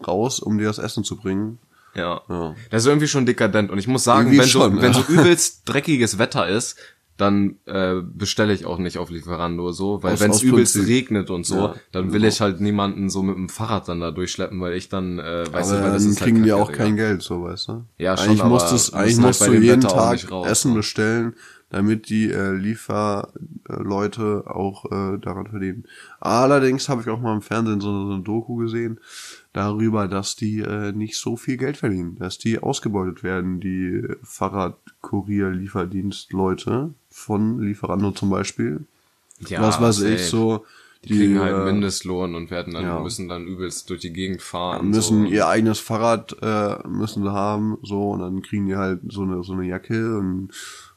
raus, 0.07 0.41
um 0.41 0.59
dir 0.59 0.67
das 0.67 0.79
Essen 0.79 1.05
zu 1.05 1.17
bringen. 1.17 1.59
Ja. 1.95 2.23
Ja. 2.29 2.55
Das 2.71 2.83
ist 2.83 2.89
irgendwie 2.89 3.09
schon 3.09 3.27
dekadent. 3.27 3.71
Und 3.71 3.79
ich 3.79 3.87
muss 3.87 4.05
sagen, 4.05 4.27
Irgendwie 4.27 4.41
wenn 4.41 4.47
so, 4.47 4.61
schon, 4.61 4.83
wenn 4.83 4.93
ja. 4.93 5.01
so 5.01 5.13
übelst 5.13 5.63
dreckiges 5.65 6.19
Wetter 6.19 6.47
ist, 6.49 6.77
dann 7.17 7.57
äh, 7.67 8.01
bestelle 8.03 8.53
ich 8.53 8.67
auch 8.67 8.79
nicht 8.79 8.99
auf 8.99 9.11
Lieferando 9.11 9.71
so, 9.71 10.03
weil 10.03 10.19
wenn 10.19 10.33
es 10.33 10.43
übelst 10.43 10.75
Prinzip. 10.75 10.93
regnet 10.93 11.31
und 11.31 11.47
so, 11.47 11.57
Ja, 11.57 11.75
dann 11.93 12.13
will 12.13 12.25
ich 12.25 12.41
halt 12.41 12.61
niemanden 12.61 13.09
so 13.09 13.23
mit 13.23 13.37
dem 13.37 13.49
Fahrrad 13.49 13.89
dann 13.89 14.01
da 14.01 14.11
durchschleppen, 14.11 14.61
weil 14.61 14.73
ich 14.75 14.89
dann, 14.89 15.21
äh, 15.21 15.45
weißt 15.53 15.71
aber 15.71 15.79
du, 15.79 15.85
weil 15.85 15.93
das 15.93 16.03
dann 16.03 16.13
ist 16.13 16.21
kriegen 16.21 16.37
halt 16.39 16.47
die 16.47 16.53
auch 16.53 16.73
kein 16.73 16.97
Geld, 16.97 17.23
so 17.23 17.45
weißt 17.45 17.69
du. 17.69 17.85
Ja, 17.99 18.17
schon, 18.17 18.29
eigentlich 18.29 18.41
aber 18.41 18.51
musst 18.51 18.73
du's, 18.73 18.93
müssen 18.93 18.97
eigentlich 18.97 19.17
halt 19.17 19.27
musst 19.27 19.47
du 19.47 19.53
jeden 19.55 19.81
Tag 19.83 20.31
Essen 20.47 20.71
ne? 20.73 20.77
bestellen, 20.79 21.35
damit 21.75 22.09
die 22.09 22.31
äh, 22.31 22.53
Lieferleute 22.53 24.45
auch 24.47 24.85
äh, 24.85 25.19
daran 25.19 25.49
verdienen. 25.49 25.83
Allerdings 26.21 26.89
habe 26.89 27.03
ich 27.03 27.09
auch 27.09 27.21
mal 27.21 27.35
im 27.35 27.43
Fernsehen 27.43 27.81
so, 27.81 28.07
so 28.07 28.13
eine 28.13 28.23
Doku 28.23 28.55
gesehen 28.55 29.01
darüber, 29.53 30.07
dass 30.07 30.37
die 30.37 30.61
äh, 30.61 30.93
nicht 30.93 31.17
so 31.17 31.37
viel 31.37 31.57
Geld 31.57 31.77
verdienen, 31.77 32.17
dass 32.21 32.39
die 32.39 32.61
ausgebeutet 32.61 33.25
werden, 33.25 33.59
die 33.59 34.05
Fahrradkurier-Lieferdienstleute 34.23 36.95
von 37.11 37.61
Lieferando 37.61 38.13
zum 38.13 38.31
Beispiel. 38.31 38.85
Ja, 39.41 39.61
was 39.61 39.81
weiß 39.81 39.97
safe. 39.97 40.15
ich 40.15 40.27
so. 40.27 40.65
Die 41.03 41.19
kriegen 41.19 41.41
halt 41.41 41.57
äh, 41.57 41.65
Mindestlohn 41.65 42.37
und 42.37 42.53
werden 42.53 42.73
dann, 42.73 42.85
ja. 42.85 43.01
müssen 43.01 43.29
dann 43.29 43.49
übelst 43.49 43.91
durch 43.91 44.01
die 44.01 44.13
Gegend 44.13 44.43
fahren. 44.43 44.91
müssen 44.91 45.25
so. 45.25 45.29
ihr 45.29 45.49
eigenes 45.49 45.81
Fahrrad 45.81 46.37
äh, 46.41 46.77
müssen 46.87 47.25
sie 47.25 47.33
haben 47.33 47.79
so 47.83 48.11
und 48.11 48.21
dann 48.21 48.43
kriegen 48.43 48.69
die 48.69 48.77
halt 48.77 49.01
so 49.09 49.23
eine 49.23 49.43
so 49.43 49.55
eine 49.55 49.67
Jacke 49.67 50.17
und 50.17 50.53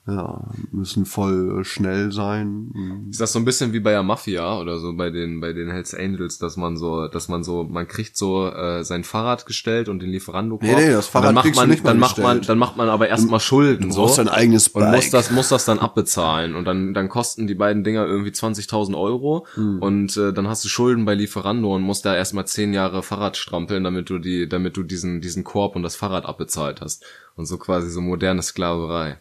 ja 0.07 0.49
müssen 0.71 1.05
voll 1.05 1.59
äh, 1.59 1.63
schnell 1.63 2.11
sein 2.11 3.07
Ist 3.09 3.19
das 3.19 3.33
so 3.33 3.39
ein 3.39 3.45
bisschen 3.45 3.73
wie 3.73 3.79
bei 3.81 3.91
der 3.91 4.03
Mafia 4.03 4.59
oder 4.59 4.79
so 4.79 4.93
bei 4.95 5.09
den 5.09 5.41
bei 5.41 5.53
den 5.53 5.69
Hells 5.69 5.93
Angels, 5.93 6.37
dass 6.37 6.55
man 6.57 6.77
so, 6.77 7.07
dass 7.07 7.27
man 7.27 7.43
so, 7.43 7.63
man 7.65 7.87
kriegt 7.87 8.15
so 8.15 8.47
äh, 8.47 8.83
sein 8.83 9.03
Fahrrad 9.03 9.45
gestellt 9.45 9.89
und 9.89 9.99
den 10.01 10.09
Lieferando 10.09 10.59
Nee, 10.61 10.75
nee, 10.75 10.91
das 10.91 11.07
und 11.07 11.11
Fahrrad 11.11 11.27
dann 11.27 11.35
macht 11.35 11.55
man, 11.55 11.69
dann 11.83 11.99
macht 11.99 12.17
man, 12.17 12.25
gestellt. 12.37 12.49
dann 12.49 12.57
macht 12.57 12.77
man 12.77 12.89
aber 12.89 13.09
erstmal 13.09 13.39
Schulden 13.39 13.89
du 13.89 13.93
so 13.93 14.01
brauchst 14.03 14.17
dein 14.19 14.29
eigenes 14.29 14.69
und 14.69 14.81
Bike. 14.81 14.95
muss 14.95 15.09
das 15.09 15.31
muss 15.31 15.49
das 15.49 15.65
dann 15.65 15.79
abbezahlen 15.79 16.55
und 16.55 16.65
dann 16.65 16.93
dann 16.93 17.09
kosten 17.09 17.47
die 17.47 17.55
beiden 17.55 17.83
Dinger 17.83 18.05
irgendwie 18.05 18.31
20.000 18.31 18.97
Euro 18.97 19.45
Hm. 19.55 19.79
und 19.79 20.15
äh, 20.17 20.31
dann 20.33 20.47
hast 20.47 20.63
du 20.63 20.69
Schulden 20.69 21.05
bei 21.05 21.13
Lieferando 21.15 21.75
und 21.75 21.81
musst 21.81 22.05
da 22.05 22.15
erstmal 22.15 22.45
zehn 22.47 22.73
Jahre 22.73 23.03
Fahrrad 23.03 23.35
strampeln, 23.37 23.83
damit 23.83 24.09
du 24.09 24.19
die, 24.19 24.47
damit 24.47 24.77
du 24.77 24.83
diesen 24.83 25.21
diesen 25.21 25.43
Korb 25.43 25.75
und 25.75 25.83
das 25.83 25.95
Fahrrad 25.95 26.25
abbezahlt 26.25 26.81
hast 26.81 27.03
und 27.35 27.45
so 27.45 27.57
quasi 27.57 27.89
so 27.89 28.01
moderne 28.01 28.41
Sklaverei. 28.41 29.17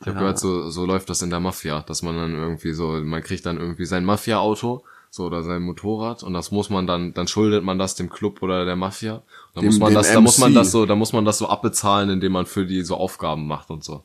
Ich 0.00 0.06
habe 0.06 0.18
gehört, 0.18 0.38
so, 0.38 0.70
so 0.70 0.86
läuft 0.86 1.10
das 1.10 1.20
in 1.22 1.30
der 1.30 1.40
Mafia, 1.40 1.80
dass 1.82 2.02
man 2.02 2.16
dann 2.16 2.32
irgendwie 2.34 2.72
so, 2.72 2.92
man 3.02 3.22
kriegt 3.22 3.44
dann 3.46 3.58
irgendwie 3.58 3.84
sein 3.84 4.04
Mafia-Auto, 4.04 4.82
so 5.10 5.24
oder 5.26 5.42
sein 5.42 5.62
Motorrad 5.62 6.22
und 6.22 6.32
das 6.34 6.50
muss 6.52 6.70
man 6.70 6.86
dann, 6.86 7.12
dann 7.14 7.26
schuldet 7.26 7.64
man 7.64 7.78
das 7.78 7.96
dem 7.96 8.08
Club 8.10 8.42
oder 8.42 8.64
der 8.64 8.76
Mafia. 8.76 9.22
Dem- 9.56 9.64
muss 9.66 9.78
man 9.78 9.92
das, 9.92 10.12
da 10.12 10.20
muss 10.20 10.38
man 10.38 10.52
MC. 10.52 10.54
das 10.54 10.70
so, 10.70 10.86
da 10.86 10.94
muss 10.94 11.12
man 11.12 11.24
das 11.24 11.38
so 11.38 11.48
abbezahlen, 11.48 12.08
indem 12.10 12.32
man 12.32 12.46
für 12.46 12.64
die 12.64 12.82
so 12.82 12.96
Aufgaben 12.96 13.46
macht 13.46 13.70
und 13.70 13.82
so. 13.84 14.04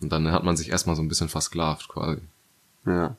Und 0.00 0.12
dann 0.12 0.30
hat 0.30 0.44
man 0.44 0.56
sich 0.56 0.70
erstmal 0.70 0.94
so 0.96 1.02
ein 1.02 1.08
bisschen 1.08 1.28
versklavt 1.28 1.88
quasi. 1.88 2.20
ja. 2.86 3.16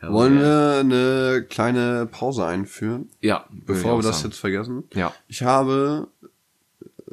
Hell 0.00 0.12
Wollen 0.12 0.38
wir 0.38 0.76
eine 0.78 1.44
kleine 1.50 2.06
Pause 2.06 2.46
einführen, 2.46 3.08
Ja, 3.20 3.46
bevor 3.50 3.98
wir 3.98 4.02
das 4.04 4.18
sagen. 4.20 4.30
jetzt 4.30 4.38
vergessen? 4.38 4.84
Ja. 4.94 5.12
Ich 5.26 5.42
habe 5.42 6.06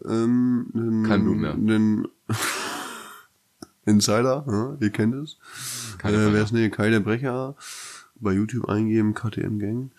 ähm, 0.08 0.68
einen, 0.76 1.04
Kein 1.08 1.24
Blut 1.24 1.38
mehr. 1.38 1.54
einen 1.54 2.08
Insider, 3.86 4.46
ja, 4.48 4.78
ihr 4.80 4.90
kennt 4.90 5.16
es. 5.16 5.38
Äh, 6.00 6.12
Brecher. 6.12 6.34
Wer 6.34 6.44
ist 6.44 6.52
nee, 6.52 6.70
keine 6.70 7.02
Brecher? 7.02 7.56
Bei 8.16 8.34
YouTube 8.34 8.68
eingeben, 8.70 9.14
KTM 9.14 9.60
Gang. 9.60 9.92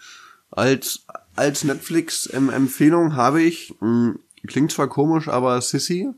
Als, 0.51 1.07
als 1.37 1.65
Netflix-Empfehlung 1.65 3.15
habe 3.15 3.43
ich, 3.43 3.75
mh, 3.81 4.15
klingt 4.47 4.73
zwar 4.73 4.89
komisch, 4.89 5.29
aber 5.29 5.61
Sissy. 5.61 6.09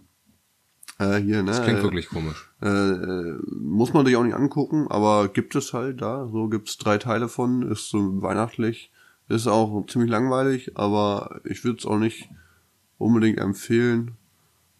Äh, 0.98 1.16
hier, 1.18 1.42
ne? 1.42 1.50
Das 1.50 1.62
klingt 1.62 1.80
äh, 1.80 1.82
wirklich 1.82 2.08
komisch. 2.08 2.50
äh, 2.62 3.34
muss 3.50 3.92
man 3.92 4.06
sich 4.06 4.16
auch 4.16 4.24
nicht 4.24 4.34
angucken, 4.34 4.86
aber 4.88 5.28
gibt 5.28 5.54
es 5.54 5.72
halt 5.72 6.00
da. 6.00 6.28
So 6.32 6.48
gibt's 6.48 6.78
drei 6.78 6.98
Teile 6.98 7.28
von, 7.28 7.62
ist 7.62 7.88
so 7.88 8.22
weihnachtlich, 8.22 8.90
ist 9.28 9.46
auch 9.46 9.86
ziemlich 9.86 10.10
langweilig, 10.10 10.76
aber 10.76 11.40
ich 11.44 11.64
würde 11.64 11.78
es 11.78 11.86
auch 11.86 11.98
nicht 11.98 12.28
unbedingt 12.96 13.38
empfehlen. 13.38 14.12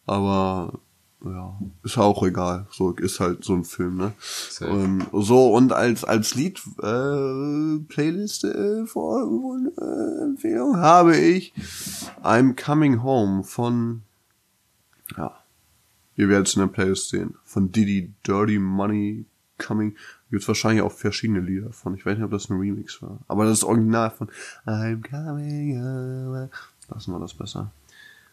Aber 0.07 0.81
ja, 1.24 1.59
ist 1.83 1.98
auch 1.98 2.22
egal. 2.22 2.66
So 2.70 2.92
ist 2.92 3.20
halt 3.20 3.44
so 3.44 3.54
ein 3.54 3.64
Film, 3.64 3.96
ne? 3.96 4.12
Ähm, 4.61 5.07
so 5.12 5.52
und 5.52 5.72
als 5.72 6.04
als 6.04 6.35
Lied 6.35 6.61
äh, 6.83 7.78
Playlist 7.88 8.44
äh, 8.44 8.87
vor 8.87 9.59
äh, 9.76 10.24
Empfehlung 10.24 10.76
habe 10.76 11.16
ich 11.16 11.52
I'm 12.22 12.54
Coming 12.54 13.02
Home 13.02 13.42
von 13.42 14.02
ja 15.16 15.33
Ihr 16.18 16.28
werdet 16.28 16.48
es 16.48 16.57
in 16.57 16.61
der 16.61 16.66
Playlist 16.66 17.11
sehen. 17.11 17.37
Von 17.44 17.70
Diddy 17.70 18.12
Dirty 18.26 18.59
Money 18.59 19.24
Coming. 19.57 19.96
Gibt's 20.31 20.48
wahrscheinlich 20.48 20.83
auch 20.83 20.90
verschiedene 20.90 21.38
Lieder 21.38 21.72
von. 21.72 21.94
Ich 21.94 22.04
weiß 22.04 22.16
nicht, 22.16 22.24
ob 22.24 22.33
das 22.33 22.50
ein 22.50 22.59
Remix 22.59 23.00
war. 23.00 23.20
Aber 23.28 23.44
das 23.44 23.62
Original 23.62 24.11
von 24.11 24.28
I'm 24.66 25.09
coming 25.09 25.81
home. 25.81 26.50
Lassen 26.88 27.12
wir 27.12 27.20
das 27.20 27.35
besser. 27.35 27.70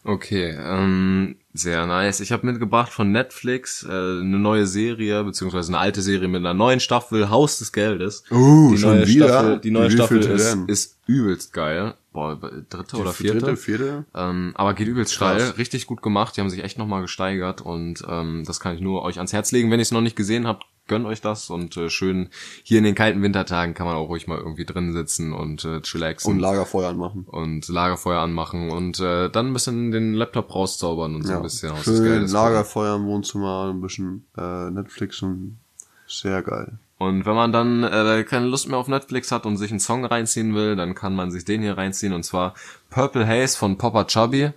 Okay, 0.06 0.56
ähm, 0.56 1.34
sehr 1.52 1.84
nice. 1.84 2.20
Ich 2.20 2.30
habe 2.30 2.46
mitgebracht 2.46 2.92
von 2.92 3.10
Netflix 3.10 3.82
äh, 3.82 3.88
eine 3.88 4.38
neue 4.38 4.64
Serie, 4.64 5.24
beziehungsweise 5.24 5.70
eine 5.72 5.78
alte 5.78 6.00
Serie 6.00 6.28
mit 6.28 6.40
einer 6.40 6.54
neuen 6.54 6.78
Staffel, 6.78 7.28
Haus 7.28 7.58
des 7.58 7.72
Geldes. 7.72 8.22
Oh, 8.30 8.68
die 8.70 8.78
schon 8.78 8.98
neue 8.98 9.08
wieder? 9.08 9.28
Staffel, 9.28 9.58
die 9.58 9.70
neue 9.72 9.88
Wie 9.88 9.94
Staffel 9.94 10.20
ist, 10.20 10.52
denn? 10.52 10.66
ist 10.68 11.00
übelst 11.06 11.52
geil. 11.52 11.94
Boah, 12.12 12.38
dritte 12.70 12.96
oder 12.98 13.12
vierte? 13.12 13.38
Dritte, 13.38 13.56
vierte? 13.56 14.04
Ähm, 14.14 14.52
aber 14.54 14.74
geht 14.74 14.86
übelst 14.86 15.12
steil, 15.12 15.42
richtig 15.58 15.88
gut 15.88 16.02
gemacht. 16.02 16.36
Die 16.36 16.40
haben 16.40 16.50
sich 16.50 16.62
echt 16.62 16.78
nochmal 16.78 17.02
gesteigert 17.02 17.60
und 17.60 18.04
ähm, 18.08 18.44
das 18.46 18.60
kann 18.60 18.76
ich 18.76 18.80
nur 18.80 19.02
euch 19.02 19.16
ans 19.16 19.32
Herz 19.32 19.50
legen. 19.50 19.72
Wenn 19.72 19.80
ihr 19.80 19.82
es 19.82 19.90
noch 19.90 20.02
nicht 20.02 20.16
gesehen 20.16 20.46
habt, 20.46 20.66
gönnt 20.88 21.06
euch 21.06 21.20
das 21.20 21.50
und 21.50 21.76
äh, 21.76 21.90
schön 21.90 22.28
hier 22.62 22.78
in 22.78 22.84
den 22.84 22.94
kalten 22.94 23.22
Wintertagen 23.22 23.74
kann 23.74 23.86
man 23.86 23.96
auch 23.96 24.08
ruhig 24.08 24.26
mal 24.26 24.38
irgendwie 24.38 24.64
drin 24.64 24.92
sitzen 24.92 25.32
und 25.32 25.64
äh, 25.64 25.80
chillaxen 25.82 26.32
Und 26.32 26.40
Lagerfeuer 26.40 26.88
anmachen. 26.90 27.24
und 27.26 27.68
Lagerfeuer 27.68 28.20
anmachen 28.20 28.70
und 28.70 29.00
äh, 29.00 29.28
dann 29.30 29.48
ein 29.48 29.52
bisschen 29.52 29.90
den 29.90 30.14
Laptop 30.14 30.54
rauszaubern 30.54 31.14
und 31.16 31.22
so 31.24 31.32
ein 31.34 31.42
bisschen 31.42 31.70
aus 31.72 31.84
Schön. 31.84 32.26
Lagerfeuer 32.28 32.96
im 32.96 33.06
Wohnzimmer, 33.06 33.70
ein 33.74 33.80
bisschen 33.80 34.24
äh, 34.36 34.70
Netflix 34.70 35.22
und 35.22 35.58
sehr 36.06 36.42
geil. 36.42 36.78
Und 36.98 37.26
wenn 37.26 37.34
man 37.34 37.52
dann 37.52 37.82
äh, 37.84 38.24
keine 38.24 38.46
Lust 38.46 38.68
mehr 38.68 38.78
auf 38.78 38.88
Netflix 38.88 39.30
hat 39.30 39.44
und 39.44 39.58
sich 39.58 39.70
einen 39.70 39.80
Song 39.80 40.04
reinziehen 40.06 40.54
will, 40.54 40.76
dann 40.76 40.94
kann 40.94 41.14
man 41.14 41.30
sich 41.30 41.44
den 41.44 41.60
hier 41.60 41.76
reinziehen 41.76 42.14
und 42.14 42.22
zwar 42.22 42.54
Purple 42.88 43.26
Haze 43.26 43.58
von 43.58 43.76
Papa 43.76 44.04
Chubby. 44.04 44.52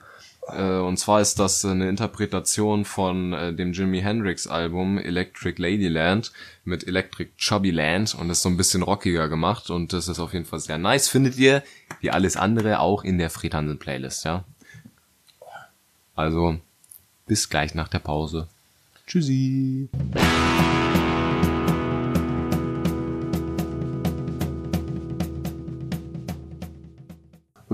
Äh, 0.55 0.79
und 0.79 0.97
zwar 0.97 1.21
ist 1.21 1.39
das 1.39 1.63
eine 1.65 1.89
Interpretation 1.89 2.85
von 2.85 3.33
äh, 3.33 3.53
dem 3.53 3.73
Jimi 3.73 4.01
Hendrix 4.01 4.47
Album 4.47 4.97
Electric 4.97 5.61
Ladyland 5.61 6.31
mit 6.63 6.87
Electric 6.87 7.31
Chubby 7.37 7.71
Land 7.71 8.15
und 8.15 8.29
ist 8.29 8.41
so 8.41 8.49
ein 8.49 8.57
bisschen 8.57 8.83
rockiger 8.83 9.29
gemacht 9.29 9.69
und 9.69 9.93
das 9.93 10.07
ist 10.07 10.19
auf 10.19 10.33
jeden 10.33 10.45
Fall 10.45 10.59
sehr 10.59 10.77
nice. 10.77 11.07
Findet 11.07 11.37
ihr, 11.37 11.63
wie 12.01 12.11
alles 12.11 12.37
andere, 12.37 12.79
auch 12.79 13.03
in 13.03 13.17
der 13.17 13.29
Fred 13.29 13.53
Hansen 13.53 13.79
Playlist, 13.79 14.25
ja? 14.25 14.43
Also, 16.15 16.59
bis 17.27 17.49
gleich 17.49 17.75
nach 17.75 17.87
der 17.87 17.99
Pause. 17.99 18.47
Tschüssi. 19.07 19.89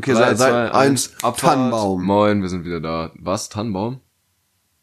Okay, 0.05 0.13
Drei, 0.13 0.35
seit, 0.35 0.37
zwei, 0.37 0.71
eins 0.71 1.13
Abfahrt. 1.23 1.55
Tannenbaum. 1.55 2.03
Moin, 2.03 2.41
wir 2.43 2.49
sind 2.49 2.63
wieder 2.63 2.79
da. 2.79 3.11
Was? 3.17 3.49
Tannenbaum? 3.49 4.01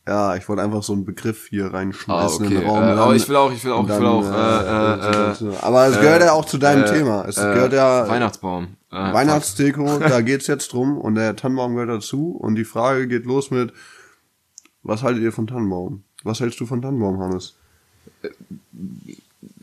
Ja, 0.04 0.34
ich 0.34 0.48
wollte 0.48 0.62
einfach 0.62 0.82
so 0.82 0.94
einen 0.94 1.04
Begriff 1.04 1.46
hier 1.46 1.66
Ah, 1.66 1.76
reinschmeißen 1.76 2.44
okay. 2.46 2.54
in 2.56 2.60
den 2.62 2.68
Raum. 2.68 2.82
Äh, 2.82 2.86
aber 2.86 3.06
dann- 3.06 3.16
ich 3.16 3.28
will 3.28 3.36
auch, 3.36 3.52
ich 3.52 3.64
will 3.64 3.70
auch, 3.70 3.78
und 3.84 3.90
ich 3.90 3.94
will 3.96 4.02
dann, 4.02 4.08
auch, 4.08 4.24
äh, 4.24 5.46
äh, 5.48 5.52
äh, 5.54 5.56
aber 5.60 5.86
es 5.86 5.96
äh, 5.96 6.00
gehört 6.00 6.22
ja 6.22 6.32
auch 6.32 6.44
zu 6.44 6.58
deinem 6.58 6.82
äh, 6.82 6.90
Thema. 6.92 7.24
Es 7.28 7.38
äh, 7.38 7.42
gehört 7.54 7.72
ja 7.72 8.08
Weihnachtsbaum. 8.08 8.76
Äh, 8.90 8.96
Weihnachtsdeko, 8.96 9.98
da 10.00 10.20
geht's 10.22 10.48
jetzt 10.48 10.72
drum 10.72 10.98
und 10.98 11.14
der 11.14 11.36
Tannenbaum 11.36 11.74
gehört 11.74 11.90
dazu 11.90 12.32
und 12.36 12.56
die 12.56 12.64
Frage 12.64 13.06
geht 13.06 13.24
los 13.24 13.52
mit 13.52 13.72
was 14.82 15.04
haltet 15.04 15.22
ihr 15.22 15.30
von 15.30 15.46
Tannenbaum? 15.46 16.02
Was 16.24 16.40
hältst 16.40 16.58
du 16.58 16.66
von 16.66 16.82
Tannenbaum, 16.82 17.20
Hannes? 17.20 17.54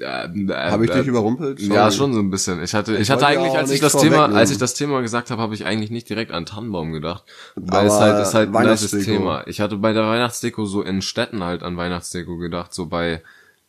Habe 0.06 0.72
Habe 0.72 0.86
ich 0.86 0.92
dich 0.92 1.08
überrumpelt? 1.08 1.60
Ja, 1.60 1.90
Sorry. 1.90 1.92
schon 1.92 2.14
so 2.14 2.20
ein 2.20 2.30
bisschen. 2.30 2.64
Ich 2.64 2.74
hatte, 2.74 2.94
ich, 2.96 3.02
Ich 3.02 3.12
hatte 3.12 3.24
ja 3.24 3.28
eigentlich, 3.30 3.54
als 3.54 3.72
ich 3.72 3.80
das 3.82 3.94
Thema, 3.94 4.04
vorwegnehmen. 4.16 4.38
als 4.38 4.52
ich 4.52 4.58
das 4.58 4.74
Thema 4.74 5.02
gesagt 5.02 5.32
habe, 5.32 5.42
habe 5.42 5.54
ich 5.54 5.66
eigentlich 5.66 5.92
nicht 5.92 6.10
direkt 6.10 6.32
an 6.32 6.46
Tannenbaum 6.46 6.92
gedacht. 6.94 7.24
Weil 7.56 7.80
Aber 7.80 7.88
es 7.88 7.94
halt, 8.00 8.22
ist 8.26 8.34
halt 8.34 8.56
ein 8.56 8.64
nices 8.66 8.92
Weihnachtsdeko. 8.94 9.06
Thema. 9.18 9.48
Ich 9.48 9.62
hatte 9.62 9.78
bei 9.78 9.94
der 9.94 10.04
Weihnachtsdeko 10.08 10.66
so 10.66 10.82
in 10.82 11.02
Städten 11.02 11.44
halt 11.44 11.64
an 11.64 11.78
Weihnachtsdeko 11.78 12.38
gedacht, 12.38 12.74
so 12.74 12.86
bei, 12.88 13.22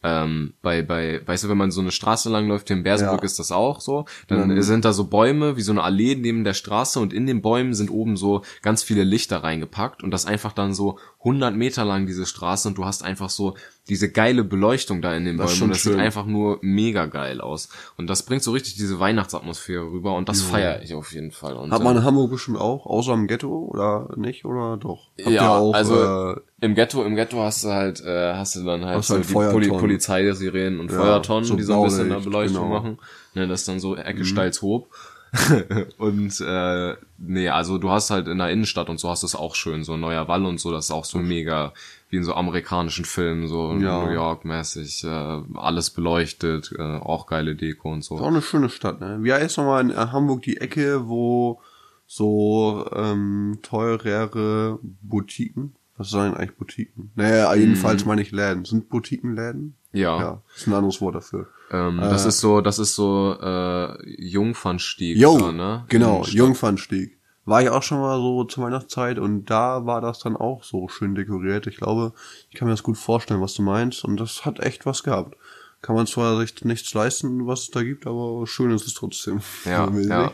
ähm, 0.03 0.55
bei, 0.63 0.81
bei, 0.81 1.21
weißt 1.27 1.45
du, 1.45 1.49
wenn 1.51 1.59
man 1.59 1.71
so 1.71 1.83
eine 1.83 1.91
Straße 1.91 2.31
lang 2.31 2.49
läuft, 2.49 2.69
hier 2.69 2.77
in 2.79 2.83
Bersenbrück 2.85 3.21
Ja. 3.21 3.27
ist 3.27 3.39
das 3.39 3.53
auch 3.53 3.83
so, 3.83 4.07
dann 4.29 4.49
Dann- 4.49 4.63
sind 4.63 4.87
da 4.87 4.95
so 4.95 5.05
Bäume, 5.05 5.59
wie 5.59 5.61
so 5.63 5.73
eine 5.73 5.83
Allee 5.83 6.15
neben 6.15 6.43
der 6.43 6.55
Straße 6.55 6.99
und 7.01 7.13
in 7.13 7.27
den 7.27 7.43
Bäumen 7.43 7.75
sind 7.75 7.91
oben 7.91 8.17
so 8.17 8.41
ganz 8.63 8.83
viele 8.83 9.05
Lichter 9.05 9.45
reingepackt 9.45 10.03
und 10.03 10.11
das 10.11 10.25
einfach 10.25 10.53
dann 10.55 10.73
so 10.73 10.99
100 11.23 11.55
Meter 11.55 11.85
lang 11.85 12.07
diese 12.07 12.25
Straße 12.25 12.67
und 12.69 12.79
du 12.79 12.87
hast 12.87 13.05
einfach 13.05 13.29
so 13.29 13.57
diese 13.91 14.11
geile 14.11 14.45
Beleuchtung 14.45 15.03
da 15.03 15.15
in 15.15 15.25
den 15.25 15.37
Das 15.37 15.47
Bäumen. 15.47 15.57
schon 15.57 15.65
Und 15.67 15.71
das 15.75 15.83
sieht 15.83 15.93
schön. 15.93 16.01
einfach 16.01 16.25
nur 16.25 16.59
mega 16.63 17.07
geil 17.07 17.41
aus. 17.41 17.69
Und 17.97 18.09
das 18.09 18.23
bringt 18.23 18.43
so 18.43 18.53
richtig 18.53 18.77
diese 18.77 18.99
Weihnachtsatmosphäre 19.01 19.83
rüber 19.83 20.15
und 20.15 20.29
das 20.29 20.43
feiere 20.43 20.81
ich 20.83 20.95
auf 20.95 21.13
jeden 21.13 21.33
Fall. 21.33 21.55
Und, 21.57 21.73
Hat 21.73 21.81
äh, 21.81 21.85
man 21.85 21.97
in 21.97 22.05
Hamburg 22.05 22.31
bestimmt 22.31 22.59
auch, 22.59 22.87
außer 22.87 23.13
im 23.13 23.27
Ghetto 23.27 23.49
oder 23.49 24.09
nicht 24.17 24.45
oder 24.45 24.77
doch? 24.77 25.09
Habt 25.21 25.31
ja, 25.31 25.57
auch, 25.59 25.75
also 25.75 26.35
äh, 26.35 26.41
im 26.61 26.75
Ghetto, 26.75 27.03
im 27.05 27.17
Ghetto 27.17 27.41
hast 27.41 27.65
du 27.65 27.69
halt, 27.69 28.01
äh, 28.05 28.35
hast 28.35 28.57
du 28.57 28.65
dann 28.65 28.85
halt 28.85 29.03
so 29.03 29.15
halt 29.17 29.29
die 29.29 29.33
Poli. 29.33 29.69
Polizeisirenen 29.69 30.81
und 30.81 30.91
Ja, 30.91 30.99
Feuertonnen, 30.99 31.45
so 31.45 31.57
die 31.57 31.63
so 31.65 31.75
ein 31.75 31.83
bisschen 31.83 32.09
da 32.11 32.21
Beleuchtung 32.21 32.65
genau. 32.69 32.75
machen. 32.81 32.99
Ne, 33.35 33.49
das 33.49 33.61
ist 33.61 33.69
dann 33.69 33.81
so 33.81 33.97
Ecke 33.97 34.25
steils 34.25 34.63
hoch. 34.63 34.87
und 35.99 36.41
äh, 36.41 36.95
nee, 37.19 37.49
also 37.49 37.79
du 37.79 37.91
hast 37.91 38.11
halt 38.11 38.27
in 38.27 38.39
der 38.39 38.51
Innenstadt 38.51 38.89
und 38.89 38.99
so 38.99 39.09
hast 39.09 39.23
du 39.23 39.27
es 39.27 39.37
auch 39.37 39.55
schön, 39.55 39.85
so 39.85 39.93
ein 39.95 40.01
neuer 40.01 40.27
Wall 40.27 40.45
und 40.45 40.59
so, 40.59 40.73
das 40.73 40.87
ist 40.87 40.91
auch 40.91 41.05
so 41.05 41.19
mega 41.19 41.73
wie 42.11 42.17
in 42.17 42.25
so 42.25 42.35
amerikanischen 42.35 43.05
Filmen, 43.05 43.47
so 43.49 43.73
Ja. 43.75 44.05
New 44.05 44.11
York 44.13 44.45
mäßig, 44.45 45.05
äh, 45.05 45.09
alles 45.55 45.91
beleuchtet, 45.91 46.73
äh, 46.79 46.83
auch 46.83 47.27
geile 47.27 47.55
Deko 47.57 47.93
und 47.93 48.01
ist 48.01 48.11
auch 48.11 48.19
so. 48.19 48.25
eine 48.25 48.43
schöne 48.43 48.69
Stadt, 48.69 49.01
ne? 49.01 49.19
Wie 49.23 49.33
heißt 49.33 49.57
nochmal 49.59 49.83
in 49.83 49.91
äh, 49.91 49.95
Hamburg 49.95 50.43
die 50.43 50.59
Ecke, 50.59 51.09
wo 51.09 51.61
so 52.07 52.87
ähm, 52.93 53.59
teurere 53.63 54.79
Boutiquen, 55.03 55.75
was 55.97 56.11
sagen 56.11 56.35
eigentlich 56.35 56.57
Boutiquen? 56.57 57.13
Naja, 57.15 57.55
jedenfalls 57.55 58.05
meine 58.05 58.23
ich 58.23 58.33
Läden. 58.33 58.65
Sind 58.65 58.89
Boutiquen 58.89 59.37
Läden? 59.37 59.77
Ja, 59.93 60.19
Ja, 60.21 60.43
ist 60.57 60.67
ein 60.67 60.73
anderes 60.75 61.01
Wort 61.01 61.15
dafür. 61.15 61.47
Ähm, 61.71 61.99
das 61.99 62.25
ist 62.27 62.41
so, 62.41 62.61
das 62.61 62.79
ist 62.81 62.95
so 62.97 63.37
äh, 63.41 63.97
Jungfernstieg, 64.21 65.17
Jo, 65.17 65.39
da, 65.39 65.53
ne? 65.53 65.85
genau. 65.89 66.25
Jungfernstieg. 66.25 67.17
War 67.51 67.63
ich 67.63 67.69
auch 67.69 67.83
schon 67.83 67.99
mal 67.99 68.17
so 68.21 68.45
zur 68.45 68.63
Weihnachtszeit 68.63 69.19
und 69.19 69.47
da 69.47 69.85
war 69.85 70.01
das 70.01 70.21
dann 70.21 70.37
auch 70.37 70.63
so 70.63 70.87
schön 70.87 71.17
dekoriert. 71.17 71.67
Ich 71.67 71.79
glaube, 71.79 72.13
ich 72.49 72.55
kann 72.55 72.69
mir 72.69 72.75
das 72.75 72.85
gut 72.85 72.97
vorstellen, 72.97 73.41
was 73.41 73.55
du 73.55 73.63
meinst 73.63 74.05
und 74.05 74.21
das 74.21 74.45
hat 74.45 74.61
echt 74.61 74.87
was 74.87 75.03
gehabt. 75.03 75.37
Kann 75.83 75.97
man 75.97 76.07
zwar 76.07 76.39
sich 76.39 76.65
nichts 76.65 76.95
leisten, 76.95 77.49
was 77.49 77.63
es 77.63 77.71
da 77.73 77.83
gibt, 77.83 78.07
aber 78.07 78.47
schön 78.47 78.71
ist 78.71 78.87
es 78.87 78.95
trotzdem. 78.95 79.41
Ja, 79.65 79.91
ja. 79.91 80.31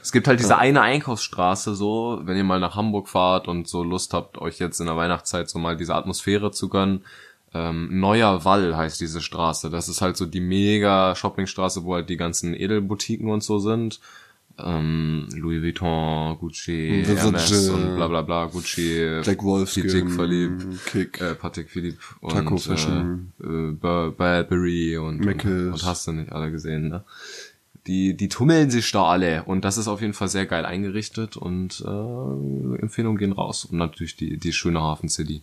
Es 0.00 0.12
gibt 0.12 0.26
halt 0.28 0.40
diese 0.40 0.56
eine 0.56 0.80
Einkaufsstraße 0.80 1.74
so, 1.74 2.22
wenn 2.22 2.38
ihr 2.38 2.44
mal 2.44 2.58
nach 2.58 2.74
Hamburg 2.74 3.10
fahrt 3.10 3.48
und 3.48 3.68
so 3.68 3.84
Lust 3.84 4.14
habt, 4.14 4.38
euch 4.38 4.58
jetzt 4.58 4.80
in 4.80 4.86
der 4.86 4.96
Weihnachtszeit 4.96 5.50
so 5.50 5.58
mal 5.58 5.76
diese 5.76 5.94
Atmosphäre 5.94 6.52
zu 6.52 6.70
gönnen. 6.70 7.04
Ähm, 7.52 8.00
Neuer 8.00 8.46
Wall 8.46 8.74
heißt 8.74 8.98
diese 8.98 9.20
Straße. 9.20 9.68
Das 9.68 9.90
ist 9.90 10.00
halt 10.00 10.16
so 10.16 10.24
die 10.24 10.40
mega 10.40 11.14
Shoppingstraße, 11.14 11.84
wo 11.84 11.92
halt 11.92 12.08
die 12.08 12.16
ganzen 12.16 12.54
Edelboutiquen 12.54 13.28
und 13.28 13.42
so 13.42 13.58
sind. 13.58 14.00
Ähm, 14.58 15.28
Louis 15.34 15.62
Vuitton, 15.62 16.38
Gucci, 16.38 17.02
Versace, 17.04 17.22
Hermes 17.24 17.68
und 17.68 17.96
bla 17.96 18.08
bla 18.08 18.22
bla, 18.22 18.46
Gucci, 18.46 19.20
Jack 19.22 19.42
Wolfskin, 19.42 20.08
Philippe, 20.08 20.64
Kick. 20.86 21.20
äh, 21.20 21.34
Patek 21.34 21.68
Philippe 21.68 21.98
und 22.20 22.32
Taco 22.32 22.56
Fashion. 22.56 23.32
äh, 23.38 23.44
äh, 23.46 23.72
Bur- 23.72 24.12
Burberry 24.12 24.96
und, 24.96 25.18
und, 25.18 25.24
Mickels. 25.26 25.82
und 25.82 25.84
hast 25.88 26.06
du 26.06 26.12
nicht 26.12 26.32
alle 26.32 26.50
gesehen, 26.50 26.88
ne? 26.88 27.04
Die, 27.86 28.16
die 28.16 28.28
tummeln 28.28 28.68
sich 28.68 28.90
da 28.90 29.04
alle 29.04 29.44
und 29.44 29.64
das 29.64 29.78
ist 29.78 29.86
auf 29.86 30.00
jeden 30.00 30.12
Fall 30.14 30.26
sehr 30.26 30.44
geil 30.46 30.64
eingerichtet 30.64 31.36
und 31.36 31.84
äh, 31.86 32.80
Empfehlungen 32.82 33.16
gehen 33.16 33.30
raus. 33.30 33.64
Und 33.64 33.78
natürlich 33.78 34.16
die, 34.16 34.38
die 34.38 34.52
schöne 34.52 34.80
Hafen 34.80 35.08
City. 35.08 35.42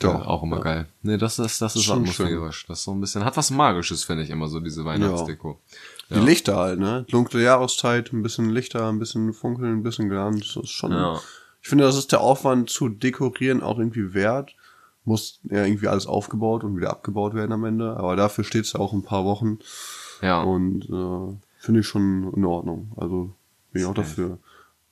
Doch, 0.00 0.22
äh, 0.22 0.26
auch 0.26 0.42
immer 0.42 0.56
ja. 0.56 0.62
geil. 0.62 0.86
Nee, 1.02 1.16
das 1.16 1.38
ist, 1.38 1.62
das 1.62 1.76
ist 1.76 1.84
Schon 1.84 2.00
atmosphärisch. 2.00 2.66
Das 2.66 2.78
ist 2.78 2.84
so 2.86 2.92
ein 2.92 3.00
bisschen, 3.00 3.24
hat 3.24 3.36
was 3.36 3.52
Magisches, 3.52 4.02
finde 4.02 4.24
ich 4.24 4.30
immer 4.30 4.48
so, 4.48 4.58
diese 4.58 4.84
Weihnachtsdeko. 4.84 5.60
Die 6.10 6.20
Lichter 6.20 6.56
halt, 6.56 6.78
ne? 6.78 7.04
Dunkle 7.10 7.42
Jahreszeit, 7.42 8.12
ein 8.12 8.22
bisschen 8.22 8.50
Lichter, 8.50 8.88
ein 8.88 8.98
bisschen 8.98 9.32
Funkeln, 9.32 9.78
ein 9.78 9.82
bisschen 9.82 10.08
Glanz. 10.08 10.54
Das 10.54 10.64
ist 10.64 10.70
schon. 10.70 10.92
Ja. 10.92 11.20
Ich 11.62 11.68
finde, 11.68 11.84
das 11.84 11.96
ist 11.96 12.12
der 12.12 12.20
Aufwand 12.20 12.70
zu 12.70 12.88
dekorieren 12.88 13.62
auch 13.62 13.78
irgendwie 13.78 14.14
wert. 14.14 14.54
Muss 15.04 15.40
ja 15.44 15.64
irgendwie 15.64 15.88
alles 15.88 16.06
aufgebaut 16.06 16.62
und 16.62 16.76
wieder 16.76 16.90
abgebaut 16.90 17.34
werden 17.34 17.52
am 17.52 17.64
Ende. 17.64 17.96
Aber 17.96 18.14
dafür 18.14 18.44
steht's 18.44 18.72
ja 18.72 18.80
auch 18.80 18.92
ein 18.92 19.02
paar 19.02 19.24
Wochen. 19.24 19.58
Ja. 20.22 20.42
Und 20.42 20.84
äh, 20.84 21.36
finde 21.58 21.80
ich 21.80 21.86
schon 21.86 22.32
in 22.34 22.44
Ordnung. 22.44 22.92
Also 22.96 23.34
bin 23.72 23.82
ich 23.82 23.88
auch 23.88 23.94
dafür. 23.94 24.38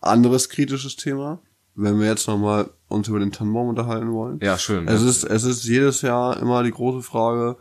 Anderes 0.00 0.48
kritisches 0.48 0.96
Thema, 0.96 1.38
wenn 1.76 1.98
wir 2.00 2.06
jetzt 2.06 2.28
nochmal 2.28 2.70
uns 2.88 3.08
über 3.08 3.20
den 3.20 3.32
Tannenbaum 3.32 3.68
unterhalten 3.68 4.12
wollen. 4.12 4.40
Ja, 4.42 4.58
schön. 4.58 4.88
Es 4.88 5.02
ja. 5.02 5.08
ist, 5.08 5.24
es 5.24 5.44
ist 5.44 5.64
jedes 5.64 6.02
Jahr 6.02 6.38
immer 6.38 6.62
die 6.62 6.72
große 6.72 7.02
Frage, 7.02 7.56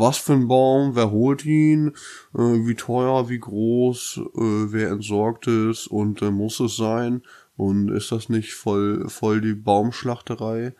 was 0.00 0.16
für 0.18 0.32
ein 0.32 0.48
Baum, 0.48 0.96
wer 0.96 1.10
holt 1.10 1.44
ihn, 1.44 1.88
äh, 2.34 2.38
wie 2.66 2.74
teuer, 2.74 3.28
wie 3.28 3.38
groß, 3.38 4.20
äh, 4.34 4.72
wer 4.72 4.90
entsorgt 4.90 5.46
es? 5.46 5.86
Und 5.86 6.22
äh, 6.22 6.30
muss 6.30 6.58
es 6.58 6.76
sein? 6.76 7.22
Und 7.56 7.90
ist 7.90 8.10
das 8.10 8.28
nicht 8.28 8.54
voll, 8.54 9.08
voll 9.08 9.40
die 9.40 9.54
Baumschlachterei? 9.54 10.74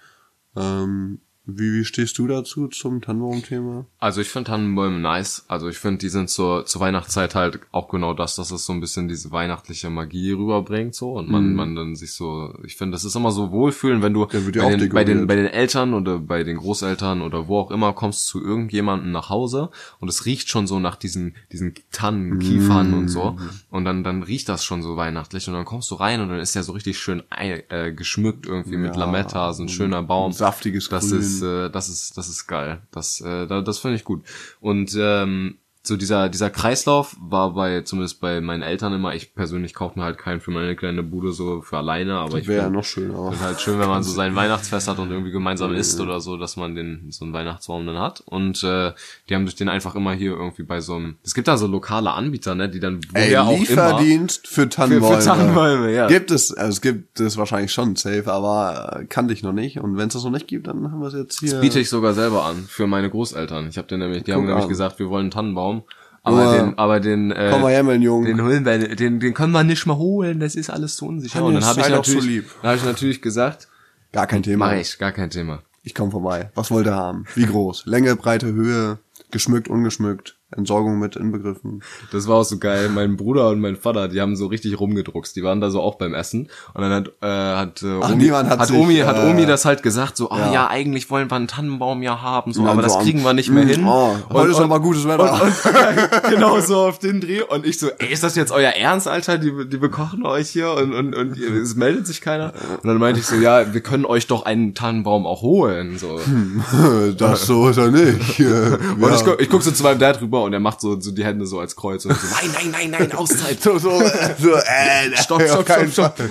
Ähm, 0.56 1.20
wie, 1.46 1.72
wie 1.72 1.84
stehst 1.84 2.16
du 2.18 2.26
dazu 2.26 2.68
zum 2.68 3.00
Tannenbaum-Thema? 3.00 3.86
Also 3.98 4.20
ich 4.20 4.28
finde 4.28 4.50
Tannenbäume 4.50 4.98
nice. 4.98 5.44
Also 5.48 5.68
ich 5.68 5.78
finde, 5.78 5.98
die 5.98 6.08
sind 6.08 6.30
zur, 6.30 6.64
zur 6.66 6.80
Weihnachtszeit 6.80 7.34
halt 7.34 7.60
auch 7.72 7.88
genau 7.88 8.14
das, 8.14 8.36
dass 8.36 8.50
es 8.50 8.66
so 8.66 8.72
ein 8.72 8.80
bisschen 8.80 9.08
diese 9.08 9.32
weihnachtliche 9.32 9.90
Magie 9.90 10.32
rüberbringt 10.32 10.94
so 10.94 11.12
und 11.12 11.28
man, 11.30 11.54
man 11.54 11.74
dann 11.74 11.96
sich 11.96 12.12
so, 12.12 12.54
ich 12.64 12.76
finde, 12.76 12.92
das 12.92 13.04
ist 13.04 13.16
immer 13.16 13.32
so 13.32 13.50
wohlfühlen, 13.50 14.02
wenn 14.02 14.14
du 14.14 14.26
ja 14.30 14.40
bei, 14.62 14.62
auch 14.74 14.78
den, 14.78 14.88
bei, 14.90 15.04
den, 15.04 15.26
bei 15.26 15.34
den 15.34 15.46
Eltern 15.46 15.94
oder 15.94 16.18
bei 16.18 16.44
den 16.44 16.58
Großeltern 16.58 17.22
oder 17.22 17.48
wo 17.48 17.58
auch 17.58 17.70
immer 17.70 17.92
kommst 17.94 18.26
zu 18.26 18.40
irgendjemandem 18.40 19.10
nach 19.10 19.28
Hause 19.30 19.70
und 19.98 20.08
es 20.08 20.26
riecht 20.26 20.50
schon 20.50 20.66
so 20.66 20.78
nach 20.78 20.94
diesen, 20.96 21.34
diesen 21.52 21.74
Tannen, 21.90 22.38
Kiefern 22.38 22.94
und 22.94 23.08
so 23.08 23.36
und 23.70 23.84
dann, 23.84 24.04
dann 24.04 24.22
riecht 24.22 24.48
das 24.48 24.64
schon 24.64 24.82
so 24.82 24.96
weihnachtlich 24.96 25.48
und 25.48 25.54
dann 25.54 25.64
kommst 25.64 25.90
du 25.90 25.96
rein 25.96 26.20
und 26.20 26.28
dann 26.28 26.38
ist 26.38 26.54
der 26.54 26.62
so 26.62 26.72
richtig 26.72 26.98
schön 26.98 27.22
äh, 27.30 27.92
geschmückt 27.92 28.46
irgendwie 28.46 28.76
mit 28.76 28.94
Ja, 28.94 29.00
Lametta, 29.00 29.52
so 29.52 29.62
ein 29.64 29.68
schöner 29.68 30.02
Baum. 30.02 30.30
ein 30.30 30.34
saftiges 30.34 30.88
Das 30.88 31.08
Grün. 31.08 31.20
ist, 31.20 31.29
äh, 31.42 31.70
das 31.70 31.88
ist, 31.88 32.16
das 32.16 32.28
ist 32.28 32.46
geil. 32.46 32.82
Das, 32.90 33.20
äh, 33.20 33.46
da- 33.46 33.62
das 33.62 33.78
finde 33.78 33.96
ich 33.96 34.04
gut. 34.04 34.24
Und 34.60 34.94
ähm, 34.98 35.58
so 35.82 35.96
dieser 35.96 36.28
dieser 36.28 36.50
Kreislauf 36.50 37.16
war 37.20 37.54
bei 37.54 37.80
zumindest 37.80 38.20
bei 38.20 38.40
meinen 38.42 38.62
Eltern 38.62 38.92
immer. 38.92 39.14
Ich 39.14 39.34
persönlich 39.34 39.72
kaufe 39.72 39.98
mir 39.98 40.04
halt 40.04 40.18
keinen 40.18 40.40
für 40.40 40.50
meine 40.50 40.76
kleine 40.76 41.02
Bude 41.02 41.32
so 41.32 41.62
für 41.62 41.78
alleine, 41.78 42.14
aber 42.18 42.36
ich 42.38 42.46
Wäre 42.48 42.64
ja 42.64 42.70
noch 42.70 42.84
schöner. 42.84 43.32
ist 43.32 43.40
halt 43.40 43.60
schön, 43.60 43.78
wenn 43.78 43.88
man 43.88 44.02
so 44.02 44.10
sein 44.14 44.36
Weihnachtsfest 44.36 44.88
hat 44.88 44.98
und 44.98 45.10
irgendwie 45.10 45.30
gemeinsam 45.30 45.72
isst 45.74 45.98
oder 46.00 46.20
so, 46.20 46.36
dass 46.36 46.56
man 46.58 46.74
den 46.74 47.06
so 47.10 47.24
einen 47.24 47.32
Weihnachtsbaum 47.32 47.86
dann 47.86 47.98
hat. 47.98 48.20
Und 48.26 48.62
äh, 48.62 48.92
die 49.28 49.34
haben 49.34 49.46
sich 49.46 49.56
den 49.56 49.70
einfach 49.70 49.94
immer 49.94 50.12
hier 50.12 50.32
irgendwie 50.32 50.64
bei 50.64 50.80
so 50.82 50.96
einem. 50.96 51.16
Es 51.24 51.32
gibt 51.34 51.48
da 51.48 51.56
so 51.56 51.66
lokale 51.66 52.10
Anbieter, 52.12 52.54
ne, 52.54 52.68
die 52.68 52.80
dann 52.80 53.00
Ey, 53.14 53.28
woher 53.28 53.44
auch 53.44 53.50
immer. 53.52 53.58
Lieferdienst 53.60 54.48
für 54.48 54.68
Tannenbäume. 54.68 55.14
Für- 55.16 55.20
für 55.22 55.28
Tannenbäume, 55.28 55.94
ja. 55.94 56.06
Gibt 56.08 56.30
es, 56.30 56.52
also 56.52 56.68
es 56.70 56.80
gibt 56.82 57.20
es 57.20 57.36
wahrscheinlich 57.38 57.72
schon 57.72 57.96
safe, 57.96 58.30
aber 58.30 58.98
äh, 59.00 59.04
kannte 59.06 59.32
ich 59.32 59.42
noch 59.42 59.52
nicht. 59.54 59.78
Und 59.80 59.96
wenn 59.96 60.08
es 60.08 60.14
das 60.14 60.24
noch 60.24 60.30
nicht 60.30 60.46
gibt, 60.46 60.66
dann 60.66 60.92
haben 60.92 61.00
wir 61.00 61.08
es 61.08 61.14
jetzt 61.14 61.40
hier. 61.40 61.58
biete 61.60 61.80
ich 61.80 61.88
sogar 61.88 62.12
selber 62.12 62.44
an 62.44 62.66
für 62.68 62.86
meine 62.86 63.08
Großeltern. 63.08 63.68
Ich 63.68 63.78
habe 63.78 63.88
den 63.88 64.00
nämlich, 64.00 64.24
die 64.24 64.32
haben 64.32 64.40
Guck 64.40 64.48
nämlich 64.48 64.64
an. 64.64 64.68
gesagt, 64.68 64.98
wir 64.98 65.08
wollen 65.08 65.22
einen 65.22 65.30
Tannenbaum. 65.30 65.79
Aber 66.22 66.44
Junge, 66.44 66.58
den, 66.58 66.78
aber 66.78 67.00
den, 67.00 67.30
äh, 67.32 67.48
Komm 67.50 67.62
mal 67.62 67.72
her, 67.72 67.82
mein 67.82 68.02
Junge. 68.02 68.26
den 68.26 68.42
holen 68.42 68.64
wir, 68.64 68.78
den, 68.94 69.20
den 69.20 69.34
können 69.34 69.52
wir 69.52 69.64
nicht 69.64 69.86
mehr 69.86 69.96
holen. 69.96 70.38
Das 70.40 70.54
ist 70.54 70.68
alles 70.70 70.96
zu 70.96 71.06
unsicher. 71.06 71.42
Und 71.42 71.54
dann 71.54 71.64
habe 71.64 71.80
ich 71.80 71.86
so 71.86 71.92
natürlich, 71.92 72.44
dann 72.60 72.68
habe 72.70 72.76
ich 72.78 72.84
natürlich 72.84 73.22
gesagt, 73.22 73.68
Gar 74.12 74.26
kein 74.26 74.42
Thema. 74.42 74.66
mach 74.66 74.72
ich, 74.74 74.98
gar 74.98 75.12
kein 75.12 75.30
Thema. 75.30 75.62
Ich 75.82 75.94
komme 75.94 76.10
vorbei. 76.10 76.50
Was 76.54 76.70
wollt 76.70 76.86
ihr 76.86 76.94
haben? 76.94 77.24
Wie 77.34 77.46
groß? 77.46 77.86
Länge, 77.86 78.16
Breite, 78.16 78.52
Höhe, 78.52 78.98
geschmückt, 79.30 79.68
ungeschmückt, 79.68 80.36
Entsorgung 80.56 80.98
mit 80.98 81.16
inbegriffen. 81.16 81.82
Das 82.12 82.26
war 82.26 82.38
auch 82.38 82.44
so 82.44 82.58
geil. 82.58 82.88
Mein 82.88 83.16
Bruder 83.16 83.48
und 83.50 83.60
mein 83.60 83.76
Vater, 83.76 84.08
die 84.08 84.20
haben 84.20 84.34
so 84.36 84.46
richtig 84.46 84.78
rumgedruckst. 84.80 85.36
Die 85.36 85.42
waren 85.44 85.60
da 85.60 85.70
so 85.70 85.80
auch 85.80 85.94
beim 85.96 86.12
Essen. 86.14 86.48
Und 86.74 86.80
dann 86.82 86.92
hat, 86.92 87.08
äh, 87.22 87.26
hat, 87.56 87.82
äh, 87.82 88.00
Ach, 88.02 88.10
Omi, 88.12 88.26
hat 88.28 88.48
hat, 88.48 88.66
sich, 88.66 88.76
Omi, 88.76 88.96
hat 88.98 89.16
äh, 89.16 89.30
Omi 89.30 89.46
das 89.46 89.64
halt 89.64 89.82
gesagt, 89.82 90.16
so, 90.16 90.30
ah 90.30 90.38
ja. 90.46 90.52
ja. 90.52 90.68
eigentlich 90.68 91.08
wollen 91.10 91.30
wir 91.30 91.36
einen 91.36 91.46
Tannenbaum 91.48 92.02
ja 92.02 92.20
haben, 92.20 92.52
so, 92.52 92.60
Und 92.60 92.66
dann 92.66 92.72
aber 92.74 92.82
das 92.82 92.92
so 92.94 92.98
am- 92.98 93.04
kriegen 93.04 93.22
wir 93.22 93.32
nicht 93.32 93.50
mehr 93.50 93.64
Mm, 93.64 93.68
hin. 93.68 93.84
Oh, 93.86 94.16
heute 94.30 94.44
Und- 94.46 94.50
ist 94.50 94.60
aber 94.60 94.80
gutes 94.80 95.06
Wetter. 95.06 95.32
Und, 95.34 95.42
und 95.42 96.22
genau 96.30 96.60
so 96.60 96.78
auf 96.78 96.98
den 96.98 97.20
Dreh. 97.20 97.42
Und 97.42 97.64
ich 97.64 97.78
so, 97.78 97.88
ey, 97.98 98.12
ist 98.12 98.22
das 98.22 98.34
jetzt 98.36 98.50
euer 98.52 98.70
Ernst, 98.72 99.06
Alter? 99.08 99.38
Die, 99.38 99.52
die 99.68 99.76
bekochen 99.78 100.26
euch 100.26 100.48
hier 100.50 100.72
und, 100.72 100.92
und, 100.94 101.14
und 101.14 101.36
ihr- 101.36 101.54
es 101.62 101.76
meldet 101.76 102.06
sich 102.06 102.20
keiner. 102.20 102.52
Und 102.82 102.88
dann 102.88 102.98
meinte 102.98 103.20
ich 103.20 103.26
so, 103.26 103.36
ja, 103.36 103.72
wir 103.72 103.80
können 103.82 104.04
euch 104.04 104.26
doch 104.26 104.44
einen 104.44 104.74
Tannenbaum 104.74 105.26
auch 105.26 105.42
holen. 105.42 105.96
So. 105.98 106.18
das 107.18 107.46
so 107.46 107.68
ist 107.68 107.76
er 107.78 107.90
nicht. 107.90 108.40
Äh, 108.50 108.76
Und 108.94 109.02
ja. 109.02 109.14
ich, 109.14 109.24
guck, 109.24 109.40
ich 109.40 109.48
guck 109.50 109.62
so 109.62 109.70
zu 109.70 109.82
meinem 109.82 109.98
Dad 109.98 110.20
rüber 110.20 110.39
und 110.44 110.52
er 110.52 110.60
macht 110.60 110.80
so, 110.80 111.00
so 111.00 111.10
die 111.12 111.24
Hände 111.24 111.46
so 111.46 111.60
als 111.60 111.76
Kreuz 111.76 112.04
und 112.04 112.16
so, 112.16 112.26
nein, 112.42 112.50
nein, 112.52 112.70
nein, 112.70 112.90
nein, 112.90 113.12
Auszeit. 113.12 113.60
so, 113.60 113.78
so, 113.78 113.90
äh, 114.00 114.34
so, 114.38 114.54
äh, 114.54 115.16
Stopp, 115.22 115.42
stopp, 115.42 115.68
stopp, 115.90 116.16
Fall. 116.16 116.30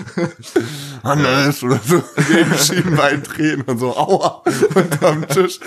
Hannes 1.03 1.64
oder 1.64 1.80
so, 1.84 2.01
gegen 2.28 2.53
Schienbein 2.57 3.24
drehen 3.24 3.62
und 3.64 3.78
so, 3.80 3.95
aua, 3.95 4.43
und 4.76 5.03
am 5.03 5.28
Tisch, 5.28 5.60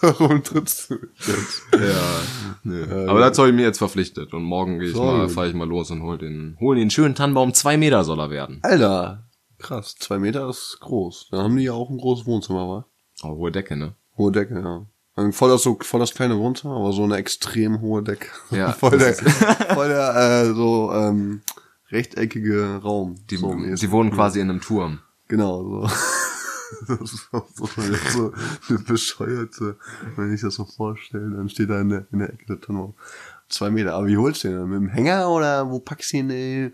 warum 0.00 0.42
trittst 0.42 0.90
du 0.90 0.94
jetzt? 1.26 1.62
Ja, 1.72 2.20
nee. 2.64 2.82
Aber 3.08 3.20
dazu 3.20 3.42
habe 3.42 3.50
ich 3.50 3.56
mir 3.56 3.62
jetzt 3.64 3.78
verpflichtet 3.78 4.32
und 4.32 4.42
morgen 4.42 4.78
gehe 4.78 4.88
ich 4.88 4.94
So 4.94 5.02
mal, 5.04 5.28
fahre 5.28 5.48
ich 5.48 5.54
mal 5.54 5.68
los 5.68 5.90
und 5.90 6.02
hol 6.02 6.18
den, 6.18 6.56
hol 6.60 6.76
den 6.76 6.90
schönen 6.90 7.14
Tannenbaum. 7.14 7.54
Zwei 7.54 7.76
Meter 7.76 8.04
soll 8.04 8.20
er 8.20 8.30
werden. 8.30 8.60
Alter, 8.62 9.28
krass, 9.58 9.94
zwei 9.98 10.18
Meter 10.18 10.48
ist 10.48 10.78
groß. 10.80 11.28
Da 11.30 11.38
haben 11.38 11.56
die 11.56 11.64
ja 11.64 11.72
auch 11.72 11.90
ein 11.90 11.98
großes 11.98 12.26
Wohnzimmer, 12.26 12.68
wa? 12.68 12.86
Oh, 13.22 13.36
hohe 13.36 13.50
Decke, 13.50 13.76
ne? 13.76 13.94
Hohe 14.16 14.32
Decke, 14.32 14.54
ja. 14.54 14.86
Voll 15.30 15.48
das, 15.48 15.62
so, 15.62 15.78
voll 15.80 16.00
das 16.00 16.12
kleine 16.12 16.38
Wohnzimmer, 16.38 16.76
aber 16.76 16.92
so 16.92 17.04
eine 17.04 17.16
extrem 17.16 17.80
hohe 17.80 18.02
Decke. 18.02 18.28
Ja, 18.50 18.72
voll 18.74 18.98
der, 18.98 19.14
voll 19.74 19.88
der, 19.88 20.14
äh, 20.14 20.54
so, 20.54 20.92
ähm, 20.92 21.40
rechteckige 21.90 22.80
Raum. 22.82 23.16
Die, 23.30 23.36
so 23.36 23.54
die 23.54 23.90
wohnen 23.90 24.10
quasi 24.10 24.40
in 24.40 24.50
einem 24.50 24.60
Turm. 24.60 25.00
Genau, 25.28 25.62
so. 25.62 25.90
Das 26.88 27.00
ist 27.00 27.28
auch 27.30 27.46
so, 27.54 27.66
so 28.10 28.32
eine 28.68 28.78
bescheuerte, 28.80 29.76
wenn 30.16 30.34
ich 30.34 30.40
das 30.40 30.56
so 30.56 30.64
vorstelle, 30.64 31.30
dann 31.30 31.48
steht 31.48 31.70
da 31.70 31.80
in 31.80 31.90
der, 31.90 32.06
in 32.10 32.18
der 32.18 32.32
Ecke 32.32 32.44
der 32.46 32.60
Tannenbaum. 32.60 32.94
Zwei 33.48 33.70
Meter. 33.70 33.94
Aber 33.94 34.08
wie 34.08 34.16
holst 34.16 34.42
du 34.42 34.48
den? 34.48 34.68
Mit 34.68 34.80
dem 34.80 34.88
Hänger 34.88 35.28
oder 35.30 35.70
wo 35.70 35.78
packst 35.78 36.12
du 36.12 36.16
ihn 36.16 36.30
äh, 36.30 36.72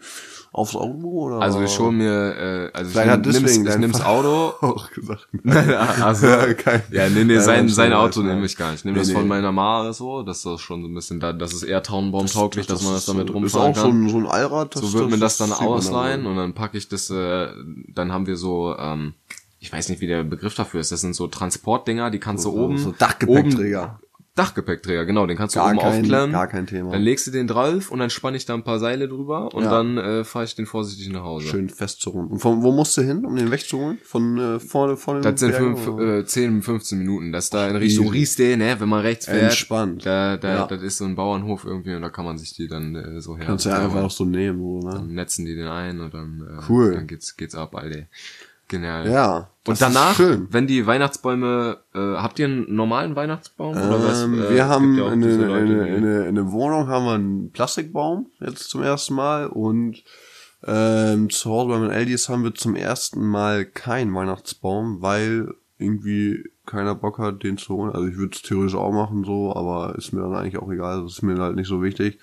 aufs 0.52 0.74
Auto? 0.74 1.06
Oder? 1.06 1.40
Also 1.42 1.60
ich 1.60 1.78
hole 1.78 1.92
mir, 1.92 2.10
äh, 2.10 2.70
also 2.72 2.88
ich, 2.88 2.92
Vielleicht 2.92 3.10
hat 3.10 3.20
nimm's, 3.26 3.40
deswegen 3.42 3.66
ich 3.68 3.76
nimm's 3.76 4.00
Auto. 4.00 4.54
auch 4.66 4.90
gesagt. 4.90 5.28
also, 5.44 6.26
Ja, 6.26 6.54
kein- 6.54 6.82
ja, 6.90 7.08
nee, 7.10 7.24
nee, 7.24 7.38
sein, 7.40 7.68
sein 7.68 7.92
Auto 7.92 8.22
nehme 8.22 8.46
ich 8.46 8.56
gar 8.56 8.70
nicht. 8.70 8.80
Ich 8.80 8.84
nehme 8.86 8.94
Nee, 8.96 9.00
das 9.02 9.08
nee. 9.08 9.14
von 9.14 9.28
meiner 9.28 9.52
Ma 9.52 9.92
so, 9.92 10.22
das 10.22 10.44
ist 10.46 10.60
schon 10.62 10.80
so 10.82 10.88
ein 10.88 10.94
bisschen 10.94 11.20
da, 11.20 11.34
das 11.34 11.52
ist 11.52 11.62
eher 11.62 11.82
Taubenbaum-tauglich, 11.82 12.66
dass 12.66 12.82
man 12.82 12.94
das 12.94 13.04
damit 13.04 13.28
ist 13.28 13.34
rumfahren 13.34 13.72
auch 13.72 13.76
so 13.76 13.82
kann. 13.82 14.04
ein, 14.04 14.08
so 14.08 14.16
ein 14.18 14.26
Allrad. 14.26 14.72
so 14.74 14.92
wird 14.94 15.10
mir 15.10 15.18
das 15.18 15.36
dann 15.36 15.52
ausleihen 15.52 16.24
und 16.26 16.36
dann 16.36 16.54
packe 16.54 16.78
ich 16.78 16.88
das, 16.88 17.10
äh, 17.10 17.48
dann 17.88 18.12
haben 18.12 18.26
wir 18.26 18.36
so, 18.36 18.74
ähm, 18.78 19.12
ich 19.60 19.72
weiß 19.72 19.90
nicht, 19.90 20.00
wie 20.00 20.06
der 20.08 20.24
Begriff 20.24 20.54
dafür 20.54 20.80
ist. 20.80 20.90
Das 20.90 21.02
sind 21.02 21.14
so 21.14 21.28
Transportdinger, 21.28 22.10
die 22.10 22.18
kannst 22.18 22.44
du 22.46 22.50
oben. 22.58 22.78
so 22.78 22.92
Dachgepäckträger. 22.92 23.82
Oben, 24.00 24.01
Dachgepäckträger, 24.34 25.04
genau, 25.04 25.26
den 25.26 25.36
kannst 25.36 25.54
du 25.56 25.60
Gar 25.60 25.68
oben 25.72 25.78
kein- 25.78 26.00
aufklemmen. 26.00 26.32
gar 26.32 26.46
kein 26.46 26.66
Thema. 26.66 26.92
Dann 26.92 27.02
legst 27.02 27.26
du 27.26 27.30
den 27.30 27.46
drauf 27.46 27.90
und 27.90 27.98
dann 27.98 28.08
spann 28.08 28.34
ich 28.34 28.46
da 28.46 28.54
ein 28.54 28.64
paar 28.64 28.78
Seile 28.78 29.06
drüber 29.06 29.52
und 29.54 29.64
Ja. 29.64 29.70
dann 29.70 29.98
äh, 29.98 30.24
fahre 30.24 30.46
ich 30.46 30.54
den 30.54 30.64
vorsichtig 30.64 31.10
nach 31.10 31.22
Hause. 31.22 31.48
Schön 31.48 31.68
festzuholen. 31.68 32.28
Und 32.28 32.38
von, 32.38 32.62
wo 32.62 32.72
musst 32.72 32.96
du 32.96 33.02
hin, 33.02 33.26
um 33.26 33.36
den 33.36 33.50
wegzuholen? 33.50 33.98
Von 34.02 34.38
äh, 34.38 34.58
vorne, 34.58 34.96
vorne 34.96 35.20
Das 35.20 35.38
sind 35.38 35.50
Bergen, 35.50 35.76
fünf, 35.76 35.88
oder? 35.88 36.18
äh, 36.20 36.24
10, 36.24 36.62
15 36.62 36.98
Minuten. 36.98 37.30
Das 37.30 37.44
ist 37.44 37.54
da 37.54 37.68
in 37.68 37.76
Richtung. 37.76 38.08
Rieste, 38.08 38.56
ne, 38.56 38.76
wenn 38.78 38.88
man 38.88 39.00
rechts 39.02 39.26
fährt. 39.26 39.42
Entspannt. 39.42 40.06
Da, 40.06 40.38
da, 40.38 40.48
Ja. 40.54 40.66
das 40.66 40.80
ist 40.82 40.96
so 40.96 41.04
ein 41.04 41.14
Bauernhof 41.14 41.64
irgendwie 41.66 41.94
und 41.94 42.00
da 42.00 42.08
kann 42.08 42.24
man 42.24 42.38
sich 42.38 42.54
die 42.54 42.68
dann 42.68 42.94
äh, 42.94 43.20
so 43.20 43.36
her. 43.36 43.44
Kannst 43.44 43.66
du 43.66 43.68
ja 43.68 43.80
einfach 43.80 44.02
auch 44.02 44.10
so 44.10 44.24
nehmen, 44.24 44.58
so, 44.60 44.80
ne? 44.88 44.94
Dann 44.94 45.12
netzen 45.12 45.44
die 45.44 45.54
den 45.54 45.66
ein 45.68 46.00
und 46.00 46.14
dann, 46.14 46.40
äh, 46.40 46.62
Cool. 46.70 46.92
dann 46.94 47.06
geht's, 47.06 47.36
geht's 47.36 47.54
ab, 47.54 47.74
Alter. 47.74 48.06
Genial. 48.72 49.08
Ja. 49.08 49.48
das 49.64 49.80
Und 49.80 49.88
danach, 49.88 50.10
ist 50.10 50.16
Schön. 50.16 50.48
wenn 50.50 50.66
die 50.66 50.86
Weihnachtsbäume, 50.86 51.76
äh, 51.94 51.98
habt 52.16 52.38
ihr 52.40 52.46
einen 52.46 52.74
normalen 52.74 53.14
Weihnachtsbaum 53.14 53.76
oder 53.76 54.02
was? 54.04 54.22
Ähm, 54.24 54.34
Äh, 54.42 54.50
wir 54.54 54.66
haben 54.66 54.96
ja 54.98 55.04
Leute, 55.04 55.66
die- 55.84 55.90
in, 55.94 56.04
in 56.28 56.34
der 56.34 56.50
Wohnung 56.50 56.88
haben 56.88 57.04
wir 57.04 57.12
einen 57.14 57.52
Plastikbaum 57.52 58.26
jetzt 58.40 58.68
zum 58.70 58.82
ersten 58.82 59.14
Mal 59.14 59.46
und 59.46 60.02
ähm, 60.66 61.28
zu 61.30 61.50
Hause 61.50 61.68
bei 61.70 61.78
meinen 61.78 61.90
Eldis 61.90 62.28
haben 62.28 62.44
wir 62.44 62.54
zum 62.54 62.74
ersten 62.76 63.24
Mal 63.26 63.64
keinen 63.64 64.14
Weihnachtsbaum, 64.14 65.02
weil 65.02 65.52
irgendwie 65.78 66.44
keiner 66.66 66.94
Bock 66.94 67.18
hat, 67.18 67.42
den 67.42 67.58
zu 67.58 67.74
holen. 67.74 67.92
Also 67.92 68.06
ich 68.06 68.16
würde 68.16 68.34
es 68.36 68.42
theoretisch 68.42 68.76
auch 68.76 68.92
machen 68.92 69.24
so, 69.24 69.54
aber 69.54 69.96
ist 69.96 70.12
mir 70.12 70.22
dann 70.22 70.34
eigentlich 70.34 70.58
auch 70.58 70.70
egal. 70.70 71.02
Das 71.02 71.12
ist 71.12 71.22
mir 71.22 71.36
halt 71.38 71.56
nicht 71.56 71.68
so 71.68 71.82
wichtig. 71.82 72.18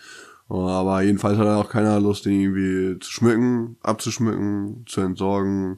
Aber 0.47 1.01
jedenfalls 1.03 1.37
hat 1.37 1.45
auch 1.47 1.69
keiner 1.69 1.99
Lust, 1.99 2.25
den 2.25 2.39
irgendwie 2.39 2.97
zu 2.99 3.11
schmücken, 3.11 3.75
abzuschmücken, 3.83 4.83
zu 4.87 5.01
entsorgen. 5.01 5.77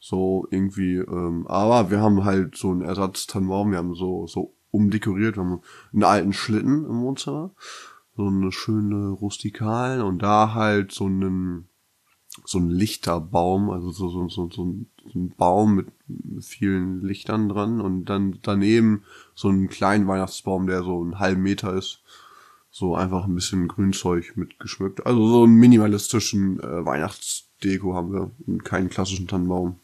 So 0.00 0.48
irgendwie, 0.50 0.96
ähm, 0.96 1.46
aber 1.46 1.90
wir 1.90 2.00
haben 2.00 2.24
halt 2.24 2.56
so 2.56 2.70
einen 2.70 2.80
Ersatztannenbaum, 2.80 3.70
wir 3.70 3.78
haben 3.78 3.94
so, 3.94 4.26
so 4.26 4.54
umdekoriert, 4.70 5.36
wir 5.36 5.44
haben 5.44 5.60
einen 5.92 6.04
alten 6.04 6.32
Schlitten 6.32 6.86
im 6.86 7.02
Wohnzimmer, 7.02 7.50
so 8.16 8.26
eine 8.26 8.50
schöne 8.50 9.10
rustikalen 9.10 10.00
und 10.00 10.22
da 10.22 10.54
halt 10.54 10.90
so 10.90 11.04
einen, 11.04 11.68
so 12.46 12.58
ein 12.58 12.70
Lichterbaum, 12.70 13.68
also 13.68 13.90
so, 13.90 14.08
so, 14.08 14.28
so, 14.28 14.48
so, 14.50 14.64
ein, 14.64 14.90
so 15.12 15.18
ein 15.18 15.34
Baum 15.36 15.74
mit 15.74 15.88
vielen 16.42 17.02
Lichtern 17.02 17.50
dran 17.50 17.82
und 17.82 18.06
dann 18.06 18.38
daneben 18.40 19.04
so 19.34 19.48
einen 19.48 19.68
kleinen 19.68 20.06
Weihnachtsbaum, 20.08 20.66
der 20.66 20.82
so 20.82 21.02
einen 21.02 21.18
halben 21.18 21.42
Meter 21.42 21.74
ist. 21.74 22.02
So 22.72 22.94
einfach 22.94 23.24
ein 23.24 23.34
bisschen 23.34 23.66
Grünzeug 23.66 24.36
mitgeschmückt. 24.36 25.04
Also 25.04 25.26
so 25.26 25.42
einen 25.42 25.56
minimalistischen 25.56 26.60
äh, 26.60 26.84
Weihnachtsdeko 26.86 27.94
haben 27.94 28.12
wir 28.12 28.30
und 28.46 28.64
keinen 28.64 28.88
klassischen 28.88 29.26
Tannenbaum. 29.26 29.80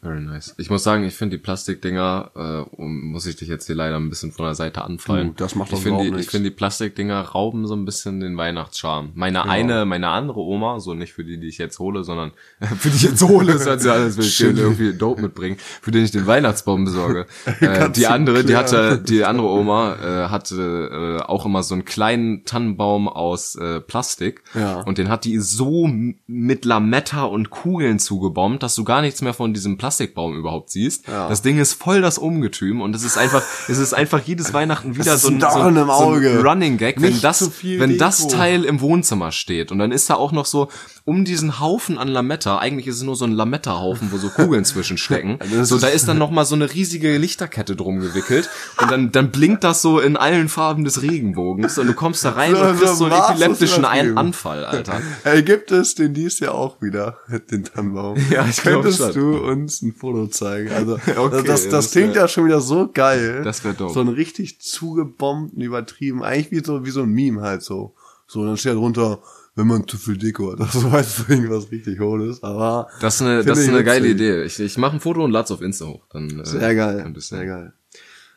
Very 0.00 0.20
nice. 0.20 0.54
Ich 0.58 0.70
muss 0.70 0.84
sagen, 0.84 1.02
ich 1.02 1.14
finde 1.14 1.38
die 1.38 1.42
Plastikdinger, 1.42 2.30
äh, 2.36 2.76
muss 2.80 3.26
ich 3.26 3.34
dich 3.34 3.48
jetzt 3.48 3.66
hier 3.66 3.74
leider 3.74 3.96
ein 3.96 4.08
bisschen 4.08 4.30
von 4.30 4.44
der 4.44 4.54
Seite 4.54 4.82
anfallen. 4.84 5.28
Du, 5.28 5.42
das 5.42 5.56
macht 5.56 5.70
ich 5.70 5.74
doch 5.74 5.82
finde, 5.82 5.88
überhaupt 5.88 6.04
die- 6.04 6.08
Ich 6.10 6.16
nichts. 6.18 6.30
finde, 6.30 6.50
die 6.50 6.54
Plastikdinger 6.56 7.20
rauben 7.20 7.66
so 7.66 7.74
ein 7.74 7.84
bisschen 7.84 8.20
den 8.20 8.36
Weihnachtscharme. 8.36 9.10
Meine 9.14 9.44
eine, 9.48 9.86
meine 9.86 10.08
andere 10.10 10.38
Oma, 10.38 10.78
so 10.78 10.94
nicht 10.94 11.12
für 11.14 11.24
die, 11.24 11.40
die 11.40 11.48
ich 11.48 11.58
jetzt 11.58 11.80
hole, 11.80 12.04
sondern 12.04 12.30
für 12.78 12.90
die 12.90 12.96
ich 12.96 13.02
jetzt 13.02 13.22
hole, 13.24 13.52
das 13.52 13.66
hört 13.66 13.80
sich 13.80 13.90
alles, 13.90 14.16
will 14.16 14.24
ich 14.24 14.36
dir 14.36 14.56
irgendwie 14.56 14.92
Dope 14.94 15.20
mitbringen, 15.20 15.56
für 15.58 15.90
den 15.90 16.04
ich 16.04 16.12
den 16.12 16.28
Weihnachtsbaum 16.28 16.84
besorge. 16.84 17.26
äh, 17.60 17.90
die 17.90 18.06
andere, 18.06 18.44
die 18.44 18.54
hatte, 18.54 18.98
die 19.02 19.24
andere 19.24 19.48
Oma 19.48 19.96
äh, 19.96 20.28
hatte 20.28 21.18
äh, 21.20 21.22
auch 21.24 21.44
immer 21.44 21.64
so 21.64 21.74
einen 21.74 21.84
kleinen 21.84 22.44
Tannenbaum 22.44 23.08
aus 23.08 23.56
äh, 23.56 23.80
Plastik 23.80 24.44
Ja. 24.54 24.80
und 24.82 24.98
den 24.98 25.08
hat 25.08 25.24
die 25.24 25.38
so 25.38 25.90
mit 26.28 26.64
Lametta 26.64 27.24
und 27.24 27.50
Kugeln 27.50 27.98
zugebombt, 27.98 28.62
dass 28.62 28.76
du 28.76 28.84
gar 28.84 29.00
nichts 29.00 29.22
mehr 29.22 29.34
von 29.34 29.52
diesem 29.52 29.76
Plastikbaum 29.88 30.36
überhaupt 30.36 30.68
siehst. 30.68 31.08
Ja. 31.08 31.28
Das 31.30 31.40
Ding 31.40 31.58
ist 31.58 31.72
voll 31.72 32.02
das 32.02 32.18
Ungetüm 32.18 32.82
und 32.82 32.94
es 32.94 33.04
ist 33.04 33.16
einfach, 33.16 33.42
es 33.68 33.78
ist 33.78 33.94
einfach 33.94 34.20
jedes 34.20 34.52
Weihnachten 34.58 34.98
wieder 34.98 35.16
so 35.16 35.28
ein, 35.28 35.42
ein 35.42 35.50
so, 35.50 35.66
im 35.66 35.74
so 35.74 36.10
ein 36.10 36.46
Running 36.46 36.76
Gag, 36.76 37.00
wenn 37.00 37.12
Nicht 37.12 37.24
das, 37.24 37.50
wenn 37.62 37.96
das 37.96 38.18
Deko. 38.18 38.36
Teil 38.36 38.64
im 38.64 38.82
Wohnzimmer 38.82 39.32
steht 39.32 39.72
und 39.72 39.78
dann 39.78 39.90
ist 39.90 40.10
da 40.10 40.14
auch 40.14 40.32
noch 40.32 40.44
so 40.44 40.68
um 41.06 41.24
diesen 41.24 41.58
Haufen 41.58 41.96
an 41.96 42.08
Lametta, 42.08 42.58
eigentlich 42.58 42.86
ist 42.86 42.96
es 42.96 43.02
nur 43.02 43.16
so 43.16 43.24
ein 43.24 43.32
Lametta-Haufen, 43.32 44.12
wo 44.12 44.18
so 44.18 44.28
Kugeln 44.28 44.64
zwischenstecken. 44.66 45.38
Das 45.38 45.70
so, 45.70 45.78
da 45.78 45.86
ist 45.86 46.06
dann 46.06 46.18
noch 46.18 46.30
mal 46.30 46.44
so 46.44 46.54
eine 46.54 46.70
riesige 46.74 47.16
Lichterkette 47.16 47.74
drum 47.74 48.00
gewickelt 48.00 48.50
und 48.82 48.90
dann, 48.90 49.10
dann 49.10 49.30
blinkt 49.30 49.64
das 49.64 49.80
so 49.80 50.00
in 50.00 50.18
allen 50.18 50.50
Farben 50.50 50.84
des 50.84 51.00
Regenbogens 51.00 51.78
und 51.78 51.86
du 51.86 51.94
kommst 51.94 52.26
da 52.26 52.32
rein 52.32 52.54
So- 52.54 52.60
und 52.60 52.78
kriegst 52.78 52.96
so 52.96 53.04
einen 53.06 53.14
epileptischen 53.14 53.86
Ein. 53.86 54.18
Anfall, 54.18 54.66
Alter. 54.66 55.00
Hey, 55.22 55.42
gibt 55.42 55.70
es 55.70 55.94
den 55.94 56.12
dies 56.12 56.40
Jahr 56.40 56.54
auch 56.54 56.82
wieder, 56.82 57.16
den 57.50 57.64
Tannenbaum? 57.64 58.18
Ja, 58.30 58.44
ich 58.46 58.58
Könntest 58.58 59.16
du 59.16 59.38
uns 59.38 59.77
ein 59.82 59.92
Foto 59.94 60.26
zeigen? 60.28 60.70
Also, 60.72 60.94
Okay, 61.16 61.30
das, 61.30 61.44
das, 61.64 61.68
das 61.68 61.90
klingt 61.92 62.14
wär- 62.14 62.22
ja 62.22 62.28
schon 62.28 62.44
wieder 62.46 62.60
so 62.60 62.88
geil. 62.92 63.42
Das 63.44 63.64
wär 63.64 63.72
dope. 63.74 63.92
So 63.94 64.00
ein 64.00 64.08
richtig 64.08 64.60
zugebombten, 64.60 65.60
übertrieben, 65.62 66.22
eigentlich 66.22 66.50
wie 66.50 66.64
so, 66.64 66.84
wie 66.84 66.90
so 66.90 67.02
ein 67.02 67.10
Meme 67.10 67.40
halt 67.42 67.62
so. 67.62 67.94
So, 68.26 68.44
dann 68.44 68.56
steht 68.56 68.74
drunter, 68.74 69.20
wenn 69.54 69.66
man 69.66 69.88
zu 69.88 69.96
viel 69.96 70.16
Deko 70.18 70.52
hat. 70.52 70.60
Also 70.60 70.92
weißt 70.92 71.18
du, 71.28 71.32
irgendwas 71.32 71.70
richtig 71.70 71.98
hohles, 72.00 72.42
aber. 72.42 72.88
Das 73.00 73.16
ist 73.16 73.22
eine, 73.22 73.42
das 73.44 73.58
ist 73.58 73.64
ich 73.68 73.70
eine 73.70 73.84
geile. 73.84 74.08
Idee. 74.08 74.42
Ich, 74.44 74.60
ich 74.60 74.76
mache 74.78 74.96
ein 74.96 75.00
Foto 75.00 75.24
und 75.24 75.30
lad's 75.32 75.50
auf 75.50 75.60
Insta 75.62 75.86
hoch. 75.86 76.04
Dann, 76.12 76.40
äh, 76.40 76.44
Sehr 76.44 76.74
geil, 76.74 77.02
könnt 77.02 77.16
ihr's 77.16 77.28
sehr 77.28 77.46
geil. 77.46 77.72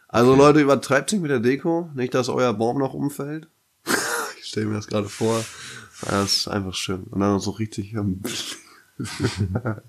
Also 0.08 0.36
Leute, 0.36 0.60
übertreibt 0.60 1.12
nicht 1.14 1.22
mit 1.22 1.32
der 1.32 1.40
Deko, 1.40 1.90
nicht, 1.96 2.14
dass 2.14 2.28
euer 2.30 2.54
Baum 2.54 2.78
noch 2.80 2.94
umfällt. 2.94 3.48
ich 4.40 4.46
stelle 4.48 4.66
mir 4.68 4.76
das 4.76 4.88
gerade 4.88 5.08
vor. 5.08 5.44
Das 6.10 6.36
ist 6.38 6.48
einfach 6.48 6.74
schön. 6.74 7.04
Und 7.04 7.20
dann 7.22 7.40
so 7.40 7.52
richtig 7.52 7.94
ähm, 7.94 8.22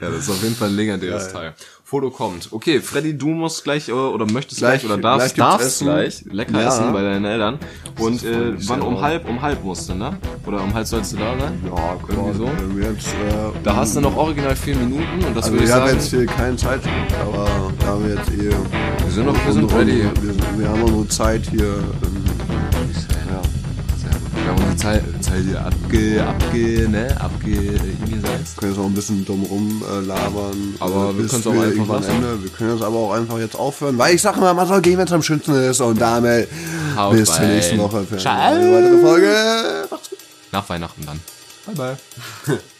Ja, 0.00 0.10
das 0.10 0.18
ist 0.20 0.30
auf 0.30 0.42
jeden 0.44 0.54
Fall 0.54 0.68
ein 0.68 0.76
legendäres 0.76 1.32
Teil. 1.32 1.52
Foto 1.82 2.10
kommt. 2.10 2.48
Okay, 2.52 2.80
Freddy, 2.80 3.18
du 3.18 3.28
musst 3.28 3.64
gleich 3.64 3.88
äh, 3.88 3.92
oder 3.92 4.24
möchtest 4.30 4.58
gleich, 4.60 4.80
Gleich- 4.82 4.92
oder 4.92 5.00
darfst, 5.02 5.34
gleich 5.34 5.48
darfst 5.48 5.66
Essen. 5.66 5.84
gleich 5.86 6.24
lecker 6.30 6.60
Ja. 6.60 6.68
essen 6.68 6.92
bei 6.92 7.02
deinen 7.02 7.24
Eltern. 7.24 7.58
Und 7.98 8.22
äh, 8.24 8.54
wann 8.68 8.80
ja. 8.80 8.86
um 8.86 9.00
halb, 9.00 9.28
um 9.28 9.42
halb 9.42 9.64
musst 9.64 9.88
du, 9.88 9.94
ne? 9.94 10.16
Oder 10.46 10.62
um 10.62 10.72
halb 10.72 10.86
sollst 10.86 11.12
du 11.12 11.16
da 11.16 11.36
sein? 11.38 11.60
ja, 11.64 11.96
Irgendwie 12.08 12.38
so? 12.38 12.44
Wenn 12.58 12.76
wir 12.78 12.90
Jetzt, 12.92 13.08
äh, 13.08 13.60
Da 13.64 13.74
hast 13.76 13.96
du 13.96 14.00
noch 14.00 14.16
original 14.16 14.54
vier 14.54 14.76
Minuten 14.76 15.24
und 15.24 15.36
das 15.36 15.44
also 15.46 15.52
würde 15.52 15.64
ich 15.64 15.70
ich 15.70 15.74
habe 15.74 15.86
sagen. 15.88 15.98
jetzt 15.98 16.10
hier 16.10 16.26
keinen 16.26 16.58
Zeitdruck, 16.58 16.92
aber 17.22 17.72
da 17.80 17.86
haben 17.86 18.04
wir 18.08 18.14
jetzt 18.14 18.30
eh. 18.30 18.50
Wir 18.50 19.10
sind 19.12 19.26
noch, 19.26 19.46
wir 19.46 19.52
sind 19.52 19.72
ready. 19.74 20.04
Wir, 20.22 20.58
wir 20.58 20.68
haben 20.68 20.82
unsere 20.82 21.08
Zeit 21.08 21.48
hier. 21.50 21.64
Ähm, 21.64 22.24
ja. 22.24 22.25
Wir 24.76 25.20
Zeit, 25.22 25.42
hier 25.42 25.64
abge, 25.64 26.24
abge, 26.26 26.88
ne, 26.88 27.16
abge, 27.18 27.50
eingesetzt. 27.50 28.56
können 28.58 28.72
jetzt 28.72 28.78
noch 28.78 28.86
ein 28.86 28.94
bisschen 28.94 29.24
dumm 29.24 29.42
rum 29.44 29.82
äh, 29.90 30.00
labern. 30.00 30.74
Aber 30.80 31.10
äh, 31.10 31.16
wir 31.16 31.22
bis 31.22 31.30
können's 31.30 31.46
auch 31.46 31.52
einfach 31.52 32.00
lassen. 32.00 32.10
Ende. 32.10 32.42
Wir 32.42 32.50
können 32.50 32.72
jetzt 32.72 32.84
aber 32.84 32.96
auch 32.96 33.12
einfach 33.12 33.38
jetzt 33.38 33.56
aufhören, 33.56 33.96
weil 33.96 34.14
ich 34.14 34.22
sage 34.22 34.38
mal, 34.38 34.52
man 34.54 34.68
soll 34.68 34.82
gehen, 34.82 34.98
wenn 34.98 35.06
es 35.06 35.12
am 35.12 35.22
schönsten 35.22 35.54
ist. 35.54 35.80
Und 35.80 36.00
damit 36.00 36.48
Haut 36.94 37.16
bis 37.16 37.32
zur 37.32 37.46
nächsten 37.46 37.78
Woche 37.78 38.04
für 38.04 38.18
Ciao. 38.18 38.38
eine 38.38 38.72
weitere 38.72 39.00
Folge. 39.00 39.88
Macht's 39.90 40.10
gut. 40.10 40.18
Nach 40.52 40.68
Weihnachten 40.68 41.06
dann. 41.06 41.20
Bye 41.66 41.96
bye. 42.46 42.58